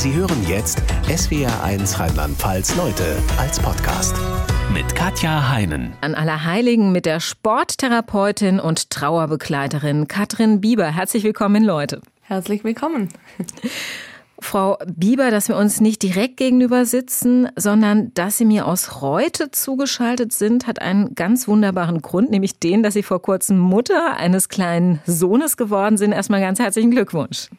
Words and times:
Sie 0.00 0.14
hören 0.14 0.48
jetzt 0.48 0.82
SWR1 1.08 2.00
Rheinland-Pfalz 2.00 2.74
Leute 2.74 3.18
als 3.36 3.60
Podcast 3.60 4.16
mit 4.72 4.94
Katja 4.94 5.50
Heinen. 5.50 5.92
An 6.00 6.14
Allerheiligen 6.14 6.90
mit 6.90 7.04
der 7.04 7.20
Sporttherapeutin 7.20 8.60
und 8.60 8.88
Trauerbegleiterin 8.88 10.08
Katrin 10.08 10.62
Bieber. 10.62 10.86
Herzlich 10.86 11.22
willkommen, 11.22 11.62
Leute. 11.62 12.00
Herzlich 12.22 12.64
willkommen. 12.64 13.10
Frau 14.40 14.78
Bieber, 14.86 15.30
dass 15.30 15.48
wir 15.48 15.56
uns 15.58 15.82
nicht 15.82 16.02
direkt 16.02 16.38
gegenüber 16.38 16.86
sitzen, 16.86 17.50
sondern 17.56 18.14
dass 18.14 18.38
Sie 18.38 18.46
mir 18.46 18.66
aus 18.66 19.02
Reute 19.02 19.50
zugeschaltet 19.50 20.32
sind, 20.32 20.66
hat 20.66 20.80
einen 20.80 21.14
ganz 21.14 21.46
wunderbaren 21.46 22.00
Grund, 22.00 22.30
nämlich 22.30 22.58
den, 22.58 22.82
dass 22.82 22.94
Sie 22.94 23.02
vor 23.02 23.20
kurzem 23.20 23.58
Mutter 23.58 24.16
eines 24.16 24.48
kleinen 24.48 25.00
Sohnes 25.04 25.58
geworden 25.58 25.98
sind. 25.98 26.12
Erstmal 26.12 26.40
ganz 26.40 26.58
herzlichen 26.58 26.90
Glückwunsch. 26.90 27.50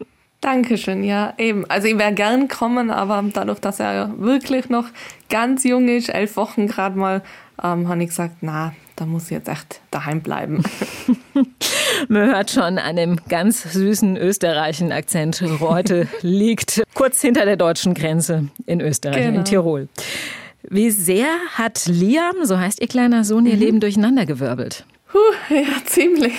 Dankeschön, 0.41 1.03
ja, 1.03 1.35
eben. 1.37 1.65
Also 1.69 1.87
ich 1.87 1.97
wäre 1.99 2.13
gern 2.13 2.47
kommen, 2.47 2.89
aber 2.89 3.23
dadurch, 3.31 3.59
dass 3.59 3.79
er 3.79 4.11
wirklich 4.17 4.69
noch 4.69 4.85
ganz 5.29 5.63
jung 5.63 5.87
ist, 5.87 6.09
elf 6.09 6.35
Wochen 6.35 6.65
gerade 6.67 6.97
mal, 6.97 7.21
ähm, 7.63 7.87
habe 7.87 8.01
ich 8.01 8.09
gesagt, 8.09 8.37
na, 8.41 8.73
da 8.95 9.05
muss 9.05 9.25
ich 9.25 9.31
jetzt 9.31 9.47
echt 9.47 9.81
daheim 9.91 10.21
bleiben. 10.21 10.63
Man 12.07 12.27
hört 12.27 12.49
schon 12.49 12.79
an 12.79 12.95
dem 12.95 13.17
ganz 13.29 13.61
süßen 13.71 14.17
österreichischen 14.17 14.91
Akzent. 14.91 15.43
Reute 15.61 16.07
liegt 16.21 16.81
kurz 16.95 17.21
hinter 17.21 17.45
der 17.45 17.55
deutschen 17.55 17.93
Grenze 17.93 18.49
in 18.65 18.81
Österreich, 18.81 19.25
genau. 19.25 19.39
in 19.39 19.45
Tirol. 19.45 19.89
Wie 20.63 20.89
sehr 20.89 21.27
hat 21.53 21.85
Liam, 21.85 22.35
so 22.43 22.57
heißt 22.57 22.81
ihr 22.81 22.87
kleiner 22.87 23.23
Sohn, 23.23 23.45
ihr 23.45 23.55
mhm. 23.55 23.59
Leben 23.59 23.79
durcheinandergewirbelt? 23.79 24.85
Puh, 25.11 25.19
ja, 25.53 25.83
ziemlich. 25.85 26.33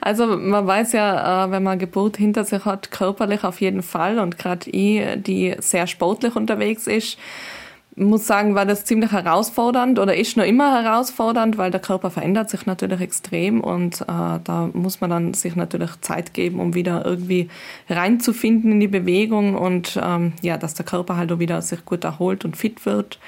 Also 0.00 0.26
man 0.26 0.66
weiß 0.66 0.92
ja, 0.92 1.46
äh, 1.46 1.50
wenn 1.50 1.64
man 1.64 1.78
Geburt 1.78 2.16
hinter 2.16 2.44
sich 2.44 2.64
hat, 2.64 2.90
körperlich 2.92 3.42
auf 3.44 3.60
jeden 3.60 3.82
Fall. 3.82 4.18
Und 4.20 4.38
gerade 4.38 4.70
ich, 4.70 5.02
die 5.22 5.56
sehr 5.58 5.86
sportlich 5.86 6.36
unterwegs 6.36 6.86
ist, 6.86 7.18
muss 7.96 8.26
sagen, 8.28 8.54
war 8.54 8.64
das 8.64 8.84
ziemlich 8.84 9.10
herausfordernd 9.10 9.98
oder 9.98 10.14
ist 10.14 10.36
noch 10.36 10.44
immer 10.44 10.80
herausfordernd, 10.80 11.58
weil 11.58 11.72
der 11.72 11.80
Körper 11.80 12.10
verändert 12.10 12.48
sich 12.48 12.64
natürlich 12.64 13.00
extrem 13.00 13.60
und 13.60 14.02
äh, 14.02 14.04
da 14.06 14.70
muss 14.72 15.00
man 15.00 15.10
dann 15.10 15.34
sich 15.34 15.56
natürlich 15.56 16.00
Zeit 16.00 16.32
geben, 16.32 16.60
um 16.60 16.74
wieder 16.74 17.04
irgendwie 17.04 17.48
reinzufinden 17.90 18.70
in 18.72 18.80
die 18.80 18.86
Bewegung 18.86 19.56
und 19.56 19.98
ähm, 20.00 20.34
ja, 20.42 20.56
dass 20.56 20.74
der 20.74 20.86
Körper 20.86 21.16
halt 21.16 21.32
auch 21.32 21.40
wieder 21.40 21.60
sich 21.60 21.84
gut 21.84 22.04
erholt 22.04 22.44
und 22.44 22.56
fit 22.56 22.86
wird. 22.86 23.18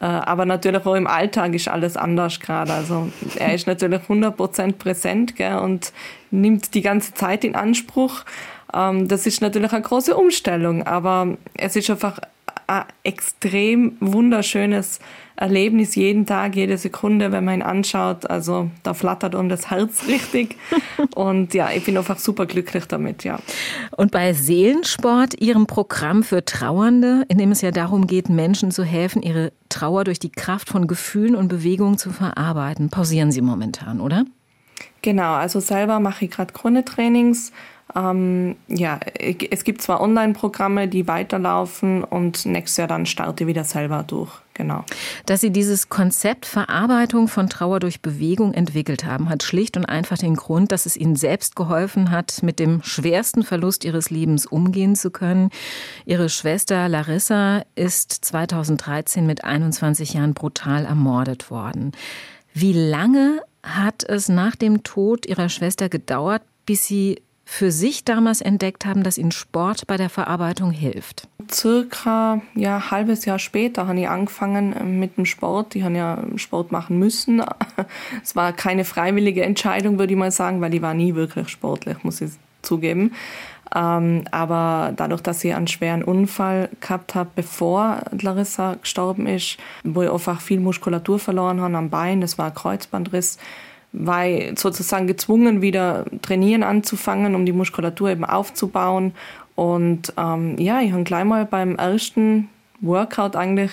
Äh, 0.00 0.06
aber 0.06 0.44
natürlich 0.44 0.84
auch 0.84 0.94
im 0.94 1.06
Alltag 1.06 1.54
ist 1.54 1.68
alles 1.68 1.96
anders 1.96 2.40
gerade. 2.40 2.72
Also 2.72 3.10
er 3.36 3.54
ist 3.54 3.66
natürlich 3.66 4.02
100% 4.02 4.72
präsent 4.72 5.36
gell, 5.36 5.58
und 5.58 5.92
nimmt 6.30 6.74
die 6.74 6.82
ganze 6.82 7.14
Zeit 7.14 7.44
in 7.44 7.54
Anspruch. 7.54 8.24
Ähm, 8.72 9.08
das 9.08 9.26
ist 9.26 9.40
natürlich 9.40 9.72
eine 9.72 9.82
große 9.82 10.16
Umstellung, 10.16 10.82
aber 10.84 11.36
es 11.56 11.76
ist 11.76 11.90
einfach 11.90 12.18
ein 12.66 12.84
extrem 13.02 13.96
wunderschönes 14.00 15.00
Erlebnis 15.36 15.94
jeden 15.96 16.26
Tag, 16.26 16.54
jede 16.54 16.78
Sekunde, 16.78 17.32
wenn 17.32 17.44
man 17.44 17.54
ihn 17.54 17.62
anschaut. 17.62 18.30
Also 18.30 18.70
da 18.82 18.94
flattert 18.94 19.34
um 19.34 19.48
das 19.48 19.70
Herz 19.70 20.04
richtig. 20.08 20.56
Und 21.14 21.54
ja, 21.54 21.70
ich 21.70 21.84
bin 21.84 21.96
einfach 21.96 22.18
super 22.18 22.46
glücklich 22.46 22.86
damit, 22.86 23.24
ja. 23.24 23.38
Und 23.96 24.10
bei 24.10 24.32
Seelensport, 24.32 25.40
Ihrem 25.40 25.66
Programm 25.66 26.22
für 26.22 26.44
Trauernde, 26.44 27.24
in 27.28 27.38
dem 27.38 27.50
es 27.50 27.60
ja 27.60 27.70
darum 27.70 28.06
geht, 28.06 28.28
Menschen 28.28 28.70
zu 28.70 28.84
helfen, 28.84 29.22
ihre 29.22 29.52
Trauer 29.68 30.04
durch 30.04 30.18
die 30.18 30.30
Kraft 30.30 30.68
von 30.68 30.86
Gefühlen 30.86 31.34
und 31.34 31.48
Bewegungen 31.48 31.98
zu 31.98 32.10
verarbeiten, 32.10 32.90
pausieren 32.90 33.32
Sie 33.32 33.40
momentan, 33.40 34.00
oder? 34.00 34.24
Genau, 35.02 35.34
also 35.34 35.60
selber 35.60 36.00
mache 36.00 36.24
ich 36.24 36.30
gerade 36.30 36.52
Krone-Trainings 36.52 37.52
ähm, 37.94 38.56
ja, 38.66 38.98
es 39.18 39.64
gibt 39.64 39.82
zwar 39.82 40.00
Online-Programme, 40.00 40.88
die 40.88 41.06
weiterlaufen 41.06 42.02
und 42.02 42.46
nächstes 42.46 42.78
Jahr 42.78 42.88
dann 42.88 43.06
starte 43.06 43.46
wieder 43.46 43.64
selber 43.64 44.02
durch. 44.06 44.32
Genau. 44.54 44.84
Dass 45.26 45.40
Sie 45.40 45.50
dieses 45.50 45.88
Konzept 45.88 46.46
Verarbeitung 46.46 47.26
von 47.26 47.48
Trauer 47.48 47.80
durch 47.80 48.00
Bewegung 48.00 48.54
entwickelt 48.54 49.04
haben, 49.04 49.28
hat 49.28 49.42
schlicht 49.42 49.76
und 49.76 49.84
einfach 49.84 50.16
den 50.16 50.36
Grund, 50.36 50.70
dass 50.70 50.86
es 50.86 50.96
Ihnen 50.96 51.16
selbst 51.16 51.56
geholfen 51.56 52.12
hat, 52.12 52.42
mit 52.42 52.60
dem 52.60 52.80
schwersten 52.82 53.42
Verlust 53.42 53.84
Ihres 53.84 54.10
Lebens 54.10 54.46
umgehen 54.46 54.94
zu 54.94 55.10
können. 55.10 55.50
Ihre 56.04 56.28
Schwester 56.28 56.88
Larissa 56.88 57.64
ist 57.74 58.12
2013 58.12 59.26
mit 59.26 59.42
21 59.44 60.14
Jahren 60.14 60.34
brutal 60.34 60.84
ermordet 60.84 61.50
worden. 61.50 61.90
Wie 62.52 62.72
lange 62.72 63.42
hat 63.64 64.04
es 64.04 64.28
nach 64.28 64.54
dem 64.54 64.84
Tod 64.84 65.26
Ihrer 65.26 65.48
Schwester 65.48 65.88
gedauert, 65.88 66.42
bis 66.64 66.86
Sie 66.86 67.20
für 67.54 67.70
sich 67.70 68.04
damals 68.04 68.40
entdeckt 68.40 68.84
haben, 68.84 69.04
dass 69.04 69.16
Ihnen 69.16 69.30
Sport 69.30 69.86
bei 69.86 69.96
der 69.96 70.10
Verarbeitung 70.10 70.72
hilft? 70.72 71.28
Circa 71.48 72.42
ja, 72.56 72.76
ein 72.76 72.90
halbes 72.90 73.24
Jahr 73.26 73.38
später 73.38 73.86
habe 73.86 74.00
ich 74.00 74.08
angefangen 74.08 74.72
äh, 74.72 74.82
mit 74.82 75.16
dem 75.16 75.24
Sport. 75.24 75.76
Ich 75.76 75.84
habe 75.84 75.96
ja 75.96 76.18
Sport 76.36 76.72
machen 76.72 76.98
müssen. 76.98 77.42
Es 78.22 78.34
war 78.34 78.52
keine 78.52 78.84
freiwillige 78.84 79.44
Entscheidung, 79.44 79.98
würde 79.98 80.12
ich 80.12 80.18
mal 80.18 80.32
sagen, 80.32 80.60
weil 80.60 80.74
ich 80.74 80.82
war 80.82 80.94
nie 80.94 81.14
wirklich 81.14 81.48
sportlich, 81.48 82.02
muss 82.02 82.20
ich 82.20 82.32
zugeben. 82.62 83.12
Ähm, 83.74 84.24
aber 84.32 84.92
dadurch, 84.96 85.20
dass 85.20 85.44
ich 85.44 85.54
einen 85.54 85.68
schweren 85.68 86.02
Unfall 86.02 86.70
gehabt 86.80 87.14
habe, 87.14 87.30
bevor 87.36 88.02
Larissa 88.20 88.74
gestorben 88.74 89.26
ist, 89.26 89.58
wo 89.84 90.02
ich 90.02 90.10
einfach 90.10 90.40
viel 90.40 90.60
Muskulatur 90.60 91.20
verloren 91.20 91.60
habe 91.60 91.76
am 91.76 91.90
Bein, 91.90 92.20
das 92.20 92.36
war 92.36 92.46
ein 92.46 92.54
Kreuzbandriss, 92.54 93.38
war 93.94 94.26
sozusagen 94.56 95.06
gezwungen, 95.06 95.62
wieder 95.62 96.04
trainieren 96.20 96.62
anzufangen, 96.62 97.34
um 97.34 97.46
die 97.46 97.52
Muskulatur 97.52 98.10
eben 98.10 98.24
aufzubauen. 98.24 99.14
Und 99.54 100.12
ähm, 100.16 100.58
ja, 100.58 100.80
ich 100.80 100.92
habe 100.92 101.04
gleich 101.04 101.24
mal 101.24 101.46
beim 101.46 101.76
ersten 101.76 102.48
Workout 102.80 103.36
eigentlich 103.36 103.70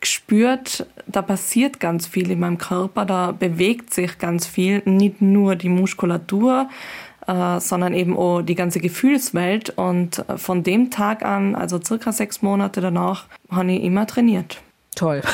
gespürt, 0.00 0.86
da 1.06 1.22
passiert 1.22 1.80
ganz 1.80 2.06
viel 2.06 2.30
in 2.30 2.38
meinem 2.38 2.58
Körper, 2.58 3.06
da 3.06 3.32
bewegt 3.32 3.94
sich 3.94 4.18
ganz 4.18 4.46
viel, 4.46 4.82
nicht 4.84 5.22
nur 5.22 5.56
die 5.56 5.70
Muskulatur, 5.70 6.68
äh, 7.26 7.58
sondern 7.60 7.94
eben 7.94 8.16
auch 8.16 8.42
die 8.42 8.54
ganze 8.54 8.78
Gefühlswelt. 8.80 9.70
Und 9.70 10.22
von 10.36 10.62
dem 10.62 10.90
Tag 10.90 11.24
an, 11.24 11.54
also 11.54 11.80
circa 11.82 12.12
sechs 12.12 12.42
Monate 12.42 12.80
danach, 12.80 13.24
habe 13.50 13.72
ich 13.72 13.82
immer 13.82 14.06
trainiert. 14.06 14.60
Toll. 14.94 15.22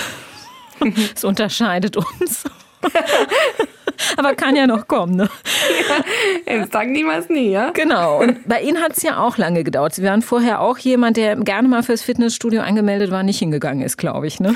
Es 1.14 1.22
unterscheidet 1.22 1.96
uns. 1.96 2.44
Aber 4.16 4.34
kann 4.34 4.56
ja 4.56 4.66
noch 4.66 4.88
kommen, 4.88 5.16
ne? 5.16 5.28
Ja, 6.46 6.66
sagen 6.66 6.92
niemals 6.92 7.28
nie, 7.28 7.50
ja? 7.50 7.70
Genau. 7.70 8.20
Und 8.20 8.38
bei 8.48 8.60
Ihnen 8.62 8.82
hat 8.82 8.96
es 8.96 9.02
ja 9.02 9.22
auch 9.22 9.38
lange 9.38 9.64
gedauert. 9.64 9.94
Sie 9.94 10.02
waren 10.02 10.22
vorher 10.22 10.60
auch 10.60 10.78
jemand, 10.78 11.16
der 11.16 11.36
gerne 11.36 11.68
mal 11.68 11.82
fürs 11.82 12.02
Fitnessstudio 12.02 12.62
angemeldet 12.62 13.10
war, 13.10 13.22
nicht 13.22 13.38
hingegangen 13.38 13.82
ist, 13.82 13.96
glaube 13.96 14.26
ich, 14.26 14.40
ne? 14.40 14.54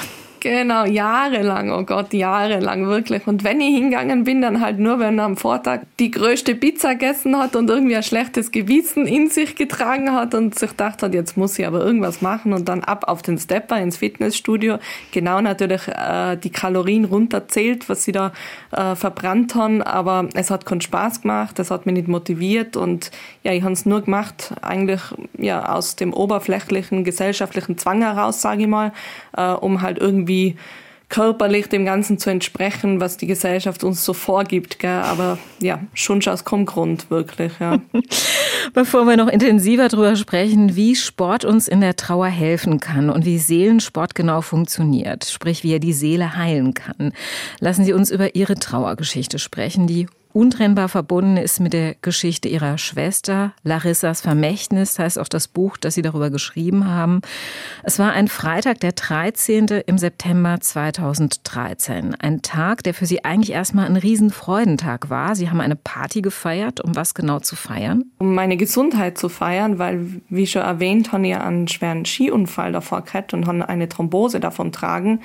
Genau, 0.49 0.85
jahrelang, 0.85 1.73
oh 1.73 1.83
Gott, 1.83 2.15
jahrelang, 2.15 2.87
wirklich. 2.87 3.27
Und 3.27 3.43
wenn 3.43 3.61
ich 3.61 3.75
hingegangen 3.75 4.23
bin, 4.23 4.43
dann 4.43 4.61
halt 4.61 4.79
nur, 4.79 5.01
wenn 5.01 5.19
er 5.19 5.25
am 5.25 5.37
Vortag 5.37 5.81
die 5.99 6.13
größte 6.13 6.55
Pizza 6.55 6.93
gegessen 6.93 7.37
hat 7.37 7.57
und 7.57 7.69
irgendwie 7.69 7.97
ein 7.97 8.05
schlechtes 8.05 8.53
Gewissen 8.53 9.09
in 9.09 9.29
sich 9.29 9.57
getragen 9.57 10.13
hat 10.13 10.37
und 10.37 10.57
sich 10.57 10.71
gedacht 10.71 11.03
hat, 11.03 11.15
jetzt 11.15 11.37
muss 11.37 11.59
ich 11.59 11.67
aber 11.67 11.85
irgendwas 11.85 12.23
machen 12.23 12.53
und 12.53 12.69
dann 12.69 12.85
ab 12.85 13.09
auf 13.09 13.23
den 13.23 13.39
Stepper 13.39 13.81
ins 13.81 13.97
Fitnessstudio. 13.97 14.79
Genau 15.11 15.41
natürlich 15.41 15.89
äh, 15.89 16.37
die 16.37 16.51
Kalorien 16.51 17.07
runterzählt, 17.07 17.89
was 17.89 18.05
sie 18.05 18.13
da 18.13 18.31
äh, 18.77 18.95
verbrannt 18.95 19.55
haben, 19.55 19.83
aber 19.83 20.29
es 20.35 20.51
hat 20.51 20.67
keinen 20.67 20.81
Spaß 20.81 21.23
gemacht, 21.23 21.59
es 21.59 21.71
hat 21.71 21.87
mich 21.87 21.95
nicht 21.95 22.09
motiviert 22.09 22.77
und 22.77 23.11
ja, 23.43 23.53
ich 23.53 23.63
habe 23.63 23.73
es 23.73 23.87
nur 23.87 24.03
gemacht, 24.03 24.55
eigentlich 24.63 25.01
ja 25.39 25.73
aus 25.75 25.97
dem 25.97 26.13
oberflächlichen 26.13 27.05
gesellschaftlichen 27.05 27.79
Zwang 27.79 28.03
heraus, 28.03 28.41
sage 28.41 28.63
ich 28.63 28.69
mal, 28.69 28.93
äh, 29.37 29.53
um 29.53 29.83
halt 29.83 29.99
irgendwie 29.99 30.27
irgendwie 30.27 30.57
körperlich 31.09 31.69
dem 31.69 31.85
Ganzen 31.85 32.19
zu 32.19 32.31
entsprechen, 32.31 33.01
was 33.01 33.17
die 33.17 33.27
Gesellschaft 33.27 33.85
uns 33.85 34.05
so 34.05 34.13
vorgibt. 34.13 34.79
Gell? 34.81 34.91
Aber 34.91 35.39
ja, 35.61 35.81
schon 35.95 36.21
aus 36.27 36.45
Grund, 36.45 37.11
wirklich. 37.11 37.53
Ja. 37.61 37.79
Bevor 38.75 39.05
wir 39.05 39.17
noch 39.17 39.29
intensiver 39.29 39.89
darüber 39.89 40.17
sprechen, 40.17 40.75
wie 40.75 40.97
Sport 40.97 41.45
uns 41.45 41.69
in 41.69 41.81
der 41.81 41.97
Trauer 41.97 42.27
helfen 42.27 42.81
kann 42.81 43.11
und 43.11 43.25
wie 43.25 43.39
Seelensport 43.39 44.15
genau 44.15 44.41
funktioniert, 44.41 45.25
sprich 45.25 45.63
wie 45.63 45.73
er 45.73 45.79
die 45.79 45.93
Seele 45.93 46.37
heilen 46.37 46.75
kann, 46.75 47.13
lassen 47.61 47.85
Sie 47.85 47.93
uns 47.93 48.11
über 48.11 48.35
Ihre 48.35 48.57
Trauergeschichte 48.57 49.39
sprechen, 49.39 49.87
die 49.87 50.09
untrennbar 50.37 50.91
verbunden 50.91 51.39
ist 51.39 51.61
mit 51.61 51.73
der 51.73 51.95
Geschichte 52.03 52.47
ihrer 52.49 52.77
Schwester. 52.77 53.55
Larissas 53.63 54.21
Vermächtnis 54.21 54.99
heißt 54.99 55.19
auch 55.19 55.29
das 55.29 55.49
Buch, 55.49 55.79
das 55.79 55.95
sie 55.95 56.03
darüber 56.03 56.29
geschrieben 56.29 56.87
haben. 56.87 57.23
Es 57.83 57.99
war 57.99 58.13
ein 58.13 58.29
Freitag, 58.29 58.81
der 58.81 58.93
13. 58.93 59.67
im 59.87 59.97
September 59.97 60.59
2013. 60.61 62.15
Ein 62.17 62.43
Tag, 62.43 62.83
der 62.83 62.93
für 62.93 63.07
sie 63.07 63.25
eigentlich 63.25 63.53
erstmal 63.53 63.87
ein 63.87 63.97
Riesenfreudentag 63.97 65.09
war. 65.09 65.35
Sie 65.35 65.49
haben 65.49 65.63
eine 65.63 65.75
Party 65.75 66.21
gefeiert. 66.21 66.85
Um 66.85 66.95
was 66.95 67.15
genau 67.15 67.41
zu 67.41 67.57
feiern? 67.57 68.05
Um 68.19 68.35
meine 68.35 68.59
Gesundheit 68.59 69.17
zu 69.17 69.31
feiern, 69.31 69.79
weil, 69.79 70.21
wie 70.29 70.47
schon 70.47 70.63
erwähnt, 70.63 71.13
habe 71.13 71.27
ich 71.27 71.35
einen 71.35 71.67
schweren 71.67 72.05
Skiunfall 72.05 72.73
davor 72.73 73.01
gehabt 73.01 73.33
und 73.33 73.47
habe 73.47 73.67
eine 73.71 73.89
Thrombose 73.89 74.39
davon 74.39 74.71
tragen. 74.71 75.21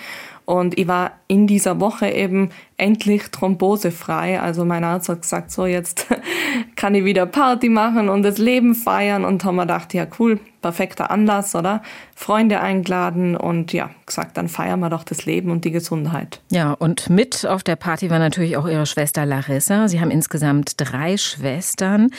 Und 0.52 0.78
ich 0.78 0.86
war 0.90 1.14
in 1.28 1.48
dieser 1.48 1.80
Woche 1.80 2.10
eben 2.10 2.50
endlich 2.76 3.32
thrombosefrei. 3.32 4.42
Also 4.42 4.66
mein 4.66 4.84
Arzt 4.84 5.08
hat 5.08 5.22
gesagt, 5.22 5.50
so 5.50 5.66
jetzt 5.66 6.08
kann 6.76 6.94
ich 6.94 7.06
wieder 7.06 7.26
Party 7.26 7.70
machen 7.70 8.10
und 8.10 8.24
das 8.24 8.38
Leben 8.38 8.76
feiern. 8.76 9.24
Und 9.24 9.46
haben 9.46 9.56
wir 9.56 9.62
gedacht, 9.62 9.94
ja 9.94 10.06
cool, 10.20 10.42
perfekter 10.62 11.10
Anlass, 11.10 11.56
oder? 11.56 11.82
Freunde 12.16 12.60
eingeladen 12.60 13.38
und 13.38 13.72
ja, 13.72 13.92
gesagt, 14.06 14.36
dann 14.36 14.50
feiern 14.50 14.82
wir 14.82 14.90
doch 14.90 15.06
das 15.06 15.26
Leben 15.26 15.52
und 15.52 15.64
die 15.64 15.72
Gesundheit. 15.72 16.42
Ja, 16.52 16.74
und 16.74 17.10
mit 17.10 17.46
auf 17.46 17.64
der 17.64 17.78
Party 17.78 18.10
war 18.10 18.20
natürlich 18.20 18.58
auch 18.58 18.68
ihre 18.68 18.86
Schwester 18.86 19.26
Larissa. 19.26 19.88
Sie 19.88 20.02
haben 20.02 20.12
insgesamt 20.12 20.74
drei 20.76 21.16
Schwestern 21.16 22.10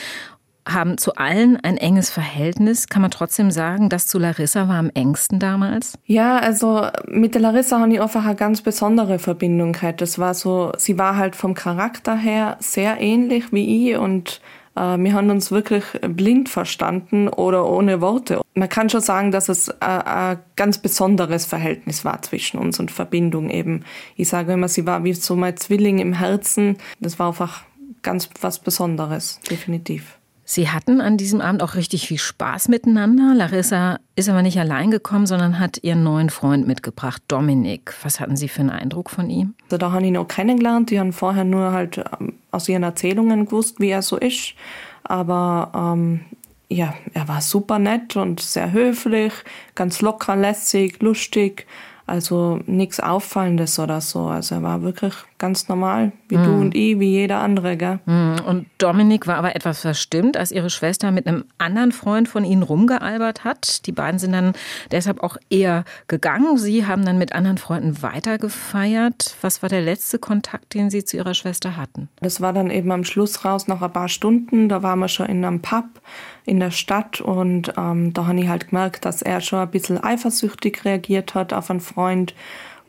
haben 0.67 0.97
zu 0.97 1.15
allen 1.15 1.57
ein 1.57 1.77
enges 1.77 2.09
Verhältnis. 2.09 2.87
Kann 2.87 3.01
man 3.01 3.11
trotzdem 3.11 3.51
sagen, 3.51 3.89
das 3.89 4.07
zu 4.07 4.19
Larissa 4.19 4.67
war 4.67 4.77
am 4.77 4.89
engsten 4.93 5.39
damals? 5.39 5.97
Ja, 6.05 6.37
also 6.37 6.87
mit 7.07 7.35
der 7.35 7.41
Larissa 7.41 7.79
habe 7.79 7.93
ich 7.93 8.01
einfach 8.01 8.25
eine 8.25 8.35
ganz 8.35 8.61
besondere 8.61 9.19
Verbindung 9.19 9.73
gehabt. 9.73 10.01
Das 10.01 10.19
war 10.19 10.33
so, 10.33 10.71
sie 10.77 10.97
war 10.97 11.17
halt 11.17 11.35
vom 11.35 11.53
Charakter 11.53 12.15
her 12.15 12.57
sehr 12.59 12.99
ähnlich 13.01 13.51
wie 13.51 13.89
ich 13.89 13.97
und 13.97 14.41
äh, 14.75 14.97
wir 14.97 15.13
haben 15.13 15.29
uns 15.29 15.51
wirklich 15.51 15.83
blind 16.01 16.49
verstanden 16.49 17.27
oder 17.27 17.67
ohne 17.69 18.01
Worte. 18.01 18.41
Man 18.53 18.69
kann 18.69 18.89
schon 18.89 19.01
sagen, 19.01 19.31
dass 19.31 19.49
es 19.49 19.67
äh, 19.67 19.73
ein 19.79 20.39
ganz 20.55 20.77
besonderes 20.77 21.45
Verhältnis 21.45 22.05
war 22.05 22.21
zwischen 22.21 22.57
uns 22.57 22.79
und 22.79 22.91
Verbindung 22.91 23.49
eben. 23.49 23.83
Ich 24.15 24.29
sage 24.29 24.53
immer, 24.53 24.67
sie 24.67 24.85
war 24.85 25.03
wie 25.03 25.13
so 25.13 25.35
mein 25.35 25.57
Zwilling 25.57 25.99
im 25.99 26.13
Herzen. 26.13 26.77
Das 26.99 27.19
war 27.19 27.27
einfach 27.27 27.63
ganz 28.01 28.29
was 28.41 28.59
Besonderes, 28.59 29.39
definitiv. 29.49 30.17
Sie 30.45 30.69
hatten 30.69 30.99
an 30.99 31.15
diesem 31.15 31.39
Abend 31.39 31.63
auch 31.63 31.75
richtig 31.75 32.07
viel 32.07 32.17
Spaß 32.17 32.67
miteinander. 32.67 33.33
Larissa 33.33 33.99
ist 34.15 34.27
aber 34.27 34.41
nicht 34.41 34.59
allein 34.59 34.91
gekommen, 34.91 35.25
sondern 35.25 35.57
hat 35.57 35.81
ihren 35.83 36.03
neuen 36.03 36.29
Freund 36.29 36.67
mitgebracht, 36.67 37.21
Dominik. 37.29 37.93
Was 38.03 38.19
hatten 38.19 38.35
Sie 38.35 38.49
für 38.49 38.59
einen 38.59 38.69
Eindruck 38.69 39.09
von 39.09 39.29
ihm? 39.29 39.55
Also 39.65 39.77
da 39.77 39.91
habe 39.91 40.01
ich 40.01 40.09
ihn 40.09 40.17
auch 40.17 40.27
kennengelernt. 40.27 40.89
Die 40.89 40.99
haben 40.99 41.13
vorher 41.13 41.45
nur 41.45 41.71
halt 41.71 42.03
ähm, 42.19 42.33
aus 42.51 42.67
ihren 42.67 42.83
Erzählungen 42.83 43.45
gewusst, 43.45 43.79
wie 43.79 43.89
er 43.89 44.01
so 44.01 44.17
ist. 44.17 44.53
Aber 45.03 45.71
ähm, 45.73 46.21
ja, 46.67 46.93
er 47.13 47.27
war 47.27 47.41
super 47.41 47.79
nett 47.79 48.15
und 48.17 48.41
sehr 48.41 48.71
höflich, 48.71 49.33
ganz 49.75 50.01
locker, 50.01 50.35
lässig, 50.35 51.01
lustig. 51.01 51.67
Also 52.05 52.59
nichts 52.65 52.99
Auffallendes 52.99 53.79
oder 53.79 54.01
so. 54.01 54.27
Also 54.27 54.55
er 54.55 54.63
war 54.63 54.81
wirklich 54.81 55.13
ganz 55.43 55.67
normal, 55.67 56.13
wie 56.29 56.37
mm. 56.37 56.43
du 56.45 56.51
und 56.53 56.73
ich, 56.73 57.01
wie 57.01 57.09
jeder 57.09 57.39
andere. 57.39 57.75
Gell? 57.75 57.99
Mm. 58.05 58.35
Und 58.47 58.65
Dominik 58.77 59.27
war 59.27 59.35
aber 59.35 59.57
etwas 59.57 59.81
verstimmt, 59.81 60.37
als 60.37 60.53
ihre 60.53 60.69
Schwester 60.69 61.11
mit 61.11 61.27
einem 61.27 61.43
anderen 61.57 61.91
Freund 61.91 62.29
von 62.29 62.45
ihnen 62.45 62.63
rumgealbert 62.63 63.43
hat. 63.43 63.85
Die 63.85 63.91
beiden 63.91 64.19
sind 64.19 64.31
dann 64.31 64.53
deshalb 64.91 65.21
auch 65.21 65.35
eher 65.49 65.83
gegangen. 66.07 66.57
Sie 66.57 66.85
haben 66.87 67.03
dann 67.03 67.17
mit 67.17 67.33
anderen 67.35 67.57
Freunden 67.57 68.01
weitergefeiert. 68.01 69.35
Was 69.41 69.61
war 69.61 69.67
der 69.67 69.81
letzte 69.81 70.17
Kontakt, 70.17 70.75
den 70.75 70.89
Sie 70.89 71.03
zu 71.03 71.17
Ihrer 71.17 71.33
Schwester 71.33 71.75
hatten? 71.75 72.07
Das 72.21 72.39
war 72.39 72.53
dann 72.53 72.71
eben 72.71 72.93
am 72.93 73.03
Schluss 73.03 73.43
raus 73.43 73.67
nach 73.67 73.81
ein 73.81 73.91
paar 73.91 74.07
Stunden. 74.07 74.69
Da 74.69 74.81
waren 74.81 74.99
wir 74.99 75.09
schon 75.09 75.25
in 75.25 75.43
einem 75.43 75.61
Pub 75.61 75.83
in 76.45 76.61
der 76.61 76.71
Stadt 76.71 77.19
und 77.19 77.73
ähm, 77.75 78.13
da 78.13 78.27
habe 78.27 78.39
ich 78.39 78.47
halt 78.47 78.69
gemerkt, 78.69 79.03
dass 79.03 79.21
er 79.21 79.41
schon 79.41 79.59
ein 79.59 79.71
bisschen 79.71 80.01
eifersüchtig 80.01 80.85
reagiert 80.85 81.35
hat 81.35 81.51
auf 81.51 81.69
einen 81.69 81.81
Freund. 81.81 82.33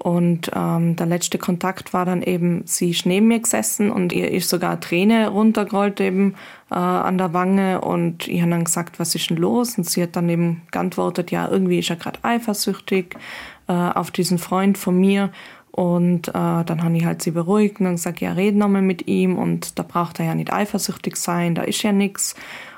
Und 0.04 0.50
ähm, 0.54 0.96
der 0.96 1.06
letzte 1.06 1.38
Kontakt 1.38 1.94
war 1.94 2.04
dann 2.04 2.20
eben, 2.20 2.60
sie 2.66 2.90
ist 2.90 3.06
neben 3.06 3.26
mir 3.26 3.40
gesessen 3.40 3.90
und 3.90 4.12
ihr 4.12 4.30
ist 4.30 4.50
sogar 4.50 4.72
eine 4.72 4.80
Träne 4.80 5.28
runtergerollt 5.28 5.98
eben 5.98 6.34
äh, 6.70 6.74
an 6.74 7.16
der 7.16 7.32
Wange 7.32 7.80
und 7.80 8.28
ich 8.28 8.42
habe 8.42 8.50
dann 8.50 8.64
gesagt, 8.64 9.00
was 9.00 9.14
ist 9.14 9.30
denn 9.30 9.38
los? 9.38 9.78
Und 9.78 9.88
sie 9.88 10.02
hat 10.02 10.14
dann 10.14 10.28
eben 10.28 10.60
geantwortet, 10.70 11.30
ja, 11.30 11.48
irgendwie 11.48 11.78
ist 11.78 11.88
er 11.88 11.96
gerade 11.96 12.18
eifersüchtig 12.20 13.16
äh, 13.66 13.72
auf 13.72 14.10
diesen 14.10 14.36
Freund 14.36 14.76
von 14.76 15.00
mir. 15.00 15.30
Und 15.70 16.28
äh, 16.28 16.32
dann 16.32 16.82
habe 16.84 16.98
ich 16.98 17.06
halt 17.06 17.22
sie 17.22 17.30
beruhigt 17.30 17.80
und 17.80 17.86
dann 17.86 17.96
gesagt, 17.96 18.20
ja, 18.20 18.32
red 18.32 18.56
nochmal 18.56 18.82
mit 18.82 19.08
ihm 19.08 19.38
und 19.38 19.78
da 19.78 19.84
braucht 19.84 20.20
er 20.20 20.26
ja 20.26 20.34
nicht 20.34 20.52
eifersüchtig 20.52 21.16
sein, 21.16 21.54
da 21.54 21.62
ist 21.62 21.82
ja 21.82 21.92
nichts. 21.92 22.34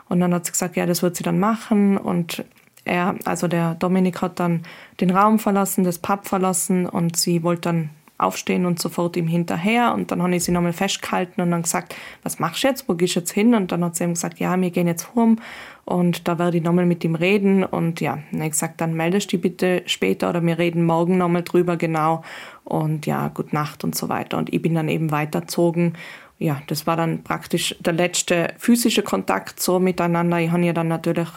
Und 0.08 0.20
dann 0.20 0.32
hat 0.32 0.46
sie 0.46 0.52
gesagt, 0.52 0.76
ja, 0.76 0.87
das 0.87 1.02
wird 1.02 1.17
sie 1.17 1.25
dann 1.25 1.40
machen. 1.40 1.99
Und 1.99 2.44
er, 2.86 3.16
also 3.24 3.48
der 3.48 3.74
Dominik 3.74 4.22
hat 4.22 4.40
dann 4.40 4.62
den 5.00 5.10
Raum 5.10 5.38
verlassen, 5.38 5.84
das 5.84 5.98
Pub 5.98 6.26
verlassen 6.26 6.86
und 6.86 7.16
sie 7.16 7.42
wollte 7.42 7.62
dann 7.62 7.90
aufstehen 8.18 8.64
und 8.64 8.80
sofort 8.80 9.16
ihm 9.16 9.26
hinterher. 9.26 9.92
Und 9.92 10.10
dann 10.10 10.22
habe 10.22 10.34
ich 10.34 10.44
sie 10.44 10.52
nochmal 10.52 10.72
festgehalten 10.72 11.42
und 11.42 11.50
dann 11.50 11.62
gesagt, 11.62 11.94
was 12.22 12.38
machst 12.38 12.64
du 12.64 12.68
jetzt? 12.68 12.88
Wo 12.88 12.94
gehst 12.94 13.16
du 13.16 13.20
jetzt 13.20 13.32
hin? 13.32 13.54
Und 13.54 13.72
dann 13.72 13.84
hat 13.84 13.96
sie 13.96 14.04
ihm 14.04 14.14
gesagt, 14.14 14.38
ja, 14.38 14.58
wir 14.58 14.70
gehen 14.70 14.86
jetzt 14.86 15.14
rum 15.14 15.38
und 15.84 16.26
da 16.26 16.38
werde 16.38 16.56
ich 16.56 16.62
nochmal 16.62 16.86
mit 16.86 17.04
ihm 17.04 17.14
reden. 17.14 17.64
Und 17.64 18.00
ja, 18.00 18.18
dann 18.30 18.40
habe 18.40 18.46
ich 18.46 18.52
gesagt, 18.52 18.80
dann 18.80 18.94
meldest 18.94 19.32
du 19.32 19.36
dich 19.36 19.42
bitte 19.42 19.82
später 19.86 20.30
oder 20.30 20.42
wir 20.42 20.58
reden 20.58 20.84
morgen 20.84 21.18
nochmal 21.18 21.42
drüber 21.42 21.76
genau. 21.76 22.22
Und 22.64 23.06
ja, 23.06 23.28
gut 23.28 23.52
Nacht 23.52 23.84
und 23.84 23.94
so 23.94 24.08
weiter. 24.08 24.38
Und 24.38 24.52
ich 24.52 24.62
bin 24.62 24.74
dann 24.74 24.88
eben 24.88 25.10
weitergezogen 25.10 25.92
ja, 26.38 26.60
das 26.66 26.86
war 26.86 26.96
dann 26.96 27.22
praktisch 27.24 27.74
der 27.80 27.94
letzte 27.94 28.52
physische 28.58 29.02
Kontakt 29.02 29.60
so 29.60 29.78
miteinander. 29.78 30.38
Ich 30.38 30.50
habe 30.50 30.64
ja 30.64 30.74
dann 30.74 30.88
natürlich 30.88 31.28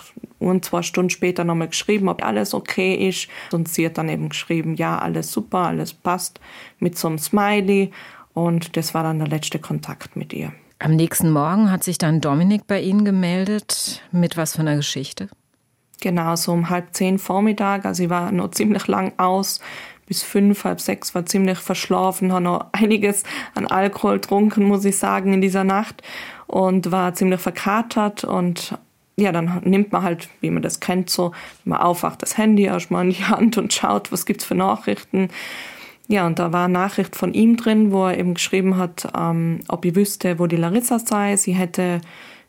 ein, 0.42 0.62
zwei 0.62 0.82
Stunden 0.82 1.10
später 1.10 1.46
nochmal 1.46 1.70
geschrieben, 1.70 2.10
ob 2.10 2.24
alles 2.24 2.54
okay 2.54 3.08
ist. 3.08 3.30
Und 3.54 3.70
sie 3.70 3.86
hat 3.86 3.98
dann 3.98 4.10
eben 4.10 4.30
geschrieben, 4.30 4.76
ja, 4.76 4.98
alles 4.98 5.32
super, 5.32 5.60
alles 5.60 5.94
passt, 5.94 6.42
mit 6.80 6.98
so 6.98 7.08
einem 7.08 7.18
Smiley. 7.18 7.92
Und 8.34 8.76
das 8.76 8.94
war 8.94 9.04
dann 9.04 9.20
der 9.20 9.28
letzte 9.28 9.60
Kontakt 9.60 10.16
mit 10.16 10.34
ihr. 10.34 10.52
Am 10.80 10.96
nächsten 10.96 11.32
Morgen 11.32 11.72
hat 11.72 11.84
sich 11.84 11.98
dann 11.98 12.22
Dominik 12.22 12.68
bei 12.68 12.82
Ihnen 12.82 13.04
gemeldet. 13.04 14.02
Mit 14.12 14.38
was 14.38 14.54
für 14.56 14.62
einer 14.62 14.78
Geschichte? 14.78 15.30
Genau, 16.02 16.36
so 16.36 16.54
um 16.54 16.70
halb 16.70 16.94
zehn 16.94 17.20
Vormittag. 17.20 17.86
Also 17.86 18.04
ich 18.04 18.10
war 18.10 18.32
noch 18.32 18.52
ziemlich 18.52 18.88
lang 18.88 19.14
aus 19.18 19.60
bis 20.10 20.24
fünf, 20.24 20.66
halb 20.66 20.82
sechs, 20.82 21.16
war 21.16 21.26
ziemlich 21.26 21.60
verschlafen, 21.60 22.34
habe 22.34 22.44
noch 22.44 22.66
einiges 22.74 23.24
an 23.56 23.68
Alkohol 23.68 24.16
getrunken, 24.16 24.66
muss 24.66 24.84
ich 24.84 24.98
sagen, 24.98 25.32
in 25.32 25.40
dieser 25.40 25.64
Nacht 25.64 26.04
und 26.48 26.92
war 26.92 27.14
ziemlich 27.14 27.40
verkatert 27.40 28.26
und 28.26 28.78
ja, 29.16 29.32
dann 29.32 29.62
nimmt 29.64 29.92
man 29.92 30.04
halt, 30.04 30.30
wie 30.42 30.50
man 30.50 30.64
das 30.64 30.80
kennt, 30.80 31.10
so, 31.10 31.32
man 31.64 31.80
aufwacht, 31.80 32.22
das 32.22 32.38
Handy 32.38 32.64
erstmal 32.64 33.06
in 33.06 33.12
die 33.12 33.24
Hand 33.24 33.58
und 33.58 33.74
schaut, 33.74 34.12
was 34.12 34.26
gibt's 34.26 34.46
für 34.46 34.56
Nachrichten. 34.56 35.30
Ja, 36.08 36.26
und 36.26 36.40
da 36.40 36.52
war 36.52 36.66
eine 36.66 36.74
Nachricht 36.74 37.16
von 37.16 37.34
ihm 37.34 37.56
drin, 37.56 37.92
wo 37.92 38.08
er 38.08 38.18
eben 38.18 38.34
geschrieben 38.34 38.78
hat, 38.78 39.12
ähm, 39.16 39.60
ob 39.68 39.86
ich 39.86 39.96
wüsste, 39.96 40.40
wo 40.40 40.48
die 40.48 40.56
Larissa 40.56 40.98
sei. 40.98 41.36
Sie 41.36 41.54
hätte 41.54 42.02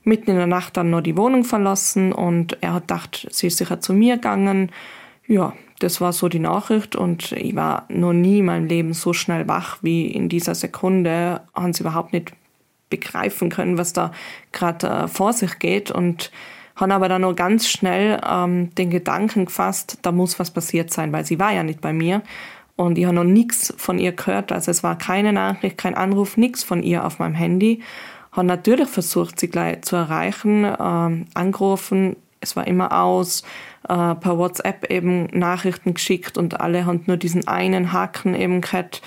mitten 0.03 0.31
in 0.31 0.37
der 0.37 0.47
Nacht 0.47 0.79
dann 0.79 0.89
nur 0.89 1.03
die 1.03 1.17
Wohnung 1.17 1.45
verlassen 1.45 2.13
und 2.13 2.57
er 2.63 2.75
hat 2.75 2.89
gedacht, 2.89 3.29
sie 3.31 3.49
ist 3.49 3.59
sicher 3.59 3.81
zu 3.81 3.93
mir 3.93 4.15
gegangen. 4.15 4.73
Ja, 5.27 5.53
das 5.81 6.01
war 6.01 6.13
so 6.13 6.29
die 6.29 6.39
Nachricht 6.39 6.95
und 6.95 7.33
ich 7.33 7.57
war 7.57 7.87
noch 7.89 8.13
nie 8.13 8.39
in 8.39 8.45
meinem 8.45 8.67
Leben 8.67 8.93
so 8.93 9.13
schnell 9.13 9.49
wach 9.49 9.79
wie 9.83 10.07
in 10.07 10.29
dieser 10.29 10.55
Sekunde. 10.55 11.41
Haben 11.55 11.73
sie 11.73 11.83
überhaupt 11.83 12.13
nicht 12.13 12.33
begreifen 12.91 13.49
können, 13.49 13.79
was 13.79 13.93
da 13.93 14.13
gerade 14.53 14.87
äh, 14.87 15.09
vor 15.09 15.33
sich 15.33 15.59
geht 15.59 15.91
und 15.91 16.31
haben 16.77 16.93
aber 16.93 17.09
dann 17.09 17.23
nur 17.23 17.35
ganz 17.35 17.69
schnell 17.69 18.21
ähm, 18.29 18.75
den 18.75 18.91
Gedanken 18.91 19.47
gefasst, 19.47 19.99
da 20.03 20.13
muss 20.13 20.39
was 20.39 20.51
passiert 20.51 20.93
sein, 20.93 21.13
weil 21.13 21.25
sie 21.25 21.39
war 21.39 21.53
ja 21.53 21.63
nicht 21.63 21.81
bei 21.81 21.93
mir 21.93 22.23
und 22.77 22.99
ich 22.99 23.05
habe 23.05 23.15
noch 23.15 23.25
nichts 23.25 23.75
von 23.77 23.99
ihr 23.99 24.13
gehört. 24.13 24.53
Also 24.53 24.71
es 24.71 24.83
war 24.83 24.97
keine 24.97 25.33
Nachricht, 25.33 25.79
kein 25.79 25.95
Anruf, 25.95 26.37
nichts 26.37 26.65
von 26.65 26.83
ihr 26.83 27.05
auf 27.05 27.19
meinem 27.19 27.35
Handy. 27.35 27.83
Habe 28.33 28.47
natürlich 28.47 28.89
versucht, 28.89 29.39
sie 29.39 29.49
gleich 29.49 29.83
zu 29.83 29.97
erreichen, 29.97 30.65
ähm, 30.65 31.27
angerufen, 31.35 32.17
es 32.41 32.57
war 32.57 32.67
immer 32.67 32.99
aus, 32.99 33.43
äh, 33.89 34.15
per 34.15 34.39
WhatsApp 34.39 34.91
eben 34.91 35.27
Nachrichten 35.27 35.95
geschickt 35.95 36.39
und 36.39 36.61
alle 36.61 36.87
haben 36.87 37.03
nur 37.07 37.17
diesen 37.17 37.49
einen 37.49 37.93
Haken 37.93 38.35
eben 38.35 38.61
gehabt 38.61 39.03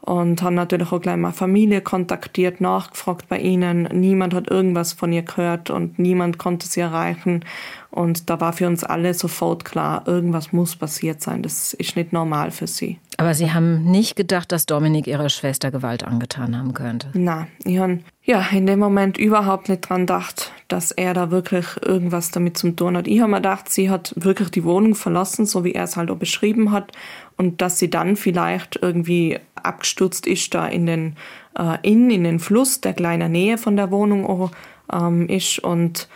und 0.00 0.42
haben 0.42 0.54
natürlich 0.54 0.92
auch 0.92 1.00
gleich 1.00 1.16
mal 1.16 1.32
Familie 1.32 1.80
kontaktiert, 1.80 2.60
nachgefragt 2.60 3.28
bei 3.28 3.38
ihnen. 3.38 3.88
Niemand 3.92 4.34
hat 4.34 4.50
irgendwas 4.50 4.92
von 4.92 5.12
ihr 5.12 5.22
gehört 5.22 5.70
und 5.70 5.98
niemand 5.98 6.38
konnte 6.38 6.66
sie 6.66 6.80
erreichen. 6.80 7.44
Und 7.90 8.30
da 8.30 8.40
war 8.40 8.52
für 8.52 8.66
uns 8.66 8.84
alle 8.84 9.14
sofort 9.14 9.64
klar, 9.64 10.04
irgendwas 10.06 10.52
muss 10.52 10.76
passiert 10.76 11.20
sein. 11.20 11.42
Das 11.42 11.74
ist 11.74 11.96
nicht 11.96 12.12
normal 12.12 12.50
für 12.50 12.66
sie. 12.66 12.98
Aber 13.16 13.34
Sie 13.34 13.52
haben 13.52 13.84
nicht 13.84 14.16
gedacht, 14.16 14.50
dass 14.50 14.64
Dominik 14.64 15.06
Ihrer 15.06 15.28
Schwester 15.28 15.70
Gewalt 15.70 16.04
angetan 16.04 16.56
haben 16.56 16.72
könnte? 16.72 17.10
Na, 17.12 17.48
ich 17.64 17.78
habe 17.78 17.98
ja 18.22 18.42
in 18.52 18.66
dem 18.66 18.78
Moment 18.78 19.18
überhaupt 19.18 19.68
nicht 19.68 19.82
dran 19.82 20.06
gedacht, 20.06 20.52
dass 20.68 20.90
er 20.90 21.12
da 21.12 21.30
wirklich 21.30 21.66
irgendwas 21.84 22.30
damit 22.30 22.56
zu 22.56 22.70
tun 22.70 22.96
hat. 22.96 23.06
Ich 23.08 23.20
habe 23.20 23.30
mir 23.30 23.36
gedacht, 23.36 23.68
sie 23.68 23.90
hat 23.90 24.14
wirklich 24.16 24.50
die 24.50 24.64
Wohnung 24.64 24.94
verlassen, 24.94 25.44
so 25.44 25.64
wie 25.64 25.72
er 25.72 25.84
es 25.84 25.96
halt 25.96 26.10
auch 26.10 26.16
beschrieben 26.16 26.70
hat, 26.72 26.92
und 27.36 27.60
dass 27.60 27.78
sie 27.78 27.90
dann 27.90 28.16
vielleicht 28.16 28.78
irgendwie 28.80 29.38
abgestürzt 29.64 30.26
ist 30.26 30.54
da 30.54 30.66
in 30.66 30.86
den 30.86 31.16
äh, 31.58 31.78
Inn, 31.82 32.10
in 32.10 32.24
den 32.24 32.38
Fluss, 32.38 32.80
der 32.80 32.94
kleiner 32.94 33.28
Nähe 33.28 33.58
von 33.58 33.76
der 33.76 33.90
Wohnung 33.90 34.26
auch, 34.26 34.50
ähm, 34.92 35.28
ist 35.28 35.58
und 35.60 36.08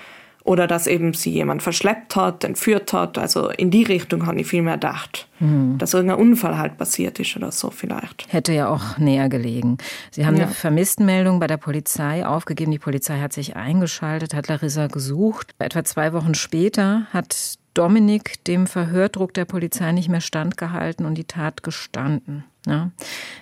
oder 0.45 0.67
dass 0.67 0.87
eben 0.87 1.15
sie 1.15 1.31
jemand 1.31 1.63
verschleppt 1.63 2.17
hat, 2.17 2.45
entführt 2.45 2.93
hat. 2.93 3.17
Also 3.17 3.49
in 3.49 3.71
die 3.71 3.83
Richtung 3.83 4.27
habe 4.27 4.39
ich 4.41 4.47
viel 4.47 4.61
mehr 4.61 4.75
gedacht. 4.75 5.27
Mhm. 5.41 5.79
Dass 5.79 5.95
irgendein 5.95 6.19
Unfall 6.19 6.59
halt 6.59 6.77
passiert 6.77 7.19
ist 7.19 7.35
oder 7.37 7.51
so 7.51 7.71
vielleicht. 7.71 8.31
Hätte 8.31 8.53
ja 8.53 8.69
auch 8.69 8.99
näher 8.99 9.31
gelegen. 9.31 9.79
Sie 10.11 10.27
haben 10.27 10.37
ja. 10.37 10.45
eine 10.45 10.53
Vermisstenmeldung 10.53 11.41
bei 11.41 11.47
der 11.47 11.57
Polizei 11.57 12.27
aufgegeben. 12.27 12.73
Die 12.73 12.79
Polizei 12.79 13.21
hat 13.21 13.33
sich 13.33 13.57
eingeschaltet, 13.57 14.35
hat 14.35 14.49
Larissa 14.49 14.87
gesucht. 14.87 15.55
Etwa 15.59 15.83
zwei 15.83 16.13
Wochen 16.13 16.35
später 16.35 17.07
hat 17.11 17.59
Dominik 17.73 18.45
dem 18.45 18.67
Verhördruck 18.67 19.33
der 19.33 19.47
Polizei 19.47 19.93
nicht 19.93 20.11
mehr 20.11 20.21
standgehalten 20.21 21.07
und 21.07 21.17
die 21.17 21.25
Tat 21.25 21.63
gestanden. 21.63 22.45
Ja. 22.67 22.91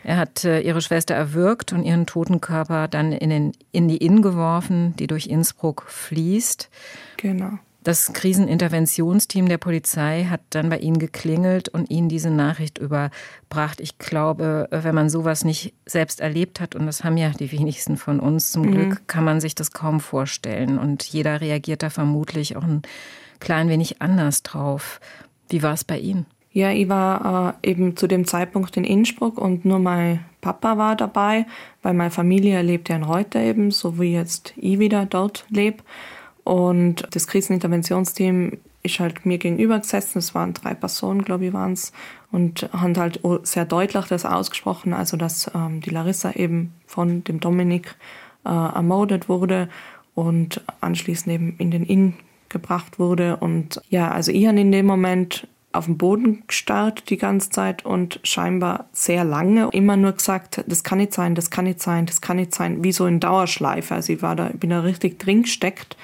Er 0.03 0.17
hat 0.17 0.45
äh, 0.45 0.61
ihre 0.61 0.81
Schwester 0.81 1.15
erwürgt 1.15 1.73
und 1.73 1.85
ihren 1.85 2.07
toten 2.07 2.41
Körper 2.41 2.89
dann 2.89 3.13
in, 3.13 3.31
den, 3.31 3.53
in 3.71 3.87
die 3.89 3.99
Inn 3.99 4.21
geworfen, 4.21 4.95
die 4.97 5.07
durch 5.07 5.27
Innsbruck 5.27 5.85
fließt. 5.87 6.69
Genau. 7.19 7.59
Das 7.85 8.13
Kriseninterventionsteam 8.13 9.49
der 9.49 9.59
Polizei 9.59 10.27
hat 10.31 10.41
dann 10.51 10.69
bei 10.69 10.79
Ihnen 10.79 11.01
geklingelt 11.01 11.69
und 11.69 11.91
Ihnen 11.91 12.09
diese 12.09 12.31
Nachricht 12.31 12.79
überbracht. 12.79 13.81
Ich 13.81 13.99
glaube, 13.99 14.69
wenn 14.71 14.95
man 14.95 15.11
sowas 15.11 15.45
nicht 15.45 15.75
selbst 15.85 16.21
erlebt 16.21 16.61
hat, 16.61 16.77
und 16.77 16.87
das 16.87 17.03
haben 17.03 17.17
ja 17.17 17.31
die 17.31 17.51
wenigsten 17.51 17.97
von 17.97 18.21
uns 18.21 18.53
zum 18.53 18.63
mhm. 18.63 18.73
Glück, 18.73 19.09
kann 19.09 19.25
man 19.25 19.41
sich 19.41 19.57
das 19.57 19.73
kaum 19.73 19.99
vorstellen. 19.99 20.79
Und 20.79 21.03
jeder 21.03 21.41
reagiert 21.41 21.83
da 21.83 21.91
vermutlich 21.91 22.57
auch 22.57 22.63
ein 22.63 22.83
klein 23.41 23.69
wenig 23.69 24.01
anders 24.01 24.45
drauf. 24.45 25.01
Wie 25.49 25.65
war 25.65 25.75
es 25.75 25.83
bei 25.83 25.99
Ihnen? 25.99 26.27
Ja, 26.53 26.71
ich 26.71 26.89
war 26.89 27.57
äh, 27.63 27.71
eben 27.71 27.97
zu 27.97 28.07
dem 28.07 28.27
Zeitpunkt 28.27 28.77
in 28.77 28.85
Innsbruck 28.85 29.39
und 29.39 29.65
nur 29.65 29.79
mein 29.79 30.25
Papa 30.43 30.77
war 30.77 30.97
dabei, 30.97 31.47
weil 31.83 31.95
meine 31.95 32.11
Familie 32.11 32.61
lebt 32.63 32.89
ja 32.89 32.97
in 32.97 33.05
Reuter 33.05 33.41
eben, 33.41 33.71
so 33.71 33.99
wie 33.99 34.13
jetzt 34.13 34.53
ich 34.57 34.79
wieder 34.79 35.07
dort 35.07 35.47
lebe. 35.49 35.83
Und 36.45 37.07
das 37.13 37.27
Kriseninterventionsteam 37.27 38.59
ist 38.83 39.01
halt 39.01 39.25
mir 39.25 39.39
gegenüber 39.39 39.79
gesessen. 39.79 40.19
Es 40.19 40.35
waren 40.35 40.55
drei 40.55 40.75
Personen, 40.75 41.23
glaube 41.23 41.47
ich, 41.47 41.53
waren 41.53 41.73
es. 41.73 41.93
Und 42.31 42.69
haben 42.73 42.97
halt 42.97 43.21
sehr 43.45 43.65
deutlich 43.65 44.07
das 44.07 44.25
ausgesprochen, 44.25 44.93
also 44.93 45.17
dass 45.17 45.51
ähm, 45.55 45.81
die 45.81 45.91
Larissa 45.91 46.33
eben 46.33 46.73
von 46.87 47.23
dem 47.25 47.41
Dominik 47.41 47.95
äh, 48.45 48.49
ermordet 48.49 49.29
wurde 49.29 49.69
und 50.15 50.61
anschließend 50.81 51.35
eben 51.35 51.55
in 51.59 51.71
den 51.71 51.85
Inn 51.85 52.15
gebracht 52.49 52.99
wurde. 52.99 53.37
Und 53.37 53.81
ja, 53.89 54.11
also 54.11 54.33
ich 54.33 54.47
habe 54.47 54.61
in 54.61 54.73
dem 54.73 54.87
Moment 54.87 55.47
auf 55.73 55.87
dem 55.87 55.99
Boden 55.99 56.45
gestarrt 56.47 57.09
die 57.11 57.17
ganze 57.17 57.51
Zeit 57.51 57.85
und 57.85 58.21
scheinbar 58.23 58.87
sehr 58.93 59.25
lange 59.25 59.69
immer 59.73 59.97
nur 59.97 60.13
gesagt, 60.13 60.65
das 60.67 60.83
kann 60.85 60.99
nicht 60.99 61.13
sein, 61.13 61.35
das 61.35 61.51
kann 61.51 61.65
nicht 61.65 61.83
sein, 61.83 62.07
das 62.07 62.21
kann 62.21 62.37
nicht 62.37 62.55
sein, 62.55 62.85
wie 62.85 62.93
so 62.93 63.07
in 63.07 63.21
Dauerschleife. 63.21 63.95
Also 63.95 64.13
ich 64.13 64.23
war 64.23 64.37
da, 64.37 64.51
ich 64.51 64.61
bin 64.61 64.71
da 64.71 64.81
richtig 64.81 65.19
drin 65.19 65.43
gesteckt 65.43 65.97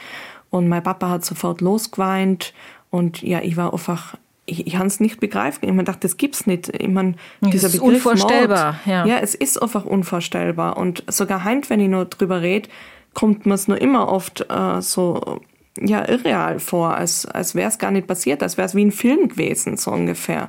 und 0.51 0.69
mein 0.69 0.83
Papa 0.83 1.09
hat 1.11 1.25
sofort 1.25 1.61
losgeweint 1.61 2.55
und 2.91 3.23
ja, 3.23 3.41
ich 3.41 3.57
war 3.57 3.73
einfach 3.73 4.17
ich, 4.49 4.67
ich 4.67 4.73
kann 4.73 4.87
es 4.87 4.99
nicht 4.99 5.21
begreifen. 5.21 5.59
Ich 5.63 5.69
habe 5.69 5.79
gedacht, 5.79 6.03
das 6.03 6.17
gibt's 6.17 6.47
nicht. 6.47 6.69
Ich 6.69 6.89
mein, 6.89 7.17
dieser 7.43 7.69
das 7.69 7.75
ist 7.75 7.81
Begriff 7.81 8.07
unvorstellbar. 8.07 8.73
Mord, 8.73 8.87
ja. 8.87 9.07
ja, 9.07 9.19
es 9.19 9.35
ist 9.35 9.61
einfach 9.61 9.85
unvorstellbar. 9.85 10.79
Und 10.79 11.05
sogar 11.07 11.45
heint, 11.45 11.69
wenn 11.69 11.81
ich 11.81 11.89
nur 11.89 12.07
drüber 12.07 12.41
rede, 12.41 12.69
kommt 13.13 13.47
mir 13.47 13.55
es 13.55 13.69
nur 13.69 13.81
immer 13.81 14.09
oft 14.09 14.47
äh, 14.49 14.81
so 14.81 15.41
ja, 15.81 16.09
irreal 16.09 16.59
vor, 16.59 16.95
als, 16.95 17.27
als 17.27 17.55
wäre 17.55 17.69
es 17.69 17.79
gar 17.79 17.91
nicht 17.91 18.07
passiert, 18.07 18.43
als 18.43 18.57
wäre 18.57 18.67
es 18.67 18.75
wie 18.75 18.85
ein 18.85 18.93
Film 18.93 19.29
gewesen, 19.29 19.77
so 19.77 19.91
ungefähr. 19.91 20.49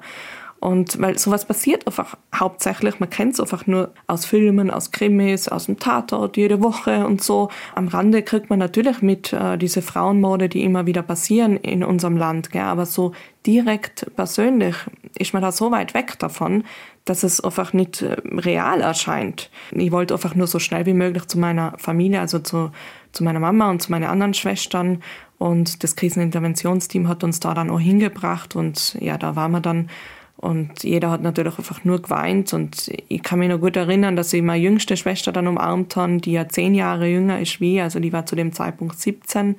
Und 0.60 1.00
weil 1.00 1.18
sowas 1.18 1.46
passiert 1.46 1.88
einfach 1.88 2.18
hauptsächlich, 2.36 3.00
man 3.00 3.10
kennt 3.10 3.34
es 3.34 3.40
einfach 3.40 3.66
nur 3.66 3.92
aus 4.08 4.26
Filmen, 4.26 4.70
aus 4.70 4.92
Krimis, 4.92 5.48
aus 5.48 5.68
dem 5.68 5.80
Tatort 5.80 6.36
jede 6.36 6.62
Woche 6.62 7.06
und 7.06 7.24
so. 7.24 7.50
Am 7.76 7.88
Rande 7.88 8.24
kriegt 8.24 8.50
man 8.50 8.60
natürlich 8.60 9.02
mit 9.02 9.32
äh, 9.32 9.58
diese 9.58 9.82
Frauenmorde, 9.82 10.50
die 10.50 10.64
immer 10.64 10.86
wieder 10.86 11.02
passieren 11.02 11.56
in 11.56 11.82
unserem 11.82 12.18
Land, 12.18 12.52
gell? 12.52 12.64
aber 12.64 12.86
so 12.86 13.14
direkt 13.46 14.12
persönlich 14.18 14.76
ist 15.18 15.32
man 15.32 15.42
da 15.42 15.54
so 15.54 15.72
weit 15.72 15.94
weg 15.94 16.20
davon, 16.20 16.66
dass 17.06 17.24
es 17.24 17.40
einfach 17.42 17.72
nicht 17.72 18.02
äh, 18.02 18.18
real 18.26 18.82
erscheint. 18.82 19.50
Ich 19.72 19.94
wollte 19.94 20.14
einfach 20.14 20.36
nur 20.36 20.48
so 20.48 20.60
schnell 20.60 20.86
wie 20.86 20.94
möglich 20.94 21.26
zu 21.28 21.40
meiner 21.40 21.74
Familie, 21.78 22.20
also 22.20 22.40
zu, 22.40 22.72
zu 23.12 23.24
meiner 23.24 23.40
Mama 23.40 23.70
und 23.70 23.82
zu 23.82 23.92
meinen 23.92 24.06
anderen 24.06 24.34
Schwestern. 24.34 25.02
Und 25.38 25.84
das 25.84 25.96
Kriseninterventionsteam 25.96 27.08
hat 27.08 27.24
uns 27.24 27.40
da 27.40 27.54
dann 27.54 27.70
auch 27.70 27.80
hingebracht 27.80 28.56
und 28.56 28.98
ja, 29.00 29.18
da 29.18 29.36
waren 29.36 29.52
wir 29.52 29.62
dann 29.62 29.90
und 30.42 30.84
jeder 30.84 31.12
hat 31.12 31.22
natürlich 31.22 31.58
einfach 31.58 31.84
nur 31.84 32.02
geweint. 32.02 32.54
Und 32.54 32.90
ich 33.10 33.22
kann 33.24 33.40
mich 33.40 33.50
noch 33.50 33.60
gut 33.60 33.76
erinnern, 33.76 34.16
dass 34.16 34.32
ich 34.32 34.42
meine 34.42 34.64
jüngste 34.64 34.96
Schwester 34.96 35.34
dann 35.34 35.48
umarmt 35.48 35.98
habe, 35.98 36.18
die 36.18 36.32
ja 36.32 36.48
zehn 36.48 36.76
Jahre 36.76 37.08
jünger 37.08 37.42
ist 37.42 37.60
wie, 37.60 37.82
also 37.82 38.00
die 38.00 38.14
war 38.14 38.26
zu 38.26 38.38
dem 38.38 38.54
Zeitpunkt 38.54 38.98
17. 38.98 39.58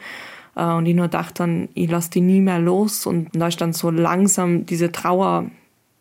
Äh, 0.57 0.65
und 0.65 0.87
ich 0.87 0.95
nur 0.95 1.09
dachte 1.09 1.35
dann, 1.43 1.69
ich 1.75 1.91
lasse 1.91 2.11
die 2.11 2.23
nie 2.23 2.41
mehr 2.41 2.59
los. 2.59 3.07
Und 3.07 3.29
da 3.35 3.49
ist 3.49 3.61
dann 3.61 3.75
so 3.75 3.91
langsam 3.91 4.65
diese 4.65 4.91
Trauer 4.91 5.51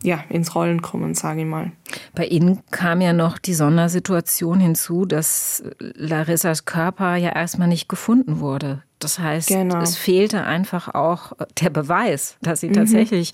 ja, 0.02 0.24
ins 0.30 0.56
Rollen 0.56 0.82
kommen, 0.82 1.14
sage 1.14 1.42
ich 1.42 1.48
mal. 1.48 1.72
Bei 2.16 2.26
Ihnen 2.26 2.62
kam 2.72 3.02
ja 3.02 3.12
noch 3.12 3.38
die 3.38 3.54
Sondersituation 3.54 4.60
hinzu, 4.60 5.06
dass 5.06 5.64
Larissas 5.80 6.66
Körper 6.66 7.16
ja 7.16 7.32
erstmal 7.32 7.68
nicht 7.68 7.90
gefunden 7.90 8.40
wurde. 8.40 8.84
Das 9.00 9.20
heißt, 9.20 9.50
genau. 9.50 9.82
es 9.82 9.98
fehlte 9.98 10.44
einfach 10.44 10.94
auch 10.94 11.34
der 11.62 11.70
Beweis, 11.70 12.38
dass 12.42 12.62
sie 12.62 12.70
mhm. 12.70 12.74
tatsächlich 12.74 13.34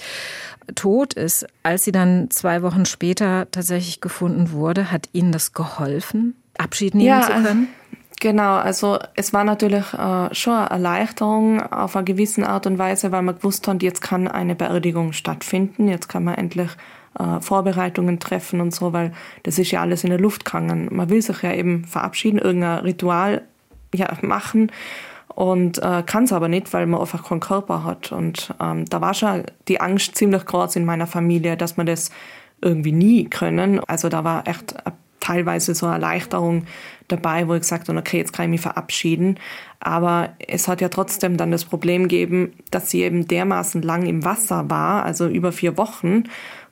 tot 0.75 1.13
ist. 1.13 1.45
Als 1.63 1.83
sie 1.83 1.91
dann 1.91 2.29
zwei 2.29 2.61
Wochen 2.61 2.85
später 2.85 3.47
tatsächlich 3.51 4.01
gefunden 4.01 4.51
wurde, 4.51 4.91
hat 4.91 5.09
Ihnen 5.13 5.31
das 5.31 5.53
geholfen, 5.53 6.35
Abschied 6.57 6.95
nehmen 6.95 7.07
ja, 7.07 7.21
zu 7.21 7.31
können? 7.31 7.67
Genau, 8.25 8.55
also 8.55 8.97
es 9.13 9.33
war 9.33 9.43
natürlich 9.43 9.93
äh, 9.93 10.33
schon 10.33 10.55
eine 10.55 10.71
Erleichterung 10.71 11.61
auf 11.61 11.95
eine 11.95 12.05
gewisse 12.05 12.49
Art 12.49 12.65
und 12.65 12.79
Weise, 12.79 13.11
weil 13.11 13.21
man 13.21 13.35
gewusst 13.35 13.67
hat, 13.67 13.83
jetzt 13.83 14.01
kann 14.01 14.27
eine 14.27 14.55
Beerdigung 14.55 15.13
stattfinden, 15.13 15.87
jetzt 15.87 16.09
kann 16.09 16.23
man 16.23 16.33
endlich 16.33 16.71
äh, 17.19 17.39
Vorbereitungen 17.39 18.19
treffen 18.19 18.61
und 18.61 18.73
so, 18.73 18.93
weil 18.93 19.13
das 19.43 19.59
ist 19.59 19.69
ja 19.69 19.81
alles 19.81 20.03
in 20.03 20.09
der 20.09 20.17
Luft 20.17 20.43
gegangen. 20.43 20.89
Man 20.91 21.11
will 21.11 21.21
sich 21.21 21.43
ja 21.43 21.53
eben 21.53 21.85
verabschieden, 21.85 22.39
irgendein 22.39 22.79
Ritual 22.79 23.43
ja, 23.93 24.07
machen 24.23 24.71
und 25.27 25.77
äh, 25.83 26.01
kann 26.03 26.23
es 26.23 26.33
aber 26.33 26.47
nicht, 26.47 26.73
weil 26.73 26.87
man 26.87 27.01
einfach 27.01 27.23
keinen 27.23 27.41
Körper 27.41 27.83
hat. 27.83 28.11
Und 28.11 28.55
ähm, 28.59 28.85
da 28.85 29.01
war 29.01 29.13
schon 29.13 29.43
die 29.67 29.81
Angst 29.81 30.15
ziemlich 30.15 30.47
groß 30.47 30.77
in 30.77 30.85
meiner 30.85 31.05
Familie, 31.05 31.57
dass 31.57 31.77
man 31.77 31.85
das 31.85 32.09
irgendwie 32.59 32.91
nie 32.91 33.25
können. 33.25 33.81
Also 33.81 34.09
da 34.09 34.23
war 34.23 34.47
echt 34.47 34.73
teilweise 35.25 35.73
so 35.73 35.85
eine 35.87 35.95
Erleichterung 35.95 36.65
dabei, 37.07 37.47
wo 37.47 37.53
ich 37.53 37.61
gesagt 37.61 37.87
habe, 37.87 37.99
okay, 37.99 38.17
jetzt 38.17 38.33
kann 38.33 38.45
ich 38.45 38.51
mich 38.51 38.61
verabschieden. 38.61 39.39
Aber 39.79 40.29
es 40.39 40.67
hat 40.67 40.81
ja 40.81 40.89
trotzdem 40.89 41.37
dann 41.37 41.51
das 41.51 41.65
Problem 41.65 42.03
gegeben, 42.03 42.53
dass 42.71 42.89
sie 42.89 43.03
eben 43.03 43.27
dermaßen 43.27 43.81
lang 43.81 44.05
im 44.05 44.25
Wasser 44.25 44.69
war, 44.69 45.03
also 45.03 45.27
über 45.27 45.51
vier 45.51 45.77
Wochen. 45.77 46.23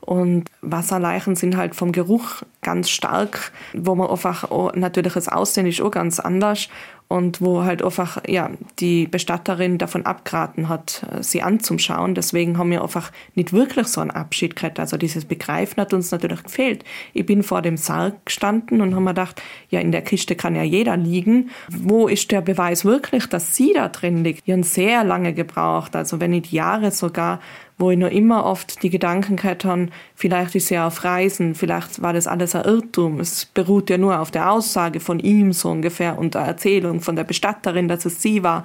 Und 0.02 0.46
Wasserleichen 0.62 1.36
sind 1.36 1.56
halt 1.56 1.76
vom 1.76 1.92
Geruch 1.92 2.44
ganz 2.62 2.90
stark, 2.90 3.52
wo 3.74 3.96
man 3.96 4.10
einfach 4.10 4.50
auch, 4.52 4.74
natürlich 4.76 5.14
das 5.14 5.30
Aussehen 5.30 5.66
ist 5.66 5.82
auch 5.82 5.92
ganz 5.92 6.20
anders 6.20 6.68
und 7.14 7.42
wo 7.42 7.64
halt 7.64 7.84
einfach 7.84 8.18
ja 8.28 8.50
die 8.80 9.06
Bestatterin 9.06 9.78
davon 9.78 10.04
abgeraten 10.04 10.68
hat, 10.68 11.06
sie 11.22 11.44
anzuschauen. 11.44 12.16
Deswegen 12.16 12.58
haben 12.58 12.72
wir 12.72 12.82
einfach 12.82 13.12
nicht 13.36 13.54
wirklich 13.54 13.86
so 13.86 14.02
einen 14.02 14.10
Abschied 14.10 14.56
gehabt. 14.56 14.80
Also 14.80 14.98
dieses 14.98 15.26
Begreifen 15.26 15.80
hat 15.80 15.94
uns 15.94 16.10
natürlich 16.10 16.42
gefehlt. 16.42 16.84
Ich 17.14 17.28
bin 17.28 17.44
vor 17.44 17.62
dem 17.62 17.78
Sarg 17.78 18.26
gestanden 18.26 18.82
und 18.82 18.96
habe 18.96 19.04
mir 19.04 19.12
gedacht, 19.12 19.44
ja 19.70 19.80
in 19.80 19.92
der 19.92 20.02
Kiste 20.02 20.36
kann 20.36 20.56
ja 20.56 20.64
jeder 20.64 20.98
liegen. 20.98 21.52
Wo 21.70 22.08
ist 22.08 22.32
der 22.32 22.42
Beweis 22.42 22.84
wirklich, 22.84 23.28
dass 23.28 23.56
sie 23.56 23.74
da 23.76 23.90
drin 23.90 24.24
liegt? 24.24 24.48
Wir 24.48 24.56
haben 24.56 24.64
sehr 24.64 25.04
lange 25.04 25.34
gebraucht, 25.34 25.96
also 25.96 26.20
wenn 26.20 26.32
nicht 26.32 26.52
Jahre 26.52 26.90
sogar, 26.90 27.40
wo 27.80 27.90
ich 27.90 27.98
nur 27.98 28.12
immer 28.12 28.46
oft 28.46 28.84
die 28.84 28.92
Gedanken 28.92 29.36
gehabt 29.36 29.66
habe, 29.66 29.88
vielleicht 30.16 30.54
ist 30.54 30.72
er 30.72 30.86
auf 30.86 31.04
Reisen, 31.04 31.56
vielleicht 31.56 32.02
war 32.04 32.14
das 32.14 32.28
alles 32.28 32.56
ein 32.56 32.66
Irrtum. 32.66 33.20
Es 33.20 33.46
beruht 33.46 33.90
ja 33.90 33.98
nur 33.98 34.20
auf 34.20 34.30
der 34.30 34.52
Aussage 34.52 35.00
von 35.00 35.20
ihm 35.20 35.54
so 35.54 35.72
ungefähr 35.72 36.20
und 36.20 36.36
der 36.36 36.44
Erzählung 36.44 37.02
von 37.04 37.16
der 37.16 37.24
Bestatterin, 37.24 37.88
dass 37.88 38.06
es 38.06 38.22
sie 38.22 38.44
war. 38.44 38.64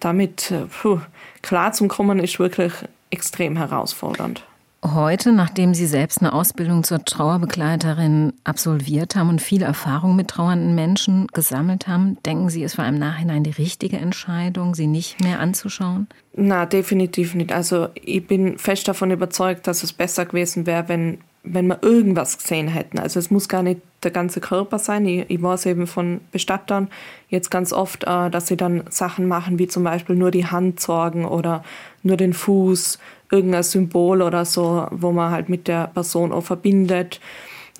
Damit 0.00 0.50
äh, 0.50 0.66
puh, 0.66 1.00
klar 1.42 1.72
zum 1.72 1.88
Kommen 1.88 2.18
ist 2.18 2.38
wirklich 2.38 2.72
extrem 3.10 3.56
herausfordernd. 3.56 4.44
Heute, 4.82 5.32
nachdem 5.32 5.74
Sie 5.74 5.86
selbst 5.86 6.22
eine 6.22 6.32
Ausbildung 6.32 6.84
zur 6.84 7.04
Trauerbegleiterin 7.04 8.32
absolviert 8.44 9.14
haben 9.14 9.28
und 9.28 9.42
viel 9.42 9.60
Erfahrung 9.60 10.16
mit 10.16 10.28
trauernden 10.28 10.74
Menschen 10.74 11.26
gesammelt 11.34 11.86
haben, 11.86 12.16
denken 12.24 12.48
Sie, 12.48 12.62
es 12.62 12.78
war 12.78 12.88
im 12.88 12.98
Nachhinein 12.98 13.44
die 13.44 13.50
richtige 13.50 13.98
Entscheidung, 13.98 14.74
sie 14.74 14.86
nicht 14.86 15.20
mehr 15.20 15.38
anzuschauen? 15.38 16.06
Na, 16.34 16.64
definitiv 16.64 17.34
nicht. 17.34 17.52
Also 17.52 17.88
ich 17.94 18.26
bin 18.26 18.56
fest 18.56 18.88
davon 18.88 19.10
überzeugt, 19.10 19.66
dass 19.66 19.82
es 19.82 19.92
besser 19.92 20.24
gewesen 20.24 20.64
wäre, 20.64 20.88
wenn, 20.88 21.18
wenn 21.42 21.66
wir 21.68 21.82
irgendwas 21.82 22.38
gesehen 22.38 22.68
hätten. 22.68 22.98
Also 22.98 23.18
es 23.18 23.30
muss 23.30 23.48
gar 23.48 23.62
nicht 23.62 23.80
der 24.02 24.10
ganze 24.10 24.40
Körper 24.40 24.78
sein. 24.78 25.06
Ich, 25.06 25.28
ich 25.28 25.42
weiß 25.42 25.66
eben 25.66 25.86
von 25.86 26.20
Bestattern 26.32 26.88
jetzt 27.28 27.50
ganz 27.50 27.72
oft, 27.72 28.04
äh, 28.04 28.30
dass 28.30 28.46
sie 28.46 28.56
dann 28.56 28.84
Sachen 28.90 29.26
machen, 29.26 29.58
wie 29.58 29.68
zum 29.68 29.84
Beispiel 29.84 30.16
nur 30.16 30.30
die 30.30 30.46
Hand 30.46 30.80
sorgen 30.80 31.24
oder 31.24 31.64
nur 32.02 32.16
den 32.16 32.34
Fuß 32.34 32.98
irgendein 33.30 33.62
Symbol 33.62 34.22
oder 34.22 34.44
so, 34.44 34.86
wo 34.90 35.12
man 35.12 35.30
halt 35.30 35.48
mit 35.48 35.68
der 35.68 35.86
Person 35.88 36.32
auch 36.32 36.42
verbindet 36.42 37.20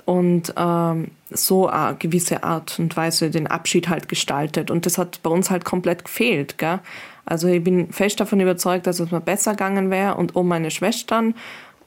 und 0.04 0.54
ähm, 0.56 1.08
so 1.30 1.68
eine 1.68 1.96
gewisse 1.96 2.42
Art 2.42 2.78
und 2.78 2.96
Weise 2.96 3.30
den 3.30 3.46
Abschied 3.46 3.88
halt 3.88 4.08
gestaltet. 4.08 4.70
Und 4.70 4.86
das 4.86 4.98
hat 4.98 5.22
bei 5.22 5.30
uns 5.30 5.50
halt 5.50 5.64
komplett 5.64 6.04
gefehlt. 6.04 6.58
Gell? 6.58 6.80
Also 7.24 7.48
ich 7.48 7.62
bin 7.62 7.92
fest 7.92 8.20
davon 8.20 8.40
überzeugt, 8.40 8.86
dass 8.86 9.00
es 9.00 9.10
mir 9.10 9.20
besser 9.20 9.52
gegangen 9.52 9.90
wäre 9.90 10.14
und 10.16 10.36
auch 10.36 10.42
meine 10.42 10.70
Schwestern, 10.70 11.34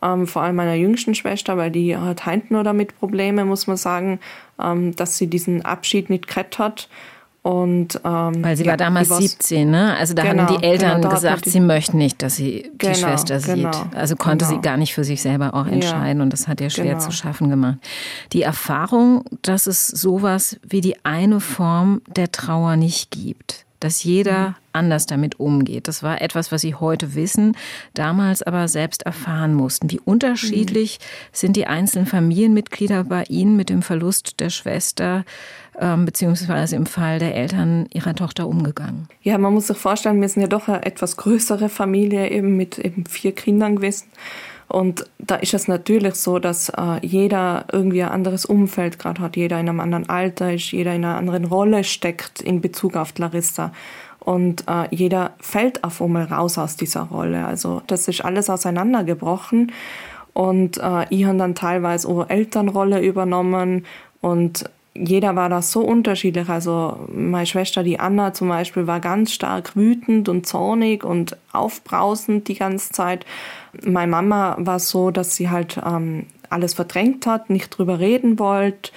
ähm, 0.04 0.28
vor 0.28 0.42
allem 0.42 0.56
meiner 0.56 0.76
jüngsten 0.76 1.16
Schwester, 1.16 1.58
weil 1.58 1.72
die 1.72 1.96
hat 1.96 2.26
heint 2.26 2.52
nur 2.52 2.64
damit 2.64 2.98
Probleme, 3.00 3.46
muss 3.46 3.68
man 3.68 3.78
sagen, 3.78 4.20
ähm, 4.62 4.96
dass 4.96 5.18
sie 5.18 5.28
diesen 5.28 5.64
Abschied 5.64 6.10
nicht 6.10 6.28
gekriegt 6.28 6.60
hat. 6.60 6.90
Und, 7.42 8.00
ähm, 8.06 8.42
Weil 8.42 8.56
sie 8.56 8.64
ja, 8.64 8.72
war 8.72 8.78
damals 8.78 9.10
17, 9.10 9.70
ne? 9.70 9.98
Also 9.98 10.14
da 10.14 10.24
genau, 10.24 10.44
haben 10.44 10.58
die 10.58 10.66
Eltern 10.66 11.02
genau, 11.02 11.14
gesagt, 11.14 11.44
sie 11.44 11.60
möchten 11.60 11.98
nicht, 11.98 12.22
dass 12.22 12.38
sie 12.38 12.72
genau, 12.78 12.94
die 12.94 13.00
Schwester 13.00 13.42
sieht. 13.42 13.56
Genau, 13.56 13.84
also 13.94 14.16
konnte 14.16 14.46
sie 14.46 14.52
genau. 14.52 14.62
gar 14.62 14.78
nicht 14.78 14.94
für 14.94 15.04
sich 15.04 15.22
selber 15.22 15.54
auch 15.54 15.68
entscheiden 15.68 16.20
ja, 16.20 16.24
und 16.24 16.32
das 16.32 16.48
hat 16.48 16.62
ihr 16.62 16.70
schwer 16.70 17.00
zu 17.00 17.12
schaffen 17.12 17.50
gemacht. 17.50 17.80
Die 18.32 18.44
Erfahrung, 18.44 19.26
dass 19.42 19.68
es 19.68 19.88
sowas 19.88 20.58
wie 20.66 20.80
die 20.80 21.04
eine 21.04 21.42
Form 21.42 22.02
der 22.08 22.32
Trauer 22.32 22.78
nicht 22.78 23.12
gibt 23.12 23.66
dass 23.84 24.04
jeder 24.04 24.50
mhm. 24.50 24.56
anders 24.72 25.06
damit 25.06 25.40
umgeht. 25.40 25.88
Das 25.88 26.04
war 26.04 26.22
etwas, 26.22 26.52
was 26.52 26.62
Sie 26.62 26.76
heute 26.76 27.16
wissen, 27.16 27.58
damals 27.94 28.42
aber 28.42 28.68
selbst 28.68 29.04
erfahren 29.04 29.54
mussten. 29.54 29.92
Wie 29.92 30.00
unterschiedlich 30.00 31.00
mhm. 31.00 31.28
sind 31.32 31.56
die 31.58 31.68
einzelnen 31.68 32.06
Familienmitglieder 32.06 33.04
bei 33.04 33.24
Ihnen 33.26 33.56
mit 33.56 33.70
dem 33.70 33.82
Verlust 33.82 34.40
der 34.40 34.50
Schwester 34.50 35.26
ähm, 35.80 36.06
beziehungsweise 36.06 36.76
im 36.76 36.86
Fall 36.86 37.20
der 37.20 37.36
Eltern 37.36 37.88
ihrer 37.92 38.16
Tochter 38.16 38.48
umgegangen? 38.48 39.08
Ja, 39.22 39.38
man 39.38 39.54
muss 39.54 39.68
sich 39.68 39.78
vorstellen, 39.78 40.22
wir 40.22 40.30
sind 40.30 40.42
ja 40.42 40.48
doch 40.48 40.68
eine 40.68 40.86
etwas 40.86 41.18
größere 41.18 41.68
Familie 41.70 42.30
eben 42.30 42.56
mit 42.56 42.78
eben 42.80 43.06
vier 43.06 43.34
Kindern 43.34 43.76
gewesen. 43.76 44.06
Und 44.74 45.06
da 45.20 45.36
ist 45.36 45.54
es 45.54 45.68
natürlich 45.68 46.16
so, 46.16 46.40
dass 46.40 46.70
äh, 46.70 46.98
jeder 47.04 47.66
irgendwie 47.72 48.02
ein 48.02 48.10
anderes 48.10 48.44
Umfeld 48.44 48.98
gerade 48.98 49.22
hat, 49.22 49.38
jeder 49.38 49.60
in 49.60 49.70
einem 49.70 49.80
anderen 49.80 50.10
Alter 50.10 50.52
ist, 50.52 50.72
jeder 50.72 50.96
in 50.96 51.06
einer 51.06 51.16
anderen 51.16 51.46
Rolle 51.46 51.84
steckt 51.84 52.42
in 52.42 52.60
Bezug 52.60 52.96
auf 52.96 53.16
Larissa. 53.20 53.72
Und 54.18 54.68
äh, 54.68 54.88
jeder 54.90 55.34
fällt 55.40 55.84
auf 55.84 56.02
einmal 56.02 56.24
raus 56.24 56.58
aus 56.58 56.76
dieser 56.76 57.02
Rolle. 57.02 57.46
Also 57.46 57.84
das 57.86 58.08
ist 58.08 58.26
alles 58.26 58.50
auseinandergebrochen. 58.50 59.72
Und 60.34 60.80
äh, 60.80 61.06
ich 61.12 61.26
habe 61.26 61.38
dann 61.38 61.54
teilweise 61.54 62.08
auch 62.08 62.28
Elternrolle 62.28 63.00
übernommen 63.00 63.86
und 64.22 64.68
jeder 64.96 65.36
war 65.36 65.50
da 65.50 65.62
so 65.62 65.82
unterschiedlich. 65.82 66.50
Also 66.50 67.08
meine 67.12 67.46
Schwester, 67.46 67.84
die 67.84 68.00
Anna 68.00 68.34
zum 68.34 68.50
Beispiel, 68.50 68.88
war 68.88 69.00
ganz 69.00 69.32
stark 69.32 69.76
wütend 69.76 70.30
und 70.30 70.46
zornig 70.46 71.04
und 71.04 71.38
aufbrausend 71.52 72.48
die 72.48 72.56
ganze 72.56 72.92
Zeit. 72.92 73.26
Meine 73.84 74.12
Mama 74.12 74.56
war 74.60 74.80
so, 74.80 75.12
dass 75.12 75.36
sie 75.36 75.50
halt 75.50 75.82
ähm, 75.84 76.28
alles 76.50 76.76
verdrängt 76.76 77.26
hat, 77.26 77.50
nicht 77.50 77.70
drüber 77.70 78.00
reden 78.00 78.38
wollte 78.38 78.92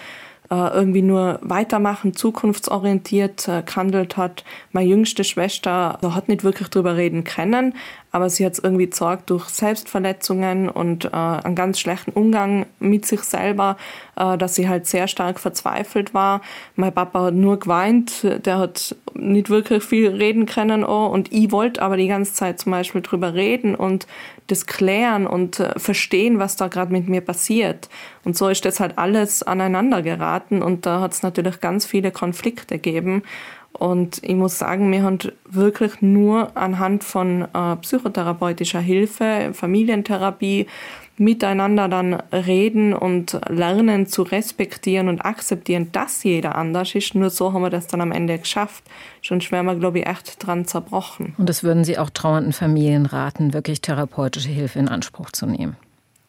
irgendwie 0.55 1.03
nur 1.03 1.38
weitermachen, 1.43 2.15
zukunftsorientiert 2.15 3.49
äh, 3.49 3.62
gehandelt 3.62 4.17
hat. 4.17 4.45
Meine 4.73 4.88
jüngste 4.88 5.25
Schwester 5.25 5.97
also 5.97 6.15
hat 6.15 6.29
nicht 6.29 6.45
wirklich 6.45 6.69
drüber 6.69 6.97
reden 6.97 7.25
können, 7.25 7.75
aber 8.12 8.31
sie 8.31 8.47
hat 8.47 8.55
es 8.55 8.59
irgendwie 8.61 8.88
gesorgt 8.88 9.31
durch 9.31 9.49
Selbstverletzungen 9.49 10.69
und 10.69 11.07
äh, 11.07 11.09
einen 11.11 11.55
ganz 11.55 11.81
schlechten 11.81 12.12
Umgang 12.12 12.67
mit 12.79 13.07
sich 13.07 13.23
selber, 13.23 13.76
äh, 14.17 14.38
dass 14.38 14.55
sie 14.55 14.69
halt 14.69 14.87
sehr 14.87 15.09
stark 15.09 15.41
verzweifelt 15.41 16.15
war. 16.15 16.41
Mein 16.76 16.93
Papa 16.93 17.25
hat 17.25 17.35
nur 17.35 17.59
geweint, 17.59 18.25
der 18.47 18.59
hat 18.59 18.95
nicht 19.19 19.51
wirklich 19.51 19.83
viel 19.83 20.09
reden 20.09 20.47
können 20.47 20.85
auch, 20.85 21.11
und 21.11 21.33
ich 21.33 21.51
wollte 21.53 21.83
aber 21.83 21.97
die 21.97 22.09
ganze 22.09 22.35
Zeit 22.35 22.61
zum 22.61 22.73
Beispiel 22.73 23.01
drüber 23.01 23.35
reden 23.35 23.75
und 23.75 24.07
das 24.47 24.67
klären 24.67 25.27
und 25.27 25.61
äh, 25.61 25.79
verstehen, 25.79 26.39
was 26.39 26.57
da 26.57 26.69
gerade 26.69 26.93
mit 26.93 27.09
mir 27.09 27.21
passiert. 27.21 27.89
Und 28.25 28.37
so 28.37 28.49
ist 28.49 28.65
das 28.65 28.81
halt 28.81 28.99
alles 28.99 29.43
aneinander 29.43 30.03
geraten 30.03 30.63
und 30.63 30.87
da 30.87 31.01
hat 31.01 31.13
es 31.13 31.23
natürlich 31.23 31.61
ganz 31.61 31.87
viele 31.87 32.11
Konflikte 32.11 32.79
gegeben. 32.79 33.23
Und 33.73 34.23
ich 34.25 34.35
muss 34.35 34.59
sagen, 34.59 34.91
wir 34.91 35.03
haben 35.03 35.19
wirklich 35.45 36.01
nur 36.01 36.57
anhand 36.57 37.05
von 37.05 37.43
äh, 37.43 37.77
psychotherapeutischer 37.77 38.81
Hilfe, 38.81 39.51
Familientherapie, 39.53 40.67
miteinander 41.19 41.89
dann 41.89 42.15
reden 42.15 42.93
und 42.93 43.39
lernen 43.49 44.07
zu 44.07 44.23
respektieren 44.23 45.09
und 45.09 45.21
akzeptieren, 45.25 45.91
dass 45.93 46.23
jeder 46.25 46.57
anders 46.57 46.95
ist. 46.95 47.15
Nur 47.15 47.31
so 47.31 47.53
haben 47.53 47.63
wir 47.63 47.71
das 47.71 47.87
dann 47.87 48.01
am 48.01 48.13
Ende 48.13 48.39
geschafft. 48.39 48.85
Schon 49.23 49.41
schwer 49.41 49.63
wir, 49.63 49.75
glaube 49.77 50.01
ich, 50.01 50.07
echt 50.07 50.47
dran 50.47 50.67
zerbrochen. 50.67 51.35
Und 51.39 51.49
das 51.49 51.63
würden 51.63 51.85
Sie 51.85 51.99
auch 51.99 52.11
trauernden 52.11 52.53
Familien 52.53 53.07
raten, 53.07 53.53
wirklich 53.55 53.81
therapeutische 53.81 54.49
Hilfe 54.49 54.79
in 54.79 54.89
Anspruch 54.89 55.31
zu 55.31 55.47
nehmen? 55.47 55.77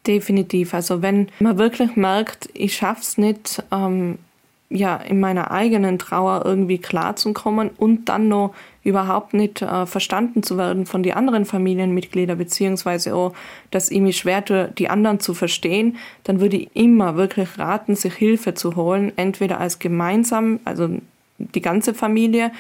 Definitiv. 0.06 0.74
Also 0.74 1.02
wenn 1.02 1.28
man 1.40 1.58
wirklich 1.58 1.96
merkt, 1.96 2.50
ich 2.54 2.76
schaff's 2.76 3.18
nicht, 3.18 3.64
ähm, 3.72 4.20
ja, 4.70 4.98
in 4.98 5.20
meiner 5.20 5.52
eigenen 5.52 5.98
Trauer 5.98 6.44
irgendwie 6.46 6.78
klarzukommen 6.78 7.70
und 7.78 8.10
dann 8.10 8.28
noch 8.28 8.54
überhaupt 8.84 9.34
nicht 9.34 9.62
äh, 9.62 9.86
verstanden 9.86 10.44
zu 10.44 10.58
werden 10.58 10.86
von 10.86 11.04
den 11.04 11.14
anderen 11.14 11.46
Familienmitgliedern, 11.46 12.38
beziehungsweise 12.38 13.16
auch, 13.16 13.34
dass 13.72 13.92
ich 13.92 14.02
mich 14.02 14.18
schwer 14.18 14.44
tue, 14.44 14.72
die 14.78 14.90
anderen 14.90 15.20
zu 15.20 15.34
verstehen, 15.34 15.98
dann 16.24 16.40
würde 16.42 16.58
ich 16.58 16.76
immer 16.76 17.16
wirklich 17.16 17.58
raten, 17.58 17.96
sich 17.96 18.14
Hilfe 18.14 18.54
zu 18.54 18.76
holen, 18.76 19.14
entweder 19.16 19.60
als 19.60 19.80
gemeinsam, 19.80 20.60
also 20.66 20.90
die 21.38 21.62
ganze 21.62 21.94
Familie, 21.94 22.52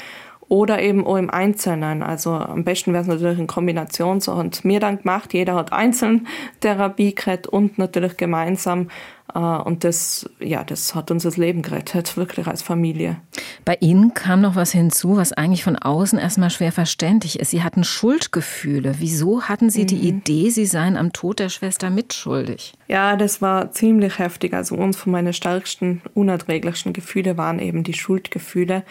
oder 0.49 0.81
eben 0.81 1.05
auch 1.05 1.17
im 1.17 1.29
Einzelnen. 1.29 2.03
Also 2.03 2.31
am 2.31 2.63
besten 2.63 2.93
wäre 2.93 3.01
es 3.01 3.07
natürlich 3.07 3.39
in 3.39 3.47
Kombination 3.47 4.21
so 4.21 4.31
und 4.33 4.63
mir 4.63 4.79
dann 4.79 4.99
gemacht. 4.99 5.33
Jeder 5.33 5.55
hat 5.55 5.73
einzeln 5.73 6.27
Therapie 6.61 7.13
gekriegt 7.13 7.47
und 7.47 7.77
natürlich 7.77 8.17
gemeinsam 8.17 8.87
äh, 9.33 9.39
und 9.39 9.83
das, 9.83 10.29
ja, 10.39 10.63
das 10.63 10.95
hat 10.95 11.11
uns 11.11 11.23
das 11.23 11.37
Leben 11.37 11.61
gerettet, 11.61 12.17
wirklich 12.17 12.47
als 12.47 12.61
Familie. 12.61 13.17
Bei 13.65 13.77
Ihnen 13.79 14.13
kam 14.13 14.41
noch 14.41 14.55
was 14.55 14.71
hinzu, 14.71 15.17
was 15.17 15.33
eigentlich 15.33 15.63
von 15.63 15.75
außen 15.75 16.17
erstmal 16.17 16.49
schwer 16.49 16.71
verständlich 16.71 17.39
ist. 17.39 17.51
Sie 17.51 17.63
hatten 17.63 17.83
Schuldgefühle. 17.83 18.95
Wieso 18.99 19.43
hatten 19.43 19.69
Sie 19.69 19.83
mhm. 19.83 19.87
die 19.87 20.07
Idee, 20.07 20.49
Sie 20.49 20.65
seien 20.65 20.97
am 20.97 21.13
Tod 21.13 21.39
der 21.39 21.49
Schwester 21.49 21.89
mitschuldig? 21.89 22.73
Ja, 22.87 23.15
das 23.15 23.41
war 23.41 23.71
ziemlich 23.71 24.19
heftig. 24.19 24.53
Also 24.53 24.75
uns 24.75 24.97
von 24.97 25.11
meinen 25.11 25.33
stärksten, 25.33 26.01
unerträglichsten 26.13 26.93
Gefühle 26.93 27.37
waren 27.37 27.59
eben 27.59 27.83
die 27.83 27.93
Schuldgefühle. 27.93 28.83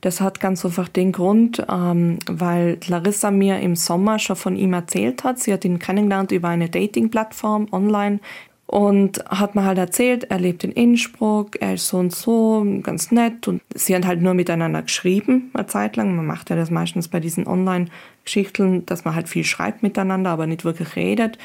Das 0.00 0.20
hat 0.20 0.40
ganz 0.40 0.64
einfach 0.64 0.88
den 0.88 1.12
Grund, 1.12 1.64
ähm, 1.70 2.18
weil 2.26 2.78
Larissa 2.86 3.30
mir 3.30 3.60
im 3.60 3.76
Sommer 3.76 4.18
schon 4.18 4.36
von 4.36 4.56
ihm 4.56 4.72
erzählt 4.72 5.24
hat. 5.24 5.38
Sie 5.38 5.52
hat 5.52 5.64
ihn 5.64 5.78
kennengelernt 5.78 6.32
über 6.32 6.48
eine 6.48 6.70
Dating-Plattform 6.70 7.68
online 7.70 8.20
und 8.66 9.22
hat 9.28 9.56
mir 9.56 9.64
halt 9.64 9.78
erzählt, 9.78 10.30
er 10.30 10.38
lebt 10.38 10.62
in 10.62 10.70
Innsbruck, 10.70 11.60
er 11.60 11.74
ist 11.74 11.88
so 11.88 11.98
und 11.98 12.14
so, 12.14 12.64
ganz 12.82 13.10
nett. 13.10 13.48
Und 13.48 13.62
sie 13.74 13.94
haben 13.94 14.06
halt 14.06 14.22
nur 14.22 14.32
miteinander 14.32 14.82
geschrieben, 14.82 15.50
eine 15.52 15.66
Zeit 15.66 15.96
lang. 15.96 16.14
Man 16.14 16.24
macht 16.26 16.50
ja 16.50 16.56
das 16.56 16.70
meistens 16.70 17.08
bei 17.08 17.20
diesen 17.20 17.46
Online-Geschichten, 17.46 18.86
dass 18.86 19.04
man 19.04 19.16
halt 19.16 19.28
viel 19.28 19.44
schreibt 19.44 19.82
miteinander, 19.82 20.30
aber 20.30 20.46
nicht 20.46 20.64
wirklich 20.64 20.96
redet. 20.96 21.36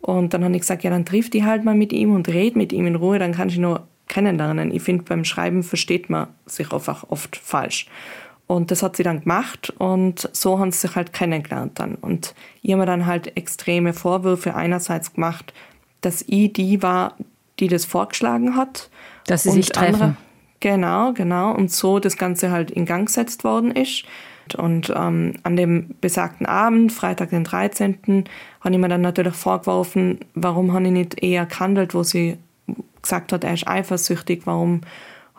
Und 0.00 0.34
dann 0.34 0.42
habe 0.42 0.54
ich 0.54 0.62
gesagt, 0.62 0.82
ja, 0.82 0.90
dann 0.90 1.04
trifft 1.04 1.34
die 1.34 1.44
halt 1.44 1.62
mal 1.64 1.76
mit 1.76 1.92
ihm 1.92 2.12
und 2.14 2.26
red 2.28 2.56
mit 2.56 2.72
ihm 2.72 2.86
in 2.86 2.96
Ruhe, 2.96 3.20
dann 3.20 3.32
kann 3.32 3.48
ich 3.48 3.58
ihn 3.58 3.78
kennenlernen. 4.08 4.70
Ich 4.70 4.82
finde, 4.82 5.04
beim 5.04 5.24
Schreiben 5.24 5.62
versteht 5.62 6.10
man 6.10 6.28
sich 6.46 6.72
einfach 6.72 7.04
oft 7.08 7.36
falsch. 7.36 7.86
Und 8.46 8.70
das 8.70 8.82
hat 8.82 8.96
sie 8.96 9.02
dann 9.02 9.20
gemacht 9.20 9.72
und 9.78 10.28
so 10.32 10.58
haben 10.58 10.72
sie 10.72 10.80
sich 10.80 10.96
halt 10.96 11.12
kennengelernt 11.12 11.78
dann. 11.78 11.94
Und 11.94 12.34
ich 12.60 12.72
habe 12.72 12.80
mir 12.80 12.86
dann 12.86 13.06
halt 13.06 13.36
extreme 13.36 13.94
Vorwürfe 13.94 14.54
einerseits 14.54 15.14
gemacht, 15.14 15.54
dass 16.02 16.22
ich 16.26 16.52
die 16.52 16.82
war, 16.82 17.16
die 17.60 17.68
das 17.68 17.86
vorgeschlagen 17.86 18.56
hat. 18.56 18.90
Dass 19.26 19.44
sie 19.44 19.50
sich 19.52 19.70
treffen. 19.70 19.94
Andere, 19.94 20.16
genau, 20.60 21.12
genau. 21.14 21.54
Und 21.54 21.70
so 21.70 21.98
das 21.98 22.18
Ganze 22.18 22.50
halt 22.50 22.70
in 22.70 22.84
Gang 22.84 23.06
gesetzt 23.06 23.44
worden 23.44 23.70
ist. 23.70 24.04
Und 24.58 24.92
ähm, 24.94 25.34
an 25.44 25.56
dem 25.56 25.94
besagten 26.00 26.44
Abend, 26.44 26.92
Freitag 26.92 27.30
den 27.30 27.44
13., 27.44 28.24
habe 28.60 28.74
ich 28.74 28.80
mir 28.80 28.88
dann 28.88 29.00
natürlich 29.00 29.34
vorgeworfen, 29.34 30.18
warum 30.34 30.72
habe 30.72 30.86
ich 30.86 30.92
nicht 30.92 31.22
eher 31.22 31.46
gehandelt, 31.46 31.94
wo 31.94 32.02
sie 32.02 32.36
gesagt 33.02 33.32
hat, 33.32 33.44
er 33.44 33.54
ist 33.54 33.66
eifersüchtig, 33.66 34.42
warum 34.44 34.82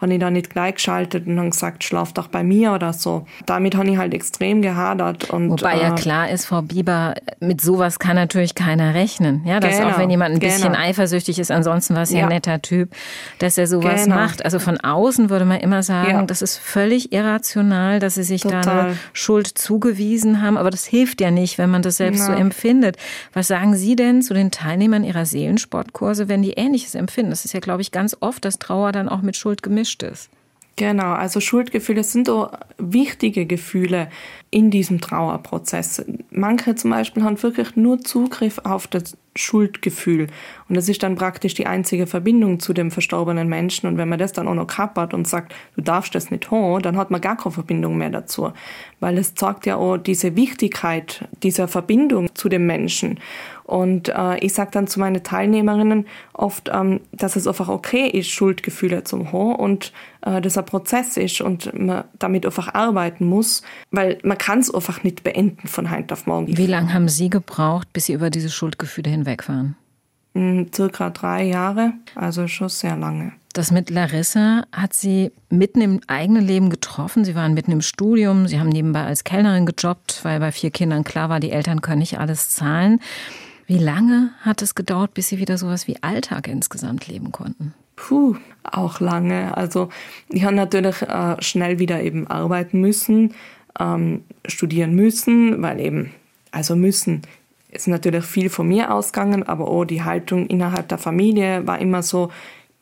habe 0.03 0.13
ich 0.13 0.19
da 0.19 0.29
nicht 0.29 0.49
gleich 0.49 0.75
geschaltet 0.75 1.25
und 1.27 1.37
dann 1.37 1.49
gesagt, 1.49 1.83
schlaf 1.83 2.13
doch 2.13 2.27
bei 2.27 2.43
mir 2.43 2.73
oder 2.73 2.93
so. 2.93 3.25
Damit 3.45 3.75
habe 3.75 3.89
ich 3.89 3.97
halt 3.97 4.13
extrem 4.13 4.61
gehadert. 4.61 5.29
Und, 5.29 5.49
Wobei 5.49 5.77
ja 5.77 5.93
äh, 5.93 5.95
klar 5.95 6.29
ist, 6.29 6.45
Frau 6.45 6.61
Bieber, 6.61 7.15
mit 7.39 7.61
sowas 7.61 7.99
kann 7.99 8.15
natürlich 8.15 8.53
keiner 8.53 8.93
rechnen. 8.93 9.41
Ja, 9.45 9.59
dass 9.59 9.77
genau, 9.77 9.89
auch 9.89 9.97
wenn 9.97 10.09
jemand 10.09 10.35
ein 10.35 10.39
genau. 10.39 10.53
bisschen 10.53 10.75
eifersüchtig 10.75 11.39
ist, 11.39 11.51
ansonsten 11.51 11.95
war 11.95 12.03
es 12.03 12.11
ja 12.11 12.23
ein 12.23 12.29
netter 12.29 12.61
Typ, 12.61 12.91
dass 13.39 13.57
er 13.57 13.67
sowas 13.67 14.03
genau. 14.03 14.15
macht. 14.15 14.43
Also 14.43 14.59
von 14.59 14.79
außen 14.79 15.29
würde 15.29 15.45
man 15.45 15.61
immer 15.61 15.83
sagen, 15.83 16.11
ja. 16.11 16.21
das 16.23 16.41
ist 16.41 16.57
völlig 16.57 17.13
irrational, 17.13 17.99
dass 17.99 18.15
sie 18.15 18.23
sich 18.23 18.41
Total. 18.41 18.61
da 18.61 18.79
eine 18.81 18.97
Schuld 19.13 19.47
zugewiesen 19.47 20.41
haben. 20.41 20.57
Aber 20.57 20.69
das 20.69 20.85
hilft 20.85 21.21
ja 21.21 21.31
nicht, 21.31 21.57
wenn 21.57 21.69
man 21.69 21.81
das 21.81 21.97
selbst 21.97 22.19
Na. 22.19 22.25
so 22.25 22.31
empfindet. 22.33 22.97
Was 23.31 23.47
sagen 23.47 23.75
Sie 23.75 23.95
denn 23.95 24.21
zu 24.21 24.33
den 24.33 24.51
Teilnehmern 24.51 25.03
Ihrer 25.03 25.25
Seelensportkurse, 25.25 26.27
wenn 26.27 26.41
die 26.41 26.53
Ähnliches 26.53 26.93
empfinden? 26.93 27.31
Das 27.31 27.45
ist 27.45 27.53
ja, 27.53 27.61
glaube 27.61 27.81
ich, 27.81 27.91
ganz 27.91 28.17
oft, 28.19 28.43
dass 28.43 28.59
Trauer 28.59 28.91
dann 28.91 29.07
auch 29.07 29.21
mit 29.21 29.37
Schuld 29.37 29.63
gemischt 29.63 29.92
gemischt 29.97 30.03
ist. 30.03 30.29
Genau, 30.75 31.13
also 31.13 31.39
Schuldgefühle 31.39 32.03
sind 32.03 32.29
auch 32.29 32.51
wichtige 32.79 33.45
Gefühle 33.45 34.09
in 34.49 34.71
diesem 34.71 35.01
Trauerprozess. 35.01 36.03
Manche 36.31 36.73
zum 36.73 36.89
Beispiel 36.89 37.23
haben 37.23 37.41
wirklich 37.43 37.75
nur 37.75 37.99
Zugriff 38.01 38.59
auf 38.63 38.87
das 38.87 39.15
Schuldgefühl. 39.35 40.27
Und 40.69 40.75
das 40.75 40.89
ist 40.89 41.03
dann 41.03 41.15
praktisch 41.15 41.53
die 41.53 41.67
einzige 41.67 42.07
Verbindung 42.07 42.59
zu 42.59 42.73
dem 42.73 42.91
verstorbenen 42.91 43.47
Menschen. 43.47 43.87
Und 43.87 43.97
wenn 43.97 44.09
man 44.09 44.19
das 44.19 44.33
dann 44.33 44.47
auch 44.47 44.53
noch 44.53 44.67
kappert 44.67 45.13
und 45.13 45.27
sagt, 45.27 45.53
du 45.75 45.81
darfst 45.81 46.15
das 46.15 46.31
nicht 46.31 46.51
haben, 46.51 46.81
dann 46.81 46.97
hat 46.97 47.11
man 47.11 47.21
gar 47.21 47.37
keine 47.37 47.53
Verbindung 47.53 47.97
mehr 47.97 48.09
dazu. 48.09 48.51
Weil 48.99 49.17
es 49.17 49.35
zeigt 49.35 49.65
ja 49.65 49.75
auch 49.75 49.97
diese 49.97 50.35
Wichtigkeit 50.35 51.27
dieser 51.41 51.67
Verbindung 51.67 52.33
zu 52.35 52.49
dem 52.49 52.65
Menschen. 52.65 53.19
Und 53.63 54.09
äh, 54.09 54.37
ich 54.39 54.53
sage 54.53 54.71
dann 54.71 54.87
zu 54.87 54.99
meinen 54.99 55.23
Teilnehmerinnen 55.23 56.05
oft, 56.33 56.69
ähm, 56.73 56.99
dass 57.11 57.35
es 57.35 57.47
einfach 57.47 57.69
okay 57.69 58.07
ist, 58.07 58.29
Schuldgefühle 58.29 59.03
zu 59.03 59.31
haben 59.31 59.55
und 59.55 59.93
äh, 60.21 60.41
das 60.41 60.57
ein 60.57 60.65
Prozess 60.65 61.15
ist 61.17 61.41
und 61.41 61.73
man 61.77 62.03
damit 62.19 62.45
einfach 62.45 62.73
arbeiten 62.73 63.25
muss, 63.25 63.63
weil 63.91 64.19
man 64.23 64.37
kann 64.37 64.59
es 64.59 64.73
einfach 64.73 65.03
nicht 65.03 65.23
beenden 65.23 65.67
von 65.67 65.91
heute 65.91 66.13
auf 66.13 66.27
morgen. 66.27 66.57
Wie 66.57 66.67
lange 66.67 66.93
haben 66.93 67.07
Sie 67.07 67.29
gebraucht, 67.29 67.87
bis 67.93 68.07
Sie 68.07 68.13
über 68.13 68.29
diese 68.29 68.49
Schuldgefühle 68.49 69.09
hinweg 69.09 69.22
waren? 69.25 69.75
Hm, 70.33 70.71
circa 70.73 71.09
drei 71.09 71.43
Jahre, 71.43 71.93
also 72.15 72.47
schon 72.47 72.69
sehr 72.69 72.95
lange. 72.95 73.33
Das 73.53 73.69
mit 73.69 73.91
Larissa 73.91 74.63
hat 74.71 74.93
Sie 74.93 75.31
mitten 75.49 75.81
im 75.81 76.01
eigenen 76.07 76.43
Leben 76.43 76.71
getroffen. 76.71 77.23
Sie 77.23 77.35
waren 77.35 77.53
mitten 77.53 77.71
im 77.71 77.81
Studium, 77.81 78.47
Sie 78.47 78.59
haben 78.59 78.69
nebenbei 78.69 79.03
als 79.03 79.23
Kellnerin 79.23 79.67
gejobbt, 79.67 80.21
weil 80.23 80.39
bei 80.39 80.51
vier 80.51 80.71
Kindern 80.71 81.03
klar 81.03 81.29
war, 81.29 81.39
die 81.39 81.51
Eltern 81.51 81.81
können 81.81 81.99
nicht 81.99 82.17
alles 82.17 82.49
zahlen. 82.49 82.99
Wie 83.67 83.77
lange 83.77 84.31
hat 84.41 84.63
es 84.63 84.73
gedauert, 84.73 85.13
bis 85.13 85.27
Sie 85.27 85.37
wieder 85.37 85.59
sowas 85.59 85.87
wie 85.87 86.01
Alltag 86.01 86.47
insgesamt 86.47 87.07
leben 87.07 87.31
konnten? 87.31 87.75
Puh, 87.95 88.35
auch 88.63 88.99
lange. 88.99 89.55
Also 89.55 89.89
ich 90.29 90.43
habe 90.43 90.55
natürlich 90.55 91.03
äh, 91.03 91.39
schnell 91.39 91.77
wieder 91.77 92.01
eben 92.01 92.25
arbeiten 92.25 92.81
müssen, 92.81 93.35
ähm, 93.79 94.23
studieren 94.47 94.95
müssen, 94.95 95.61
weil 95.61 95.79
eben, 95.79 96.11
also 96.49 96.75
müssen, 96.75 97.21
ist 97.73 97.87
natürlich 97.87 98.25
viel 98.25 98.49
von 98.49 98.67
mir 98.67 98.93
ausgegangen, 98.93 99.43
aber 99.43 99.67
auch 99.67 99.85
die 99.85 100.03
Haltung 100.03 100.47
innerhalb 100.47 100.87
der 100.87 100.97
Familie 100.97 101.65
war 101.65 101.79
immer 101.79 102.03
so, 102.03 102.29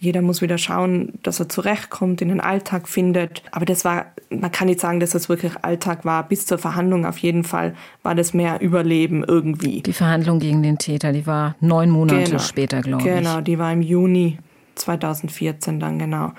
jeder 0.01 0.23
muss 0.23 0.41
wieder 0.41 0.57
schauen, 0.57 1.13
dass 1.21 1.39
er 1.39 1.47
zurechtkommt, 1.47 2.23
in 2.23 2.29
den 2.29 2.41
Alltag 2.41 2.89
findet. 2.89 3.43
Aber 3.51 3.65
das 3.65 3.85
war, 3.85 4.07
man 4.31 4.51
kann 4.51 4.67
nicht 4.67 4.79
sagen, 4.79 4.99
dass 4.99 5.11
das 5.11 5.29
wirklich 5.29 5.53
Alltag 5.61 6.05
war. 6.05 6.27
Bis 6.27 6.47
zur 6.47 6.57
Verhandlung 6.57 7.05
auf 7.05 7.19
jeden 7.19 7.43
Fall 7.43 7.75
war 8.01 8.15
das 8.15 8.33
mehr 8.33 8.61
Überleben 8.61 9.23
irgendwie. 9.23 9.81
Die 9.81 9.93
Verhandlung 9.93 10.39
gegen 10.39 10.63
den 10.63 10.79
Täter, 10.79 11.11
die 11.11 11.27
war 11.27 11.55
neun 11.59 11.91
Monate 11.91 12.23
genau. 12.23 12.39
später, 12.39 12.81
glaube 12.81 13.07
ich. 13.07 13.15
Genau, 13.15 13.41
die 13.41 13.59
war 13.59 13.71
im 13.71 13.83
Juni 13.83 14.39
2014 14.73 15.79
dann 15.79 15.99
genau. 15.99 16.31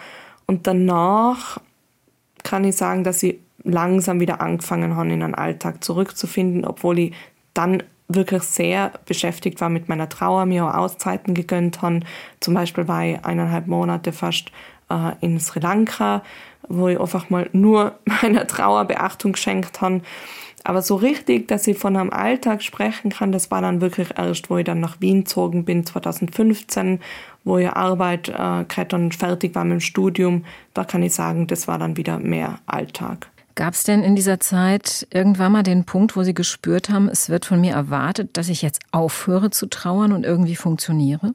Und 0.46 0.66
danach 0.66 1.60
kann 2.42 2.64
ich 2.64 2.74
sagen, 2.74 3.04
dass 3.04 3.20
sie 3.20 3.38
langsam 3.62 4.18
wieder 4.18 4.40
angefangen 4.40 4.96
haben, 4.96 5.10
in 5.10 5.20
den 5.20 5.36
Alltag 5.36 5.84
zurückzufinden, 5.84 6.64
obwohl 6.64 6.98
ich 6.98 7.12
dann 7.54 7.82
wirklich 8.14 8.42
sehr 8.42 8.92
beschäftigt 9.06 9.60
war 9.60 9.68
mit 9.68 9.88
meiner 9.88 10.08
Trauer, 10.08 10.46
mir 10.46 10.66
auch 10.66 10.74
Auszeiten 10.74 11.34
gegönnt 11.34 11.82
habe. 11.82 12.00
Zum 12.40 12.54
Beispiel 12.54 12.88
war 12.88 13.04
ich 13.04 13.24
eineinhalb 13.24 13.66
Monate 13.66 14.12
fast 14.12 14.50
äh, 14.90 15.12
in 15.20 15.38
Sri 15.40 15.60
Lanka, 15.60 16.22
wo 16.68 16.88
ich 16.88 17.00
einfach 17.00 17.30
mal 17.30 17.48
nur 17.52 17.98
meiner 18.22 18.46
Trauer 18.46 18.84
Beachtung 18.84 19.32
geschenkt 19.32 19.80
habe. 19.80 20.02
Aber 20.64 20.80
so 20.80 20.94
richtig, 20.94 21.48
dass 21.48 21.66
ich 21.66 21.76
von 21.76 21.96
einem 21.96 22.10
Alltag 22.10 22.62
sprechen 22.62 23.10
kann, 23.10 23.32
das 23.32 23.50
war 23.50 23.60
dann 23.60 23.80
wirklich 23.80 24.10
erst, 24.16 24.48
wo 24.48 24.58
ich 24.58 24.64
dann 24.64 24.78
nach 24.78 25.00
Wien 25.00 25.24
gezogen 25.24 25.64
bin, 25.64 25.84
2015, 25.84 27.00
wo 27.42 27.58
ich 27.58 27.68
Arbeit 27.68 28.28
äh, 28.28 28.94
und 28.94 29.14
fertig 29.14 29.56
war 29.56 29.64
mit 29.64 29.72
dem 29.72 29.80
Studium. 29.80 30.44
Da 30.72 30.84
kann 30.84 31.02
ich 31.02 31.14
sagen, 31.14 31.48
das 31.48 31.66
war 31.66 31.78
dann 31.78 31.96
wieder 31.96 32.18
mehr 32.20 32.60
Alltag. 32.66 33.31
Gab 33.54 33.74
es 33.74 33.82
denn 33.84 34.02
in 34.02 34.16
dieser 34.16 34.40
Zeit 34.40 35.06
irgendwann 35.12 35.52
mal 35.52 35.62
den 35.62 35.84
Punkt, 35.84 36.16
wo 36.16 36.22
Sie 36.22 36.34
gespürt 36.34 36.88
haben, 36.88 37.08
es 37.08 37.28
wird 37.28 37.44
von 37.44 37.60
mir 37.60 37.74
erwartet, 37.74 38.36
dass 38.36 38.48
ich 38.48 38.62
jetzt 38.62 38.80
aufhöre 38.92 39.50
zu 39.50 39.66
trauern 39.66 40.12
und 40.12 40.24
irgendwie 40.24 40.56
funktioniere? 40.56 41.34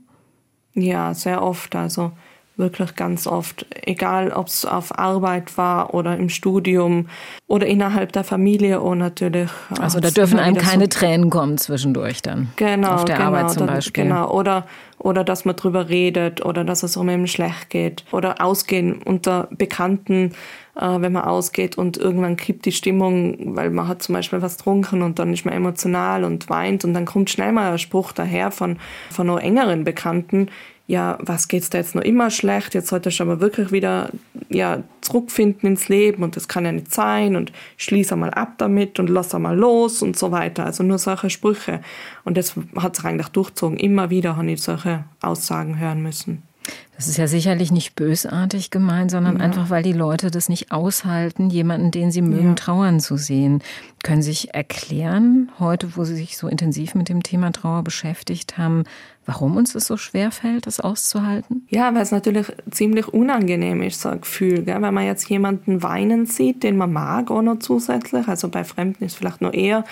Ja, 0.74 1.14
sehr 1.14 1.44
oft. 1.44 1.76
Also 1.76 2.12
wirklich 2.58 2.96
ganz 2.96 3.28
oft. 3.28 3.66
Egal, 3.84 4.32
ob 4.32 4.48
es 4.48 4.66
auf 4.66 4.98
Arbeit 4.98 5.58
war 5.58 5.94
oder 5.94 6.18
im 6.18 6.30
Studium 6.30 7.08
oder 7.48 7.68
innerhalb 7.68 8.12
der 8.12 8.24
Familie 8.24 8.82
und 8.82 8.98
natürlich. 8.98 9.50
Also 9.80 10.00
da 10.00 10.10
dürfen 10.10 10.40
einem 10.40 10.58
keine 10.58 10.86
so 10.86 11.00
Tränen 11.00 11.30
kommen 11.30 11.58
zwischendurch 11.58 12.22
dann. 12.22 12.50
Genau. 12.56 12.90
Auf 12.90 13.06
der 13.06 13.18
genau, 13.18 13.28
Arbeit 13.28 13.52
zum 13.52 13.68
Beispiel. 13.68 14.06
Genau. 14.06 14.32
Oder, 14.32 14.66
oder 14.98 15.24
dass 15.24 15.46
man 15.46 15.56
drüber 15.56 15.90
redet 15.90 16.44
oder 16.44 16.64
dass 16.64 16.84
es 16.84 16.98
um 16.98 17.08
einem 17.10 17.28
schlecht 17.28 17.70
geht. 17.70 18.04
Oder 18.12 18.42
ausgehen 18.42 19.02
unter 19.04 19.48
Bekannten 19.52 20.34
äh, 20.80 21.02
wenn 21.02 21.12
man 21.12 21.24
ausgeht 21.24 21.78
und 21.78 21.98
irgendwann 21.98 22.38
kippt 22.38 22.66
die 22.66 22.72
Stimmung, 22.72 23.56
weil 23.56 23.70
man 23.70 23.88
hat 23.88 24.04
zum 24.04 24.13
Beispiel 24.13 24.42
was 24.42 24.58
getrunken 24.58 25.02
und 25.02 25.20
dann 25.20 25.34
ist 25.34 25.46
man 25.46 25.54
emotional 25.54 26.24
und 26.24 26.50
weint 26.50 26.86
und 26.86 26.94
dann 26.94 27.06
kommt 27.06 27.30
schnell 27.30 27.52
mal 27.52 27.72
ein 27.72 27.80
Spruch 27.80 28.12
daher 28.12 28.52
von, 28.52 28.78
von 29.10 29.28
noch 29.28 29.40
engeren 29.40 29.84
Bekannten, 29.84 30.50
ja, 30.88 31.18
was 31.20 31.50
geht's 31.50 31.70
da 31.70 31.80
jetzt 31.80 31.96
noch 31.96 32.02
immer 32.02 32.32
schlecht? 32.32 32.74
Jetzt 32.74 32.88
sollte 32.88 33.10
ich 33.10 33.22
aber 33.22 33.42
wirklich 33.42 33.74
wieder 33.74 34.10
ja, 34.48 34.84
zurückfinden 35.02 35.72
ins 35.72 35.90
Leben 35.90 36.24
und 36.24 36.38
das 36.38 36.48
kann 36.48 36.63
ja 36.63 36.72
nicht 36.72 36.94
sein 36.94 37.36
und 37.36 37.52
schließe 37.76 38.16
mal 38.16 38.30
ab 38.30 38.54
damit 38.58 38.98
und 38.98 39.10
lass 39.10 39.34
mal 39.34 39.56
los 39.56 40.02
und 40.02 40.18
so 40.18 40.32
weiter. 40.32 40.66
Also 40.66 40.84
nur 40.84 40.98
solche 40.98 41.30
Sprüche. 41.30 41.82
Und 42.24 42.38
das 42.38 42.56
hat 42.78 42.96
sich 42.96 43.06
eigentlich 43.06 43.28
durchzogen. 43.28 43.78
Immer 43.78 44.10
wieder 44.10 44.38
habe 44.38 44.50
ich 44.50 44.62
solche 44.62 45.04
Aussagen 45.22 45.78
hören 45.78 46.02
müssen. 46.02 46.47
Das 46.96 47.08
ist 47.08 47.18
ja 47.18 47.28
sicherlich 47.28 47.72
nicht 47.72 47.96
bösartig 47.96 48.72
gemeint, 48.72 49.12
sondern 49.12 49.38
ja. 49.38 49.44
einfach, 49.44 49.70
weil 49.70 49.84
die 49.84 49.94
Leute 49.94 50.32
das 50.32 50.50
nicht 50.50 50.72
aushalten, 50.72 51.50
jemanden, 51.50 51.92
den 51.92 52.12
sie 52.12 52.24
mögen, 52.24 52.50
ja. 52.50 52.56
trauern 52.56 53.00
zu 53.00 53.18
sehen. 53.18 53.62
Können 54.04 54.22
Sie 54.22 54.32
sich 54.32 54.56
erklären, 54.56 55.52
heute, 55.60 55.96
wo 55.96 56.04
Sie 56.06 56.16
sich 56.16 56.38
so 56.38 56.48
intensiv 56.48 56.96
mit 56.96 57.10
dem 57.10 57.22
Thema 57.22 57.52
Trauer 57.52 57.84
beschäftigt 57.84 58.58
haben, 58.58 58.84
warum 59.28 59.58
uns 59.58 59.74
das 59.74 59.86
so 59.86 59.98
schwer 59.98 60.32
fällt, 60.32 60.66
das 60.66 60.80
auszuhalten? 60.80 61.68
Ja, 61.70 61.94
weil 61.94 62.02
es 62.02 62.12
natürlich 62.12 62.48
ziemlich 62.72 63.08
unangenehm 63.10 63.84
ist, 63.84 64.02
so 64.02 64.10
ein 64.10 64.22
Gefühl. 64.22 64.64
Gell? 64.64 64.82
Wenn 64.82 64.94
man 64.94 65.06
jetzt 65.06 65.30
jemanden 65.30 65.84
weinen 65.84 66.26
sieht, 66.26 66.64
den 66.64 66.78
man 66.78 66.92
mag, 66.92 67.30
auch 67.30 67.44
noch 67.44 67.60
zusätzlich, 67.60 68.28
also 68.28 68.50
bei 68.50 68.64
Fremden 68.64 69.04
ist 69.04 69.12
es 69.12 69.18
vielleicht 69.18 69.42
noch 69.42 69.54
eher 69.54 69.84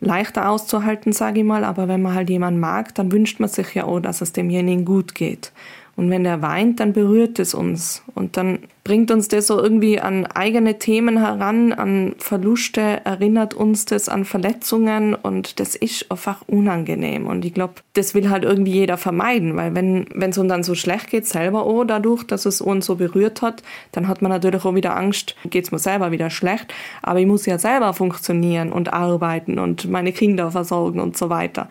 leichter 0.00 0.48
auszuhalten, 0.48 1.12
sage 1.12 1.40
ich 1.40 1.46
mal, 1.46 1.64
aber 1.64 1.86
wenn 1.88 2.02
man 2.02 2.14
halt 2.14 2.30
jemanden 2.30 2.60
mag, 2.60 2.94
dann 2.94 3.12
wünscht 3.12 3.38
man 3.38 3.48
sich 3.48 3.74
ja 3.74 3.84
auch, 3.84 4.00
dass 4.00 4.22
es 4.22 4.32
demjenigen 4.32 4.84
gut 4.84 5.14
geht. 5.14 5.52
Und 6.00 6.08
wenn 6.08 6.24
er 6.24 6.40
weint, 6.40 6.80
dann 6.80 6.94
berührt 6.94 7.38
es 7.38 7.52
uns. 7.52 8.02
Und 8.14 8.38
dann 8.38 8.60
bringt 8.84 9.10
uns 9.10 9.28
das 9.28 9.48
so 9.48 9.62
irgendwie 9.62 10.00
an 10.00 10.24
eigene 10.24 10.78
Themen 10.78 11.18
heran, 11.18 11.74
an 11.74 12.14
Verluste, 12.16 13.04
erinnert 13.04 13.52
uns 13.52 13.84
das 13.84 14.08
an 14.08 14.24
Verletzungen 14.24 15.14
und 15.14 15.60
das 15.60 15.76
ist 15.76 16.10
einfach 16.10 16.40
unangenehm. 16.46 17.26
Und 17.26 17.44
ich 17.44 17.52
glaube, 17.52 17.74
das 17.92 18.14
will 18.14 18.30
halt 18.30 18.44
irgendwie 18.44 18.72
jeder 18.72 18.96
vermeiden, 18.96 19.56
weil 19.56 19.74
wenn 19.74 20.06
es 20.18 20.38
uns 20.38 20.48
dann 20.48 20.62
so 20.62 20.74
schlecht 20.74 21.10
geht, 21.10 21.26
selber 21.26 21.64
auch 21.64 21.84
dadurch, 21.84 22.24
dass 22.24 22.46
es 22.46 22.62
uns 22.62 22.86
so 22.86 22.96
berührt 22.96 23.42
hat, 23.42 23.62
dann 23.92 24.08
hat 24.08 24.22
man 24.22 24.30
natürlich 24.30 24.64
auch 24.64 24.74
wieder 24.74 24.96
Angst, 24.96 25.36
geht 25.50 25.64
es 25.64 25.70
mir 25.70 25.78
selber 25.78 26.12
wieder 26.12 26.30
schlecht. 26.30 26.72
Aber 27.02 27.20
ich 27.20 27.26
muss 27.26 27.44
ja 27.44 27.58
selber 27.58 27.92
funktionieren 27.92 28.72
und 28.72 28.90
arbeiten 28.90 29.58
und 29.58 29.90
meine 29.90 30.12
Kinder 30.12 30.50
versorgen 30.50 30.98
und 30.98 31.18
so 31.18 31.28
weiter. 31.28 31.68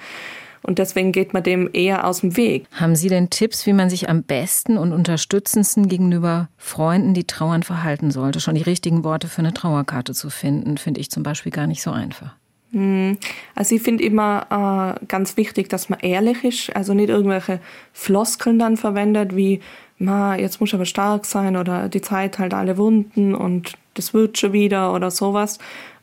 Und 0.61 0.79
deswegen 0.79 1.11
geht 1.11 1.33
man 1.33 1.43
dem 1.43 1.69
eher 1.71 2.05
aus 2.05 2.21
dem 2.21 2.35
Weg. 2.37 2.65
Haben 2.73 2.95
Sie 2.95 3.09
denn 3.09 3.29
Tipps, 3.29 3.65
wie 3.65 3.73
man 3.73 3.89
sich 3.89 4.09
am 4.09 4.23
besten 4.23 4.77
und 4.77 4.93
unterstützendsten 4.93 5.87
gegenüber 5.87 6.49
Freunden, 6.57 7.13
die 7.13 7.25
trauern, 7.25 7.63
verhalten 7.63 8.11
sollte? 8.11 8.39
Schon 8.39 8.55
die 8.55 8.61
richtigen 8.61 9.03
Worte 9.03 9.27
für 9.27 9.39
eine 9.39 9.53
Trauerkarte 9.53 10.13
zu 10.13 10.29
finden, 10.29 10.77
finde 10.77 10.99
ich 10.99 11.09
zum 11.09 11.23
Beispiel 11.23 11.51
gar 11.51 11.67
nicht 11.67 11.81
so 11.81 11.91
einfach. 11.91 12.35
Hm. 12.71 13.17
Also 13.55 13.75
ich 13.75 13.81
finde 13.81 14.03
immer 14.03 14.97
äh, 15.01 15.05
ganz 15.07 15.37
wichtig, 15.37 15.69
dass 15.69 15.89
man 15.89 15.99
ehrlich 16.01 16.43
ist, 16.43 16.75
also 16.75 16.93
nicht 16.93 17.09
irgendwelche 17.09 17.59
Floskeln 17.93 18.59
dann 18.59 18.77
verwendet, 18.77 19.35
wie 19.35 19.59
Ma, 19.97 20.35
jetzt 20.35 20.61
muss 20.61 20.69
ich 20.69 20.75
aber 20.75 20.85
stark 20.85 21.25
sein 21.25 21.57
oder 21.57 21.89
die 21.89 22.01
Zeit 22.01 22.39
halt 22.39 22.53
alle 22.53 22.77
Wunden 22.77 23.35
und 23.35 23.73
das 23.95 24.13
wird 24.13 24.37
schon 24.37 24.53
wieder 24.53 24.93
oder 24.93 25.11
sowas, 25.11 25.59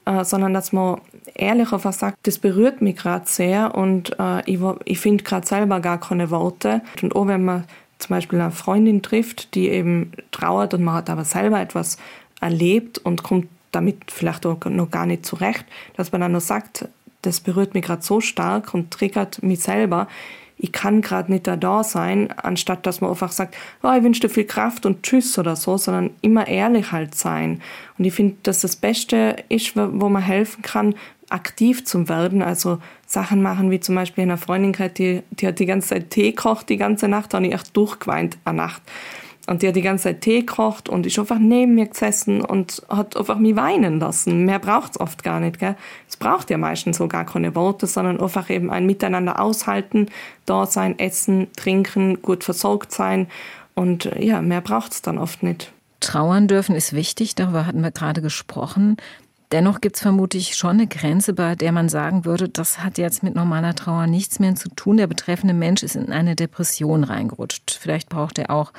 äh, 0.07 0.25
sondern 0.25 0.55
dass 0.55 0.73
man 0.73 1.01
ehrlich 1.35 1.73
einfach 1.73 1.93
sagt, 1.93 2.19
das 2.23 2.39
berührt 2.39 2.81
mich 2.81 2.97
gerade 2.97 3.27
sehr 3.27 3.75
und 3.75 4.19
äh, 4.19 4.49
ich, 4.51 4.61
ich 4.85 4.99
finde 4.99 5.25
gerade 5.25 5.47
selber 5.47 5.81
gar 5.81 6.01
keine 6.01 6.31
Worte. 6.31 6.81
Und 7.03 7.15
auch 7.15 7.27
wenn 7.27 7.45
man 7.45 7.65
zum 7.99 8.15
Beispiel 8.15 8.41
eine 8.41 8.53
Freundin 8.53 9.03
trifft, 9.03 9.55
die 9.55 9.69
eben 9.69 10.13
trauert 10.31 10.75
und 10.75 10.85
man 10.85 10.95
hat 10.95 11.11
aber 11.11 11.25
selber 11.25 11.61
etwas 11.61 11.99
erlebt 12.41 12.99
und 12.99 13.23
kommt 13.23 13.49
damit 13.73 14.11
vielleicht 14.11 14.47
auch 14.47 14.65
noch 14.65 14.91
gar 14.91 15.07
nicht 15.07 15.27
zurecht, 15.27 15.65
dass 15.97 16.13
man 16.13 16.21
dann 16.21 16.33
nur 16.33 16.41
sagt, 16.41 16.89
das 17.23 17.41
berührt 17.41 17.75
mich 17.75 17.85
gerade 17.85 18.03
so 18.03 18.21
stark 18.21 18.75
und 18.75 18.91
triggert 18.91 19.43
mich 19.43 19.61
selber 19.61 20.07
ich 20.59 20.73
kann 20.73 21.03
gerade 21.03 21.31
nicht 21.31 21.47
da, 21.47 21.57
da 21.57 21.85
sein, 21.85 22.33
anstatt 22.33 22.87
dass 22.87 23.01
man 23.01 23.11
einfach 23.11 23.33
sagt, 23.33 23.57
oh, 23.83 23.93
ich 23.97 24.03
wünsche 24.03 24.23
dir 24.23 24.29
viel 24.31 24.45
Kraft 24.45 24.87
und 24.87 25.03
tschüss 25.03 25.39
oder 25.39 25.55
so, 25.55 25.77
sondern 25.77 26.11
immer 26.23 26.47
ehrlich 26.47 26.93
halt 26.93 27.15
sein. 27.15 27.61
Und 27.99 28.05
ich 28.05 28.15
finde, 28.15 28.37
dass 28.43 28.63
das 28.63 28.77
Beste 28.77 29.37
ist, 29.49 29.77
wo 29.77 30.09
man 30.09 30.23
helfen 30.23 30.63
kann, 30.63 30.95
aktiv 31.29 31.85
zu 31.85 32.09
werden, 32.09 32.41
also 32.41 32.79
Sachen 33.07 33.43
machen, 33.43 33.71
wie 33.71 33.81
zum 33.81 33.97
Beispiel 33.97 34.23
eine 34.23 34.39
Freundin, 34.39 34.75
die, 34.95 35.23
die 35.31 35.47
hat 35.47 35.59
die 35.59 35.67
ganze 35.67 35.89
Zeit 35.89 36.11
Tee 36.11 36.33
kocht, 36.33 36.69
die 36.69 36.77
ganze 36.77 37.09
Nacht, 37.09 37.35
habe 37.35 37.47
ich 37.47 37.53
echt 37.53 37.77
durchgeweint 37.77 38.39
eine 38.45 38.59
Nacht. 38.59 38.83
Und 39.47 39.63
die 39.63 39.69
hat 39.69 39.77
die 39.77 39.83
ganze 39.83 40.05
Zeit 40.05 40.23
Tee 40.23 40.41
gekocht 40.41 40.89
und 40.89 41.07
ist 41.07 41.19
einfach 41.19 41.39
neben 41.39 41.75
mir 41.77 41.87
gesessen 41.87 42.41
und 42.41 42.83
hat 42.89 43.17
einfach 43.17 43.39
mich 43.39 43.55
weinen 43.55 44.01
lassen. 44.01 44.45
Mehr 44.45 44.59
braucht 44.59 44.93
es 44.93 45.01
oft 45.01 45.23
gar 45.23 45.39
nicht. 45.39 45.59
Es 46.09 46.17
braucht 46.17 46.51
ja 46.51 46.59
meistens 46.59 46.97
so 46.97 47.07
gar 47.07 47.25
keine 47.25 47.55
Worte, 47.55 47.87
sondern 47.87 48.21
einfach 48.21 48.51
eben 48.51 48.71
ein 48.71 48.87
Miteinander 48.87 49.41
aushalten, 49.41 50.09
da 50.47 50.67
sein, 50.67 50.99
essen, 50.99 51.47
trinken, 51.57 52.21
gut 52.23 52.43
versorgt 52.43 52.91
sein. 52.93 53.29
Und 53.75 54.07
äh, 54.07 54.25
ja, 54.25 54.43
mehr 54.43 54.61
braucht 54.61 54.93
es 54.93 55.03
dann 55.03 55.19
oft 55.19 55.43
nicht. 55.43 55.73
Trauern 56.01 56.49
dürfen 56.49 56.75
ist 56.75 56.93
wichtig, 56.93 57.35
darüber 57.35 57.67
hatten 57.67 57.83
wir 57.83 57.91
gerade 57.91 58.23
gesprochen. 58.23 58.97
Dennoch 59.53 59.81
gibt 59.81 59.97
es 59.97 60.03
vermutlich 60.03 60.57
schon 60.57 60.73
eine 60.73 60.87
Grenze, 60.89 61.33
bei 61.33 61.55
der 61.55 61.71
man 61.71 61.89
sagen 61.89 62.25
würde, 62.25 62.49
das 62.49 62.83
hat 62.83 62.99
jetzt 62.99 63.23
mit 63.23 63.37
normaler 63.37 63.77
Trauer 63.77 64.09
nichts 64.09 64.41
mehr 64.41 64.57
zu 64.57 64.69
tun. 64.71 64.97
Der 64.97 65.07
betreffende 65.07 65.55
Mensch 65.55 65.85
ist 65.85 65.95
in 65.95 66.11
eine 66.11 66.35
Depression 66.35 67.05
reingerutscht. 67.05 67.79
Vielleicht 67.81 68.09
braucht 68.09 68.39
er 68.39 68.51
auch 68.51 68.73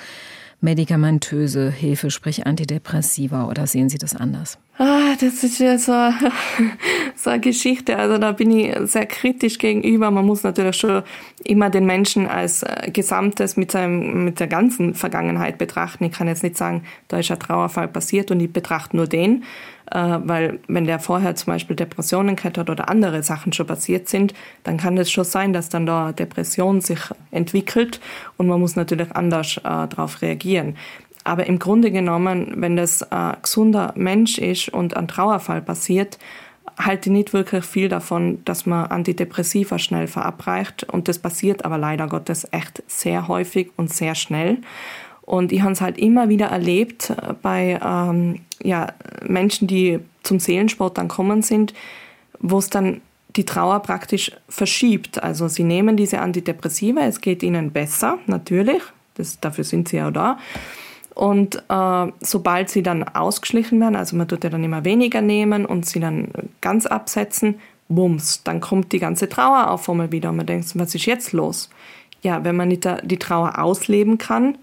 medikamentöse 0.59 1.69
Hilfe, 1.69 2.09
sprich 2.09 2.47
Antidepressiva, 2.47 3.47
oder 3.47 3.67
sehen 3.67 3.89
Sie 3.89 3.97
das 3.97 4.15
anders? 4.15 4.57
Ah, 4.79 5.15
das 5.19 5.43
ist 5.43 5.59
ja 5.59 5.77
so, 5.77 5.91
so 7.15 7.29
eine 7.29 7.39
Geschichte. 7.39 7.97
Also 7.97 8.17
da 8.17 8.31
bin 8.31 8.51
ich 8.51 8.75
sehr 8.89 9.05
kritisch 9.05 9.59
gegenüber. 9.59 10.11
Man 10.11 10.25
muss 10.25 10.43
natürlich 10.43 10.75
schon 10.75 11.03
immer 11.43 11.69
den 11.69 11.85
Menschen 11.85 12.27
als 12.27 12.63
äh, 12.63 12.89
Gesamtes 12.91 13.57
mit, 13.57 13.71
seinem, 13.71 14.25
mit 14.25 14.39
der 14.39 14.47
ganzen 14.47 14.93
Vergangenheit 14.93 15.57
betrachten. 15.57 16.05
Ich 16.05 16.11
kann 16.11 16.27
jetzt 16.27 16.43
nicht 16.43 16.57
sagen, 16.57 16.83
da 17.07 17.19
ist 17.19 17.31
ein 17.31 17.39
Trauerfall 17.39 17.87
passiert 17.87 18.31
und 18.31 18.39
ich 18.39 18.51
betrachte 18.51 18.97
nur 18.97 19.07
den, 19.07 19.43
äh, 19.91 20.19
weil 20.23 20.59
wenn 20.67 20.85
der 20.85 20.99
vorher 20.99 21.35
zum 21.35 21.53
Beispiel 21.53 21.75
Depressionen 21.75 22.35
gehabt 22.35 22.57
hat 22.57 22.69
oder 22.69 22.89
andere 22.89 23.23
Sachen 23.23 23.53
schon 23.53 23.67
passiert 23.67 24.09
sind, 24.09 24.33
dann 24.63 24.77
kann 24.77 24.97
es 24.97 25.11
schon 25.11 25.23
sein, 25.23 25.53
dass 25.53 25.69
dann 25.69 25.85
da 25.85 26.11
Depression 26.11 26.81
sich 26.81 26.99
entwickelt 27.31 27.99
und 28.37 28.47
man 28.47 28.59
muss 28.59 28.75
natürlich 28.75 29.11
anders 29.15 29.57
äh, 29.57 29.61
darauf 29.63 30.21
reagieren. 30.21 30.75
Aber 31.23 31.45
im 31.45 31.59
Grunde 31.59 31.91
genommen, 31.91 32.53
wenn 32.55 32.77
das 32.77 33.03
ein 33.11 33.35
gesunder 33.41 33.93
Mensch 33.95 34.37
ist 34.37 34.69
und 34.69 34.95
ein 34.95 35.09
Trauerfall 35.09 35.61
passiert, 35.61 36.17
halte 36.77 37.09
ich 37.09 37.13
nicht 37.13 37.33
wirklich 37.33 37.65
viel 37.65 37.89
davon, 37.89 38.43
dass 38.45 38.65
man 38.65 38.85
Antidepressiva 38.85 39.79
schnell 39.79 40.07
verabreicht. 40.07 40.83
Und 40.83 41.07
das 41.07 41.19
passiert 41.19 41.65
aber 41.65 41.77
leider 41.77 42.07
Gottes 42.07 42.47
echt 42.51 42.83
sehr 42.87 43.27
häufig 43.27 43.71
und 43.75 43.93
sehr 43.93 44.15
schnell. 44.15 44.59
Und 45.27 45.51
ich 45.51 45.61
habe 45.61 45.73
es 45.73 45.81
halt 45.81 45.97
immer 45.97 46.29
wieder 46.29 46.47
erlebt 46.47 47.13
bei 47.41 47.77
ähm, 47.83 48.39
ja, 48.63 48.93
Menschen, 49.21 49.67
die 49.67 49.99
zum 50.23 50.39
Seelensport 50.39 50.97
dann 50.97 51.09
kommen 51.09 51.41
sind, 51.41 51.73
wo 52.39 52.59
es 52.59 52.69
dann 52.69 53.01
die 53.35 53.43
Trauer 53.43 53.81
praktisch 53.81 54.31
verschiebt. 54.47 55.21
Also 55.21 55.49
sie 55.49 55.65
nehmen 55.65 55.97
diese 55.97 56.21
Antidepressiva, 56.21 57.01
es 57.01 57.19
geht 57.19 57.43
ihnen 57.43 57.71
besser, 57.71 58.19
natürlich, 58.25 58.81
das, 59.15 59.37
dafür 59.41 59.65
sind 59.65 59.89
sie 59.89 59.97
ja 59.97 60.11
da. 60.11 60.39
Und 61.13 61.61
äh, 61.67 62.11
sobald 62.21 62.69
sie 62.69 62.81
dann 62.81 63.03
ausgeschlichen 63.03 63.81
werden, 63.81 63.97
also 63.97 64.15
man 64.15 64.29
tut 64.29 64.45
ja 64.45 64.49
dann 64.49 64.63
immer 64.63 64.85
weniger 64.85 65.19
nehmen 65.19 65.65
und 65.65 65.85
sie 65.85 65.99
dann 65.99 66.29
ganz 66.61 66.85
absetzen, 66.85 67.55
bums, 67.89 68.43
dann 68.43 68.61
kommt 68.61 68.93
die 68.93 68.99
ganze 68.99 69.27
Trauer 69.27 69.71
auf 69.71 69.89
einmal 69.89 70.13
wieder 70.13 70.29
und 70.29 70.37
man 70.37 70.45
denkt, 70.45 70.71
was 70.79 70.95
ist 70.95 71.05
jetzt 71.05 71.33
los? 71.33 71.69
Ja, 72.21 72.45
wenn 72.45 72.55
man 72.55 72.69
nicht 72.69 72.87
die 73.03 73.19
Trauer 73.19 73.59
ausleben 73.59 74.17
kann, 74.17 74.57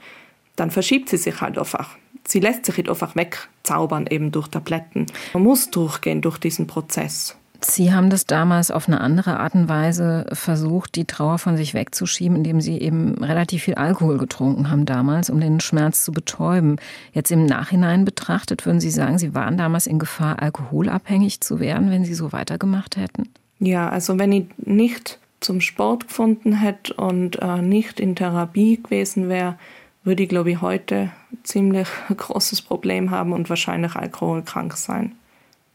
dann 0.56 0.70
verschiebt 0.70 1.08
sie 1.08 1.16
sich 1.16 1.40
halt 1.40 1.58
einfach. 1.58 1.96
Sie 2.26 2.40
lässt 2.40 2.64
sich 2.64 2.76
nicht 2.76 2.88
einfach 2.88 3.16
wegzaubern, 3.16 4.06
eben 4.06 4.32
durch 4.32 4.48
Tabletten. 4.48 5.06
Man 5.34 5.42
muss 5.42 5.70
durchgehen 5.70 6.22
durch 6.22 6.38
diesen 6.38 6.66
Prozess. 6.66 7.36
Sie 7.60 7.94
haben 7.94 8.10
das 8.10 8.26
damals 8.26 8.70
auf 8.70 8.88
eine 8.88 9.00
andere 9.00 9.38
Art 9.40 9.54
und 9.54 9.68
Weise 9.68 10.26
versucht, 10.32 10.96
die 10.96 11.06
Trauer 11.06 11.38
von 11.38 11.56
sich 11.56 11.72
wegzuschieben, 11.72 12.38
indem 12.38 12.60
Sie 12.60 12.78
eben 12.78 13.14
relativ 13.24 13.62
viel 13.64 13.74
Alkohol 13.74 14.18
getrunken 14.18 14.70
haben 14.70 14.84
damals, 14.84 15.30
um 15.30 15.40
den 15.40 15.60
Schmerz 15.60 16.04
zu 16.04 16.12
betäuben. 16.12 16.76
Jetzt 17.12 17.30
im 17.30 17.46
Nachhinein 17.46 18.04
betrachtet, 18.04 18.66
würden 18.66 18.80
Sie 18.80 18.90
sagen, 18.90 19.18
Sie 19.18 19.34
waren 19.34 19.56
damals 19.56 19.86
in 19.86 19.98
Gefahr, 19.98 20.42
alkoholabhängig 20.42 21.40
zu 21.40 21.58
werden, 21.58 21.90
wenn 21.90 22.04
Sie 22.04 22.14
so 22.14 22.32
weitergemacht 22.32 22.96
hätten? 22.96 23.30
Ja, 23.60 23.88
also 23.88 24.18
wenn 24.18 24.32
ich 24.32 24.46
nicht 24.58 25.18
zum 25.40 25.60
Sport 25.60 26.08
gefunden 26.08 26.54
hätte 26.54 26.94
und 26.94 27.40
äh, 27.40 27.62
nicht 27.62 28.00
in 28.00 28.14
Therapie 28.16 28.82
gewesen 28.82 29.28
wäre, 29.28 29.56
würde 30.04 30.22
ich, 30.22 30.28
glaube 30.28 30.52
ich, 30.52 30.60
heute 30.60 31.10
ziemlich 31.42 31.88
großes 32.16 32.62
Problem 32.62 33.10
haben 33.10 33.32
und 33.32 33.48
wahrscheinlich 33.48 33.96
alkoholkrank 33.96 34.76
sein. 34.76 35.16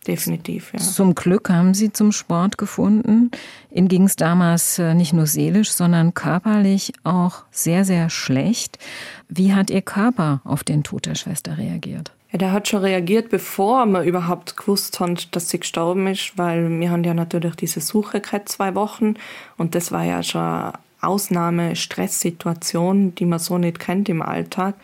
Definitiv, 0.07 0.71
ja. 0.73 0.79
Zum 0.79 1.13
Glück 1.13 1.49
haben 1.49 1.73
Sie 1.73 1.91
zum 1.91 2.13
Sport 2.13 2.57
gefunden. 2.57 3.31
Ihnen 3.69 3.89
ging 3.89 4.05
es 4.05 4.15
damals 4.15 4.79
äh, 4.79 4.93
nicht 4.93 5.11
nur 5.11 5.27
seelisch, 5.27 5.71
sondern 5.71 6.13
körperlich 6.13 6.93
auch 7.03 7.43
sehr, 7.51 7.83
sehr 7.83 8.09
schlecht. 8.09 8.79
Wie 9.27 9.53
hat 9.53 9.69
Ihr 9.69 9.81
Körper 9.81 10.41
auf 10.45 10.63
den 10.63 10.83
Tod 10.83 11.05
der 11.05 11.15
Schwester 11.15 11.57
reagiert? 11.57 12.13
Ja, 12.31 12.37
der 12.37 12.51
hat 12.51 12.67
schon 12.67 12.81
reagiert, 12.81 13.29
bevor 13.29 13.85
wir 13.87 14.03
überhaupt 14.03 14.55
gewusst 14.55 14.99
haben, 14.99 15.17
dass 15.31 15.49
sie 15.49 15.59
gestorben 15.59 16.05
ist, 16.07 16.37
weil 16.37 16.69
wir 16.79 16.91
haben 16.91 17.03
ja 17.03 17.15
natürlich 17.15 17.55
diese 17.55 17.81
Suche 17.81 18.21
gehabt, 18.21 18.49
zwei 18.49 18.75
Wochen. 18.75 19.15
Und 19.57 19.73
das 19.73 19.91
war 19.91 20.03
ja 20.03 20.21
schon 20.21 20.71
Ausnahme-Stresssituation, 21.01 23.15
die 23.15 23.25
man 23.25 23.39
so 23.39 23.57
nicht 23.57 23.79
kennt 23.79 24.09
im 24.09 24.21
Alltag. 24.21 24.75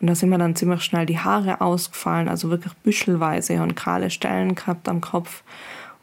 Und 0.00 0.06
da 0.06 0.14
sind 0.14 0.30
mir 0.30 0.38
dann 0.38 0.56
ziemlich 0.56 0.82
schnell 0.82 1.06
die 1.06 1.18
Haare 1.18 1.60
ausgefallen, 1.60 2.28
also 2.28 2.50
wirklich 2.50 2.72
büschelweise 2.74 3.62
und 3.62 3.76
kahle 3.76 4.10
Stellen 4.10 4.54
gehabt 4.54 4.88
am 4.88 5.00
Kopf 5.00 5.42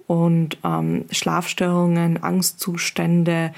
und 0.05 0.57
ähm, 0.63 1.05
Schlafstörungen, 1.11 2.23
Angstzustände, 2.23 3.53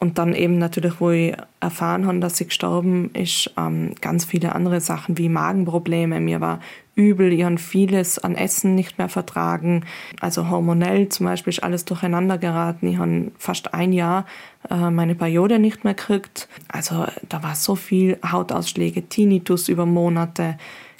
und 0.00 0.18
dann 0.18 0.34
eben 0.34 0.58
natürlich, 0.58 1.00
wo 1.00 1.10
ich 1.10 1.34
erfahren 1.60 2.06
habe, 2.06 2.20
dass 2.20 2.36
sie 2.36 2.46
gestorben 2.46 3.10
ist, 3.14 3.52
ähm, 3.56 3.94
ganz 4.00 4.24
viele 4.24 4.54
andere 4.54 4.80
Sachen 4.80 5.18
wie 5.18 5.28
Magenprobleme. 5.28 6.20
Mir 6.20 6.40
war 6.40 6.60
übel, 6.94 7.32
ich 7.32 7.44
habe 7.44 7.58
vieles 7.58 8.18
an 8.18 8.34
Essen 8.34 8.74
nicht 8.74 8.98
mehr 8.98 9.08
vertragen. 9.08 9.84
Also 10.20 10.50
hormonell 10.50 11.08
zum 11.08 11.26
Beispiel 11.26 11.52
ist 11.52 11.62
alles 11.62 11.84
durcheinander 11.84 12.38
geraten. 12.38 12.86
Ich 12.88 12.98
habe 12.98 13.32
fast 13.38 13.74
ein 13.74 13.92
Jahr 13.92 14.26
äh, 14.70 14.90
meine 14.90 15.14
Periode 15.14 15.58
nicht 15.58 15.84
mehr 15.84 15.94
gekriegt. 15.94 16.48
Also 16.68 17.06
da 17.28 17.42
war 17.42 17.54
so 17.54 17.74
viel 17.74 18.18
Hautausschläge, 18.24 19.08
Tinnitus 19.08 19.68
über 19.68 19.86
Monate 19.86 20.58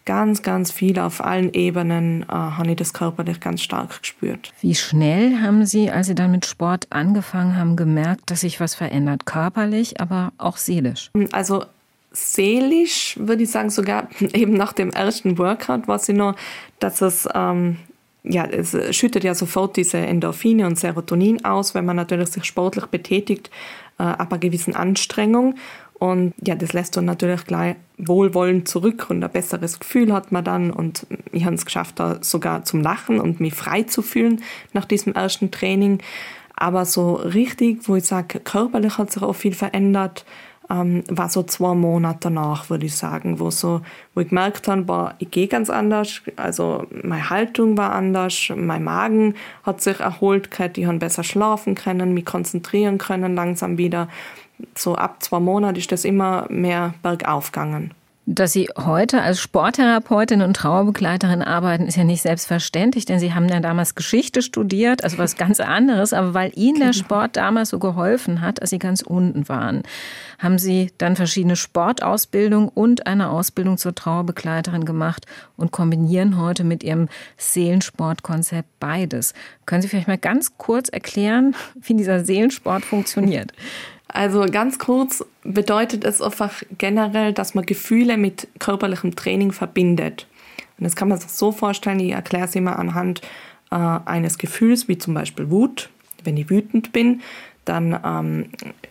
ganz, 0.09 0.43
ganz 0.43 0.73
viel 0.73 0.99
auf 0.99 1.23
allen 1.23 1.53
Ebenen 1.53 2.23
äh, 2.23 2.33
habe 2.33 2.71
ich 2.71 2.77
das 2.77 2.95
körperlich 2.95 3.41
ganz 3.41 3.61
stark 3.61 4.01
gespürt. 4.01 4.55
Wie 4.63 4.75
schnell 4.75 5.43
haben 5.43 5.67
Sie, 5.67 5.91
als 5.91 6.07
Sie 6.07 6.15
dann 6.15 6.31
mit 6.31 6.47
Sport 6.47 6.87
angefangen 6.89 7.57
haben, 7.57 7.77
gemerkt, 7.77 8.31
dass 8.31 8.41
sich 8.41 8.59
was 8.59 8.75
verändert? 8.75 9.27
Körperlich, 9.27 10.01
aber 10.01 10.33
auch 10.39 10.57
seelisch? 10.57 11.11
Also 11.33 11.67
seelisch 12.11 13.19
würde 13.21 13.43
ich 13.43 13.51
sagen, 13.51 13.69
sogar 13.69 14.09
eben 14.33 14.55
nach 14.55 14.73
dem 14.73 14.89
ersten 14.89 15.37
Workout 15.37 15.89
war 15.89 15.99
sie 15.99 16.15
nur, 16.15 16.37
dass 16.79 17.03
es 17.03 17.29
ähm, 17.35 17.77
ja, 18.25 18.47
es 18.47 18.77
schüttet 18.97 19.25
ja 19.25 19.35
sofort 19.35 19.77
diese 19.77 19.99
Endorphine 19.99 20.67
und 20.67 20.79
Serotonin 20.79 21.45
aus, 21.45 21.75
wenn 21.75 21.85
man 21.85 21.97
natürlich 21.97 22.31
sich 22.31 22.45
sportlich 22.45 22.87
betätigt, 22.87 23.51
äh, 23.99 24.05
ab 24.05 24.33
einer 24.33 24.39
gewissen 24.39 24.75
Anstrengung. 24.75 25.55
Und 25.99 26.35
ja, 26.47 26.55
das 26.55 26.73
lässt 26.73 26.97
dann 26.97 27.07
natürlich 27.07 27.45
gleich 27.45 27.77
wohlwollend 27.97 28.69
zurück 28.69 29.07
und 29.09 29.23
ein 29.25 29.31
besseres 29.31 29.81
Gefühl 29.81 30.13
hat 30.13 30.31
man 30.31 30.45
dann. 30.45 30.71
Und 30.71 31.07
ich 31.33 31.45
habe 31.45 31.57
es 31.57 31.65
geschafft, 31.65 31.99
da 31.99 32.19
sogar 32.23 32.65
zum 32.65 32.83
Lachen 32.83 33.21
und 33.21 33.41
mich 33.41 33.55
frei 33.55 33.83
zu 33.83 34.03
fühlen 34.03 34.43
nach 34.73 34.85
diesem 34.85 35.15
ersten 35.15 35.51
Training. 35.51 35.99
Aber 36.55 36.85
so 36.85 37.15
richtig, 37.15 37.89
wo 37.89 37.97
ich 37.97 38.05
sage, 38.05 38.41
körperlich 38.41 38.99
hat 38.99 39.11
sich 39.11 39.23
auch 39.23 39.35
viel 39.35 39.55
verändert, 39.55 40.25
ähm, 40.71 41.03
war 41.09 41.29
so 41.29 41.43
zwei 41.43 41.75
Monate 41.75 42.19
danach, 42.23 42.69
würde 42.69 42.87
ich 42.87 42.97
sagen, 42.97 43.41
wo, 43.41 43.51
so, 43.51 43.81
wo 44.15 44.21
ich 44.21 44.29
gemerkt 44.29 44.69
habe, 44.69 44.83
boah, 44.83 45.15
ich 45.19 45.31
gehe 45.31 45.49
ganz 45.49 45.71
anders. 45.71 46.21
Also 46.37 46.85
meine 46.91 47.31
Haltung 47.31 47.77
war 47.77 47.93
anders, 47.93 48.53
mein 48.55 48.85
Magen 48.85 49.35
hat 49.63 49.81
sich 49.81 50.01
erholt, 50.01 50.49
ich 50.77 50.87
habe 50.87 50.99
besser 50.99 51.25
schlafen 51.25 51.75
können, 51.75 52.15
mich 52.15 52.25
konzentrieren 52.27 52.99
können 52.99 53.35
langsam 53.35 53.79
wieder 53.79 54.09
so 54.77 54.95
ab 54.95 55.23
zwei 55.23 55.41
Monaten 55.41 55.77
ist 55.77 55.93
das 55.93 56.05
immer 56.05 56.47
mehr 56.49 56.95
bergauf 57.03 57.53
gegangen. 57.53 57.95
Dass 58.31 58.53
Sie 58.53 58.69
heute 58.77 59.23
als 59.23 59.41
Sporttherapeutin 59.41 60.43
und 60.43 60.55
Trauerbegleiterin 60.55 61.41
arbeiten, 61.41 61.87
ist 61.87 61.97
ja 61.97 62.05
nicht 62.05 62.21
selbstverständlich, 62.21 63.07
denn 63.07 63.19
Sie 63.19 63.33
haben 63.33 63.49
ja 63.49 63.59
damals 63.61 63.95
Geschichte 63.95 64.43
studiert, 64.43 65.03
also 65.03 65.17
was 65.17 65.39
ganz 65.39 65.61
anderes. 65.61 66.13
Aber 66.13 66.35
weil 66.35 66.53
Ihnen 66.55 66.79
der 66.79 66.91
genau. 66.91 67.05
Sport 67.05 67.37
damals 67.37 67.71
so 67.71 67.79
geholfen 67.79 68.43
hat, 68.43 68.61
als 68.61 68.69
Sie 68.69 68.79
ganz 68.79 69.01
unten 69.01 69.49
waren, 69.49 69.83
haben 70.39 70.59
Sie 70.59 70.93
dann 70.99 71.17
verschiedene 71.17 71.57
Sportausbildungen 71.57 72.69
und 72.69 73.07
eine 73.07 73.31
Ausbildung 73.31 73.79
zur 73.79 73.95
Trauerbegleiterin 73.95 74.85
gemacht 74.85 75.25
und 75.57 75.73
kombinieren 75.73 76.39
heute 76.39 76.65
mit 76.65 76.85
Ihrem 76.85 77.09
Seelensportkonzept 77.39 78.69
beides. 78.79 79.33
Können 79.65 79.81
Sie 79.81 79.89
vielleicht 79.89 80.09
mal 80.09 80.19
ganz 80.19 80.59
kurz 80.59 80.91
erklären, 80.91 81.57
wie 81.81 81.95
dieser 81.95 82.27
Seelensport 82.27 82.85
funktioniert? 82.85 83.55
Also 84.09 84.47
ganz 84.47 84.79
kurz 84.79 85.25
bedeutet 85.45 86.05
es 86.05 86.23
einfach 86.23 86.63
generell, 86.79 87.33
dass 87.35 87.55
man 87.55 87.67
Gefühle 87.67 88.17
mit 88.17 88.49
körperlichem 88.59 89.15
Training 89.15 89.53
verbindet. 89.53 90.27
Und 90.79 90.85
das 90.85 90.97
kann 90.97 91.09
man 91.09 91.19
sich 91.19 91.31
so 91.31 91.53
vorstellen, 91.53 92.01
ich 92.01 92.13
erkläre 92.13 92.47
es 92.47 92.55
immer 92.55 92.79
anhand 92.79 93.21
äh, 93.71 93.77
eines 93.77 94.39
Gefühls, 94.39 94.89
wie 94.89 94.99
zum 94.99 95.15
Beispiel 95.15 95.51
Wut. 95.51 95.91
Wenn 96.25 96.37
ich 96.37 96.51
wütend 96.51 96.93
bin, 96.93 97.21
dann 97.69 97.99
ähm, 98.05 98.47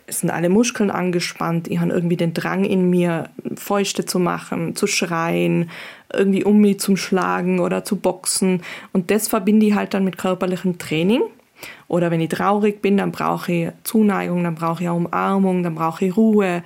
sind 0.07 0.29
alle 0.29 0.49
Muskeln 0.49 0.91
angespannt, 0.91 1.67
ich 1.67 1.79
habe 1.79 1.91
irgendwie 1.91 2.15
den 2.15 2.33
Drang 2.33 2.63
in 2.63 2.89
mir, 2.89 3.29
Fäuste 3.55 4.05
zu 4.05 4.19
machen, 4.19 4.75
zu 4.75 4.85
schreien, 4.85 5.71
irgendwie 6.13 6.43
um 6.43 6.59
mich 6.59 6.79
zu 6.79 6.95
schlagen 6.95 7.59
oder 7.59 7.83
zu 7.83 7.95
boxen. 7.95 8.61
Und 8.93 9.09
das 9.09 9.27
verbinde 9.27 9.65
ich 9.65 9.73
halt 9.73 9.93
dann 9.93 10.03
mit 10.03 10.17
körperlichem 10.17 10.77
Training. 10.77 11.21
Oder 11.87 12.11
wenn 12.11 12.21
ich 12.21 12.29
traurig 12.29 12.81
bin, 12.81 12.97
dann 12.97 13.11
brauche 13.11 13.51
ich 13.51 13.69
Zuneigung, 13.83 14.43
dann 14.43 14.55
brauche 14.55 14.83
ich 14.83 14.89
Umarmung, 14.89 15.63
dann 15.63 15.75
brauche 15.75 16.05
ich 16.05 16.17
Ruhe. 16.17 16.63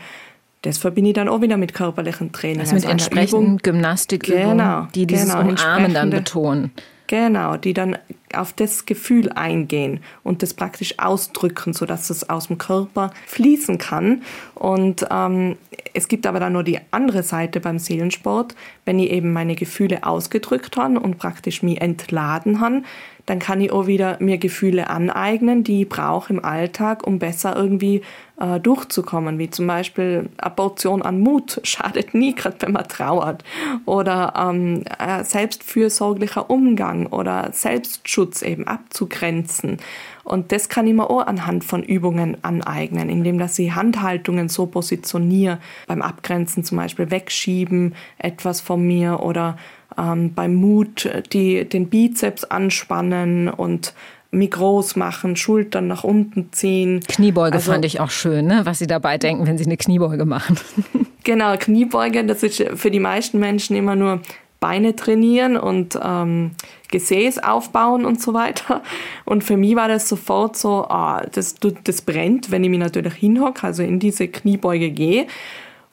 Das 0.62 0.78
verbinde 0.78 1.10
ich 1.10 1.16
dann 1.16 1.28
auch 1.28 1.42
wieder 1.42 1.58
mit 1.58 1.74
körperlichem 1.74 2.32
Training. 2.32 2.62
Also 2.62 2.76
mit 2.76 2.84
also 2.86 2.92
entsprechenden 2.92 3.58
Gymnastikübungen, 3.58 4.58
genau, 4.58 4.88
die 4.94 5.08
dieses 5.08 5.34
genau, 5.34 5.50
Umarmen 5.50 5.94
dann 5.94 6.10
betonen. 6.10 6.72
Genau, 7.12 7.58
die 7.58 7.74
dann 7.74 7.98
auf 8.34 8.54
das 8.54 8.86
Gefühl 8.86 9.30
eingehen 9.34 10.00
und 10.24 10.44
das 10.44 10.54
praktisch 10.54 10.98
ausdrücken, 10.98 11.74
sodass 11.74 12.10
es 12.10 12.30
aus 12.30 12.48
dem 12.48 12.58
Körper 12.58 13.12
fließen 13.28 13.78
kann. 13.78 14.22
Und 14.56 15.06
ähm, 15.12 15.58
es 15.94 16.08
gibt 16.08 16.26
aber 16.26 16.40
dann 16.40 16.54
nur 16.54 16.64
die 16.64 16.80
andere 16.92 17.24
Seite 17.24 17.60
beim 17.60 17.80
Seelensport, 17.80 18.56
wenn 18.86 18.98
ich 18.98 19.12
eben 19.12 19.34
meine 19.34 19.56
Gefühle 19.56 20.06
ausgedrückt 20.06 20.78
habe 20.78 21.02
und 21.02 21.18
praktisch 21.18 21.64
mich 21.64 21.82
entladen 21.82 22.62
habe, 22.62 22.84
dann 23.32 23.40
kann 23.40 23.62
ich 23.62 23.72
auch 23.72 23.88
wieder 23.88 24.18
mir 24.20 24.38
Gefühle 24.38 24.90
aneignen, 24.90 25.64
die 25.64 25.84
ich 25.84 25.90
brauche 25.90 26.34
im 26.34 26.44
Alltag, 26.44 27.08
um 27.08 27.18
besser 27.18 27.56
irgendwie 27.56 28.02
äh, 28.42 28.60
durchzukommen. 28.60 29.40
Wie 29.40 29.50
zum 29.50 29.68
Beispiel 29.68 30.30
eine 30.38 30.54
Portion 30.54 31.02
an 31.02 31.22
Mut 31.22 31.62
schadet 31.64 32.14
nie, 32.14 32.36
gerade 32.36 32.58
wenn 32.60 32.74
man 32.74 32.90
trauert. 32.90 33.46
Oder 33.86 34.34
ähm, 34.38 34.84
selbstfürsorglicher 35.24 36.50
Umgang 36.50 37.06
oder 37.06 37.52
Selbstschutz 37.54 38.42
eben 38.42 38.68
abzugrenzen. 38.68 39.78
Und 40.26 40.52
das 40.52 40.68
kann 40.68 40.86
ich 40.86 40.94
mir 40.94 41.10
auch 41.10 41.26
anhand 41.26 41.64
von 41.64 41.84
Übungen 41.84 42.36
aneignen, 42.42 43.08
indem 43.08 43.40
dass 43.40 43.58
ich 43.58 43.74
Handhaltungen 43.74 44.50
so 44.50 44.66
positioniere, 44.66 45.60
beim 45.88 46.02
Abgrenzen 46.02 46.66
zum 46.66 46.78
Beispiel 46.78 47.12
wegschieben, 47.12 47.96
etwas 48.18 48.60
von 48.60 48.86
mir 48.86 49.22
oder 49.22 49.56
ähm, 49.98 50.34
beim 50.34 50.56
Mut 50.56 51.10
die, 51.34 51.68
den 51.68 51.90
Bizeps 51.90 52.44
anspannen 52.44 53.50
und 53.50 53.94
mich 54.32 54.52
groß 54.52 54.96
machen, 54.96 55.36
Schultern 55.36 55.88
nach 55.88 56.04
unten 56.04 56.52
ziehen. 56.54 57.02
Kniebeuge 57.02 57.56
also, 57.56 57.72
fand 57.72 57.84
ich 57.86 58.00
auch 58.00 58.10
schön, 58.10 58.48
ne? 58.48 58.62
was 58.64 58.80
Sie 58.80 58.88
dabei 58.88 59.18
denken, 59.18 59.46
wenn 59.46 59.58
Sie 59.58 59.66
eine 59.66 59.78
Kniebeuge 59.78 60.26
machen. 60.26 60.58
genau, 61.24 61.56
Kniebeuge, 61.58 62.24
das 62.24 62.42
ist 62.42 62.64
für 62.76 62.92
die 62.92 63.02
meisten 63.02 63.40
Menschen 63.40 63.76
immer 63.76 63.96
nur 63.96 64.22
Beine 64.62 64.96
trainieren 64.96 65.58
und 65.58 66.00
ähm, 66.02 66.52
Gesäß 66.92 67.40
aufbauen 67.40 68.06
und 68.06 68.22
so 68.22 68.34
weiter. 68.34 68.84
Und 69.26 69.44
für 69.44 69.58
mich 69.58 69.76
war 69.76 69.88
das 69.88 70.08
sofort 70.08 70.56
so, 70.56 70.86
ah, 70.88 71.26
das, 71.32 71.56
das 71.84 72.02
brennt, 72.04 72.52
wenn 72.52 72.64
ich 72.64 72.70
mich 72.70 72.80
natürlich 72.80 73.16
hinhocke, 73.16 73.64
also 73.64 73.84
in 73.84 74.00
diese 74.00 74.28
Kniebeuge 74.28 74.92
gehe 74.92 75.28